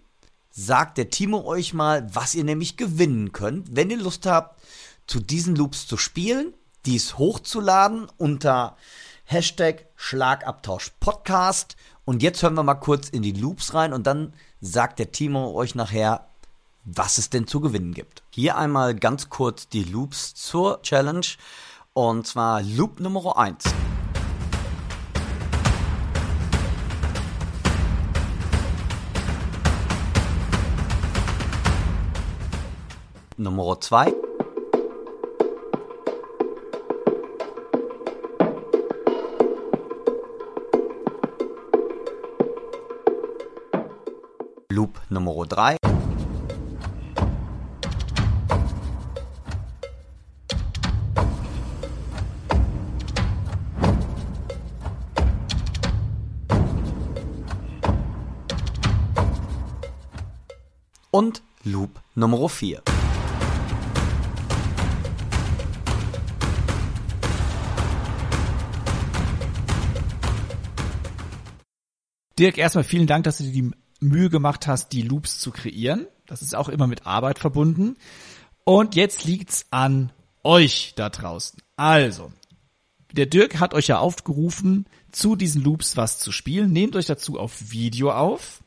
sagt 0.51 0.99
der 0.99 1.11
Timo 1.11 1.45
euch 1.45 1.75
mal, 1.75 2.07
was 2.15 2.35
ihr 2.35 2.45
nämlich 2.45 2.77
gewinnen 2.77 3.33
könnt, 3.33 3.75
wenn 3.75 3.91
ihr 3.91 3.97
Lust 3.97 4.27
habt, 4.27 4.63
zu 5.07 5.21
diesen 5.21 5.57
Loops 5.57 5.87
zu 5.87 5.97
spielen, 5.97 6.55
dies 6.87 7.19
hochzuladen 7.19 8.07
unter 8.17 8.77
Hashtag 9.25 9.87
Schlagabtausch 9.97 10.93
Podcast. 11.01 11.77
Und 12.07 12.23
jetzt 12.23 12.43
hören 12.43 12.55
wir 12.55 12.63
mal 12.63 12.75
kurz 12.75 13.09
in 13.09 13.23
die 13.23 13.33
Loops 13.33 13.73
rein 13.73 13.95
und 13.95 14.07
dann 14.07 14.35
sagt 14.61 14.99
der 14.99 15.11
Timo 15.11 15.53
euch 15.55 15.75
nachher, 15.75 16.29
was 16.85 17.17
es 17.17 17.31
denn 17.31 17.47
zu 17.47 17.61
gewinnen 17.61 17.95
gibt. 17.95 18.23
Hier 18.29 18.59
einmal 18.59 18.95
ganz 18.95 19.31
kurz 19.31 19.69
die 19.71 19.85
Loops 19.85 20.35
zur 20.35 20.83
Challenge. 20.83 21.27
Und 21.95 22.27
zwar 22.27 22.61
Loop 22.63 23.01
Nummer 23.01 23.39
1. 23.39 23.65
Nummer 33.39 33.81
2. 33.81 34.24
Loop 44.75 45.01
Nummer 45.09 45.47
3. 45.47 45.77
Und 61.13 61.45
Loop 61.63 62.01
Nummer 62.17 62.49
4. 62.49 62.83
Dirk, 72.37 72.59
erstmal 72.59 72.83
vielen 72.83 73.07
Dank, 73.07 73.23
dass 73.23 73.39
du 73.39 73.45
dir 73.45 73.53
die 73.53 73.84
Mühe 74.09 74.31
gemacht 74.31 74.67
hast, 74.67 74.93
die 74.93 75.03
Loops 75.03 75.39
zu 75.39 75.51
kreieren. 75.51 76.07
Das 76.27 76.43
ist 76.43 76.55
auch 76.55 76.69
immer 76.69 76.87
mit 76.87 77.07
Arbeit 77.07 77.39
verbunden. 77.39 77.97
Und 78.65 78.95
jetzt 78.95 79.25
liegt's 79.25 79.67
an 79.71 80.13
euch 80.43 80.95
da 80.97 81.11
draußen. 81.11 81.61
Also, 81.77 82.33
der 83.13 83.27
Dirk 83.27 83.61
hat 83.61 83.75
euch 83.75 83.89
ja 83.89 83.99
aufgerufen, 83.99 84.87
zu 85.13 85.37
diesen 85.37 85.63
Loops 85.63 85.97
was 85.97 86.19
zu 86.19 86.33
spielen. 86.33 86.73
Nehmt 86.73 86.97
euch 86.97 87.07
dazu 87.07 87.39
auf 87.39 87.71
Video 87.71 88.11
auf. 88.11 88.64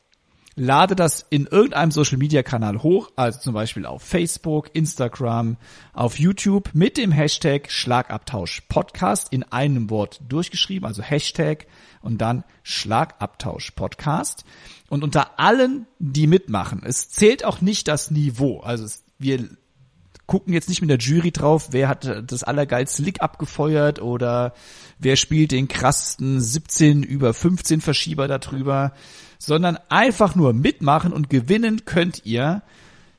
Lade 0.59 0.95
das 0.95 1.23
in 1.29 1.45
irgendeinem 1.45 1.91
Social 1.91 2.17
Media 2.17 2.41
Kanal 2.41 2.81
hoch, 2.81 3.11
also 3.15 3.39
zum 3.39 3.53
Beispiel 3.53 3.85
auf 3.85 4.01
Facebook, 4.01 4.71
Instagram, 4.73 5.57
auf 5.93 6.17
YouTube 6.17 6.71
mit 6.73 6.97
dem 6.97 7.11
Hashtag 7.11 7.71
Schlagabtausch 7.71 8.61
Podcast 8.67 9.31
in 9.31 9.43
einem 9.43 9.91
Wort 9.91 10.19
durchgeschrieben, 10.27 10.87
also 10.87 11.03
Hashtag 11.03 11.67
und 12.01 12.17
dann 12.21 12.43
Schlagabtausch 12.63 13.69
Podcast. 13.69 14.45
Und 14.89 15.03
unter 15.03 15.39
allen, 15.39 15.85
die 15.99 16.25
mitmachen, 16.25 16.81
es 16.83 17.11
zählt 17.11 17.45
auch 17.45 17.61
nicht 17.61 17.87
das 17.87 18.09
Niveau. 18.09 18.61
Also 18.61 18.83
es, 18.85 19.03
wir 19.19 19.47
gucken 20.25 20.53
jetzt 20.53 20.69
nicht 20.69 20.81
mit 20.81 20.89
der 20.89 20.97
Jury 20.97 21.31
drauf, 21.31 21.67
wer 21.69 21.87
hat 21.87 22.31
das 22.31 22.43
allergeilste 22.43 23.03
Lick 23.03 23.21
abgefeuert 23.21 24.01
oder 24.01 24.55
wer 24.97 25.17
spielt 25.17 25.51
den 25.51 25.67
krassesten 25.67 26.41
17 26.41 27.03
über 27.03 27.35
15 27.35 27.79
Verschieber 27.79 28.27
darüber, 28.27 28.93
sondern 29.37 29.77
einfach 29.89 30.35
nur 30.35 30.53
mitmachen 30.53 31.13
und 31.13 31.29
gewinnen 31.29 31.85
könnt 31.85 32.25
ihr 32.25 32.63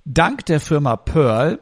dank 0.05 0.47
der 0.47 0.61
Firma 0.61 0.97
Pearl 0.97 1.61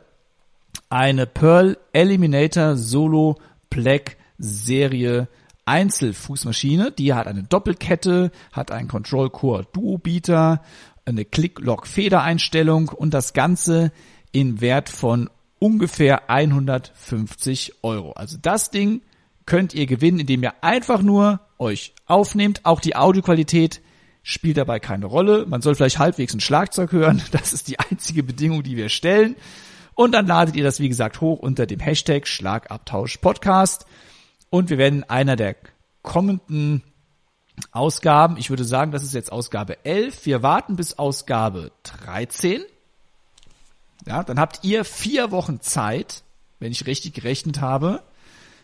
eine 0.89 1.27
Pearl 1.27 1.79
Eliminator 1.93 2.77
Solo 2.77 3.39
Black 3.71 4.17
Serie 4.39 5.29
Einzelfußmaschine. 5.65 6.93
Die 6.93 7.13
hat 7.13 7.27
eine 7.27 7.43
Doppelkette, 7.43 8.31
hat 8.53 8.71
einen 8.71 8.89
Control 8.89 9.31
Core 9.31 9.67
Duo 9.73 9.99
Beater, 9.99 10.63
eine 11.05 11.25
Click-Lock 11.25 11.87
Federeinstellung 11.87 12.89
und 12.89 13.15
das 13.15 13.33
Ganze 13.33 13.93
in 14.33 14.61
Wert 14.61 14.89
von 14.89 15.29
ungefähr 15.59 16.31
150 16.31 17.83
Euro. 17.83 18.13
Also 18.13 18.39
das 18.41 18.71
Ding 18.71 19.03
könnt 19.45 19.75
ihr 19.75 19.87
gewinnen, 19.87 20.21
indem 20.21 20.43
ihr 20.43 20.55
einfach 20.63 21.03
nur 21.03 21.41
euch 21.59 21.95
aufnehmt. 22.07 22.61
Auch 22.65 22.81
die 22.81 22.97
Audioqualität 22.97 23.81
spielt 24.29 24.57
dabei 24.57 24.81
keine 24.81 25.07
Rolle. 25.07 25.47
Man 25.47 25.63
soll 25.63 25.77
vielleicht 25.77 26.01
halbwegs 26.01 26.35
ein 26.35 26.41
Schlagzeug 26.41 26.91
hören. 26.91 27.23
Das 27.31 27.53
ist 27.53 27.69
die 27.69 27.79
einzige 27.79 28.25
Bedingung, 28.25 28.65
die 28.65 28.77
wir 28.77 28.89
stellen. 28.89 29.37
Und 29.95 30.13
dann 30.13 30.27
ladet 30.27 30.57
ihr 30.57 30.65
das, 30.65 30.81
wie 30.81 30.89
gesagt, 30.89 31.21
hoch 31.21 31.39
unter 31.39 31.65
dem 31.65 31.79
Hashtag 31.79 32.27
Schlagabtausch 32.27 33.19
Podcast. 33.19 33.87
Und 34.51 34.69
wir 34.69 34.79
werden 34.79 35.03
in 35.03 35.11
einer 35.11 35.37
der 35.37 35.55
kommenden 36.03 36.83
Ausgaben, 37.71 38.37
ich 38.37 38.51
würde 38.51 38.65
sagen, 38.65 38.91
das 38.91 39.05
ist 39.05 39.15
jetzt 39.15 39.31
Ausgabe 39.31 39.85
11, 39.85 40.27
wir 40.27 40.43
warten 40.43 40.75
bis 40.75 40.99
Ausgabe 40.99 41.71
13. 41.85 42.63
Ja, 44.07 44.25
dann 44.25 44.41
habt 44.41 44.65
ihr 44.65 44.85
vier 44.85 45.31
Wochen 45.31 45.61
Zeit, 45.61 46.25
wenn 46.59 46.73
ich 46.73 46.87
richtig 46.87 47.15
gerechnet 47.15 47.61
habe, 47.61 48.03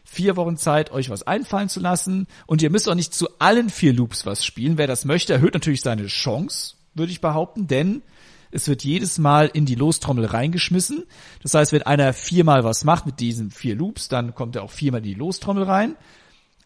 vier 0.05 0.37
Wochen 0.37 0.57
Zeit, 0.57 0.93
euch 0.93 1.11
was 1.11 1.27
einfallen 1.27 1.69
zu 1.69 1.81
lassen. 1.81 2.27
Und 2.47 2.63
ihr 2.63 2.71
müsst 2.71 2.89
auch 2.89 2.95
nicht 2.95 3.15
zu 3.15 3.29
allen 3.39 3.71
vier 3.71 3.93
Loops 3.93 4.27
was 4.27 4.45
spielen. 4.45 4.79
Wer 4.79 4.87
das 4.87 5.05
möchte, 5.05 5.33
erhöht 5.33 5.55
natürlich 5.55 5.81
seine 5.81 6.07
Chance, 6.07 6.75
würde 6.95 7.13
ich 7.13 7.21
behaupten, 7.21 7.67
denn 7.67 8.03
es 8.51 8.69
wird 8.69 8.85
jedes 8.85 9.19
Mal 9.19 9.51
in 9.53 9.65
die 9.65 9.75
Lostrommel 9.75 10.27
reingeschmissen. 10.27 11.05
Das 11.43 11.55
heißt, 11.55 11.73
wenn 11.73 11.83
einer 11.83 12.13
viermal 12.13 12.65
was 12.65 12.85
macht 12.85 13.07
mit 13.07 13.19
diesen 13.19 13.51
vier 13.51 13.75
Loops, 13.75 14.09
dann 14.09 14.35
kommt 14.35 14.57
er 14.57 14.63
auch 14.63 14.71
viermal 14.71 14.99
in 14.99 15.05
die 15.05 15.15
Lostrommel 15.15 15.65
rein. 15.65 15.97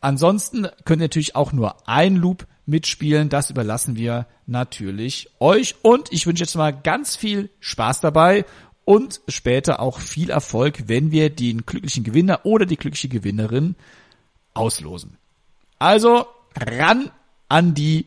Ansonsten 0.00 0.66
könnt 0.84 1.00
ihr 1.00 1.04
natürlich 1.04 1.36
auch 1.36 1.52
nur 1.52 1.88
ein 1.88 2.16
Loop 2.16 2.46
mitspielen. 2.66 3.28
Das 3.28 3.50
überlassen 3.50 3.96
wir 3.96 4.26
natürlich 4.46 5.30
euch. 5.38 5.76
Und 5.82 6.12
ich 6.12 6.26
wünsche 6.26 6.42
jetzt 6.42 6.56
mal 6.56 6.72
ganz 6.72 7.16
viel 7.16 7.50
Spaß 7.60 8.00
dabei 8.00 8.44
und 8.86 9.20
später 9.28 9.80
auch 9.80 9.98
viel 9.98 10.30
Erfolg, 10.30 10.84
wenn 10.86 11.10
wir 11.10 11.28
den 11.28 11.66
glücklichen 11.66 12.04
Gewinner 12.04 12.40
oder 12.44 12.64
die 12.64 12.76
glückliche 12.76 13.08
Gewinnerin 13.08 13.74
auslosen. 14.54 15.18
Also 15.78 16.26
ran 16.54 17.10
an 17.48 17.74
die 17.74 18.06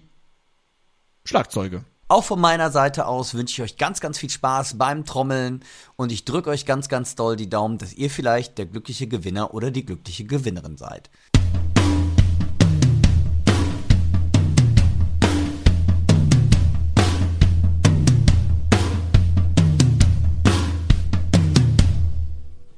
Schlagzeuge. 1.25 1.83
Auch 2.07 2.23
von 2.23 2.39
meiner 2.39 2.71
Seite 2.71 3.05
aus 3.05 3.35
wünsche 3.35 3.53
ich 3.53 3.61
euch 3.61 3.77
ganz, 3.77 3.99
ganz 3.99 4.17
viel 4.17 4.31
Spaß 4.31 4.79
beim 4.79 5.05
Trommeln 5.05 5.63
und 5.95 6.11
ich 6.11 6.25
drücke 6.25 6.49
euch 6.49 6.65
ganz, 6.65 6.89
ganz 6.89 7.13
doll 7.13 7.35
die 7.35 7.49
Daumen, 7.49 7.77
dass 7.77 7.93
ihr 7.93 8.09
vielleicht 8.09 8.57
der 8.57 8.65
glückliche 8.65 9.05
Gewinner 9.05 9.53
oder 9.53 9.69
die 9.69 9.85
glückliche 9.85 10.23
Gewinnerin 10.23 10.77
seid. 10.77 11.11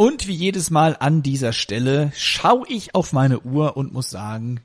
Und 0.01 0.25
wie 0.25 0.33
jedes 0.33 0.71
Mal 0.71 0.97
an 0.99 1.21
dieser 1.21 1.53
Stelle 1.53 2.11
schaue 2.15 2.65
ich 2.67 2.95
auf 2.95 3.13
meine 3.13 3.41
Uhr 3.41 3.77
und 3.77 3.93
muss 3.93 4.09
sagen, 4.09 4.59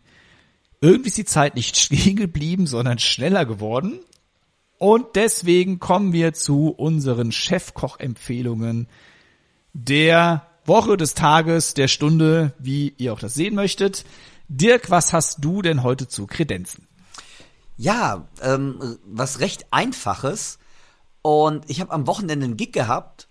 irgendwie 0.81 1.09
ist 1.09 1.19
die 1.19 1.27
Zeit 1.27 1.57
nicht 1.57 1.77
stehen 1.79 2.17
geblieben, 2.17 2.67
sondern 2.67 2.99
schneller 2.99 3.45
geworden. 3.45 4.01
Und 4.79 5.15
deswegen 5.15 5.79
kommen 5.79 6.15
wir 6.15 6.33
zu 6.33 6.71
unseren 6.71 7.33
Chefkoch-Empfehlungen 7.33 8.89
der 9.75 10.47
Woche, 10.65 10.97
des 10.97 11.13
Tages, 11.13 11.75
der 11.75 11.89
Stunde, 11.89 12.55
wie 12.59 12.95
ihr 12.97 13.13
auch 13.13 13.21
das 13.21 13.35
sehen 13.35 13.57
möchtet. 13.57 14.07
Dirk, 14.49 14.91
was 14.91 15.13
hast 15.13 15.45
du 15.45 15.61
denn 15.61 15.83
heute 15.83 16.09
zu 16.09 16.27
Kredenzen? 16.27 16.89
ja, 17.77 18.27
ähm, 18.41 18.97
was 19.05 19.41
recht 19.41 19.67
Einfaches. 19.71 20.59
Und 21.21 21.69
ich 21.69 21.83
habe 21.83 21.93
am 21.93 22.07
Wochenende 22.07 22.47
einen 22.47 22.57
Gig 22.57 22.73
gehabt 22.73 23.26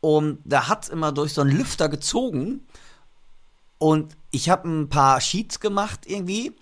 und 0.00 0.38
da 0.44 0.68
hat's 0.68 0.88
immer 0.88 1.12
durch 1.12 1.32
so 1.34 1.42
einen 1.42 1.56
Lüfter 1.56 1.88
gezogen. 1.88 2.66
Und 3.78 4.16
ich 4.30 4.48
habe 4.50 4.68
ein 4.68 4.88
paar 4.88 5.20
Sheets 5.20 5.60
gemacht 5.60 6.00
irgendwie. 6.06 6.52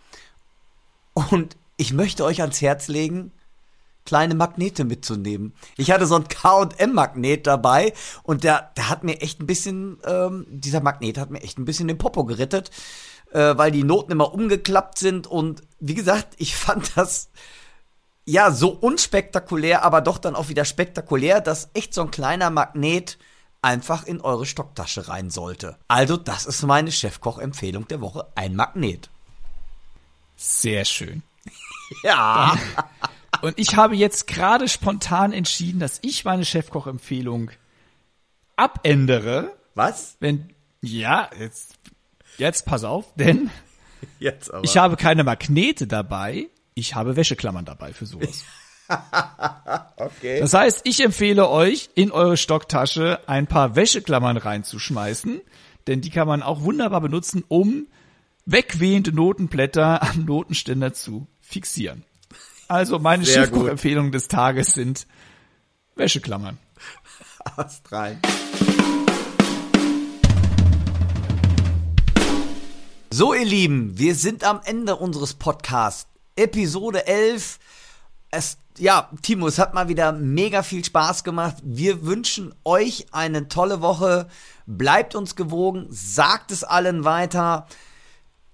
Und 1.15 1.57
ich 1.77 1.93
möchte 1.93 2.25
euch 2.25 2.41
ans 2.41 2.61
Herz 2.61 2.89
legen, 2.89 3.33
kleine 4.05 4.35
Magnete 4.35 4.85
mitzunehmen. 4.85 5.53
Ich 5.77 5.91
hatte 5.91 6.07
so 6.07 6.17
ein 6.17 6.29
K&M-Magnet 6.29 7.47
dabei 7.47 7.93
und 8.23 8.43
der, 8.43 8.73
der 8.77 8.89
hat 8.89 9.05
mir 9.05 9.21
echt 9.21 9.41
ein 9.41 9.47
bisschen, 9.47 9.99
ähm, 10.05 10.47
dieser 10.49 10.81
Magnet 10.81 11.19
hat 11.19 11.31
mir 11.31 11.43
echt 11.43 11.59
ein 11.59 11.65
bisschen 11.65 11.89
den 11.89 11.99
Popo 11.99 12.25
gerettet, 12.25 12.71
äh, 13.33 13.57
weil 13.57 13.71
die 13.71 13.85
Noten 13.85 14.13
immer 14.13 14.33
umgeklappt 14.33 14.99
sind. 14.99 15.27
Und 15.27 15.63
wie 15.79 15.95
gesagt, 15.95 16.35
ich 16.39 16.57
fand 16.57 16.97
das 16.97 17.31
ja 18.29 18.51
so 18.51 18.69
unspektakulär, 18.71 19.83
aber 19.83 20.01
doch 20.01 20.19
dann 20.19 20.37
auch 20.37 20.49
wieder 20.49 20.65
spektakulär, 20.65 21.41
dass 21.41 21.71
echt 21.75 21.95
so 21.95 22.03
ein 22.03 22.11
kleiner 22.11 22.51
Magnet 22.51 23.19
einfach 23.63 24.05
in 24.05 24.21
eure 24.21 24.47
Stocktasche 24.47 25.09
rein 25.09 25.31
sollte. 25.31 25.79
Also, 25.89 26.17
das 26.17 26.47
ist 26.47 26.63
meine 26.63 26.93
Chefkoch-Empfehlung 26.93 27.89
der 27.89 28.01
Woche, 28.01 28.27
ein 28.35 28.55
Magnet. 28.55 29.11
Sehr 30.37 30.85
schön. 30.85 31.23
Ja. 32.03 32.55
Und 33.41 33.59
ich 33.59 33.77
habe 33.77 33.97
jetzt 33.97 34.27
gerade 34.27 34.69
spontan 34.69 35.33
entschieden, 35.33 35.81
dass 35.81 36.01
ich 36.03 36.27
meine 36.27 36.45
Chefkoch-Empfehlung 36.45 37.51
abändere. 38.55 39.57
Was? 39.75 40.19
Wenn, 40.21 40.53
ja, 40.83 41.31
jetzt, 41.41 41.77
jetzt 42.37 42.67
pass 42.67 42.85
auf, 42.85 43.07
denn 43.15 43.51
Jetzt 44.19 44.53
aber. 44.53 44.65
ich 44.65 44.77
habe 44.77 44.97
keine 44.97 45.25
Magnete 45.25 45.87
dabei, 45.87 46.49
ich 46.79 46.95
habe 46.95 47.17
Wäscheklammern 47.17 47.65
dabei 47.65 47.93
für 47.93 48.07
sowas. 48.07 48.45
okay. 49.97 50.41
Das 50.41 50.55
heißt, 50.55 50.83
ich 50.85 51.05
empfehle 51.05 51.49
euch, 51.49 51.91
in 51.95 52.11
eure 52.11 52.37
Stocktasche 52.37 53.21
ein 53.27 53.47
paar 53.47 53.77
Wäscheklammern 53.77 54.37
reinzuschmeißen, 54.37 55.41
denn 55.87 56.01
die 56.01 56.11
kann 56.11 56.29
man 56.29 56.43
auch 56.43 56.63
wunderbar 56.63 57.01
benutzen, 57.01 57.45
um 57.49 57.89
wegwehende 58.47 59.13
Notenblätter 59.13 60.03
am 60.09 60.25
Notenständer 60.25 60.95
zu 60.95 61.27
fixieren. 61.41 62.05
Also 62.69 62.99
meine 62.99 63.25
Sehr 63.25 63.45
Schiffbuchempfehlungen 63.45 64.13
des 64.13 64.29
Tages 64.29 64.73
sind 64.73 65.07
Wäscheklammern. 65.97 66.59
Ast 67.57 67.91
rein. 67.91 68.21
So, 73.11 73.33
ihr 73.33 73.47
Lieben, 73.47 73.99
wir 73.99 74.15
sind 74.15 74.45
am 74.45 74.61
Ende 74.65 74.97
unseres 74.97 75.35
Podcasts. 75.35 76.09
Episode 76.39 77.07
11. 77.07 77.59
Es, 78.31 78.59
ja, 78.79 79.11
Timo, 79.23 79.49
es 79.49 79.59
hat 79.59 79.75
mal 79.75 79.89
wieder 79.89 80.13
mega 80.13 80.63
viel 80.63 80.85
Spaß 80.85 81.25
gemacht. 81.25 81.57
Wir 81.63 82.07
wünschen 82.07 82.55
euch 82.65 83.07
eine 83.13 83.49
tolle 83.49 83.81
Woche. 83.81 84.29
Bleibt 84.67 85.15
uns 85.15 85.37
gewogen. 85.37 85.87
Sagt 85.91 86.51
es 86.53 86.65
allen 86.65 87.05
weiter. 87.05 87.67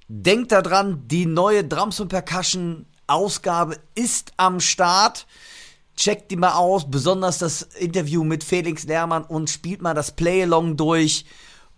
Denkt 0.08 0.52
daran, 0.52 1.06
die 1.08 1.26
neue 1.26 1.64
Drums 1.64 2.00
und 2.00 2.08
Percussion 2.08 2.86
Ausgabe 3.06 3.78
ist 3.94 4.32
am 4.36 4.60
Start. 4.60 5.26
Checkt 5.96 6.30
die 6.30 6.36
mal 6.36 6.54
aus, 6.54 6.90
besonders 6.90 7.38
das 7.38 7.62
Interview 7.62 8.24
mit 8.24 8.42
Felix 8.42 8.84
Lehrmann 8.84 9.24
und 9.24 9.50
spielt 9.50 9.82
mal 9.82 9.94
das 9.94 10.12
Play-Along 10.12 10.76
durch. 10.76 11.24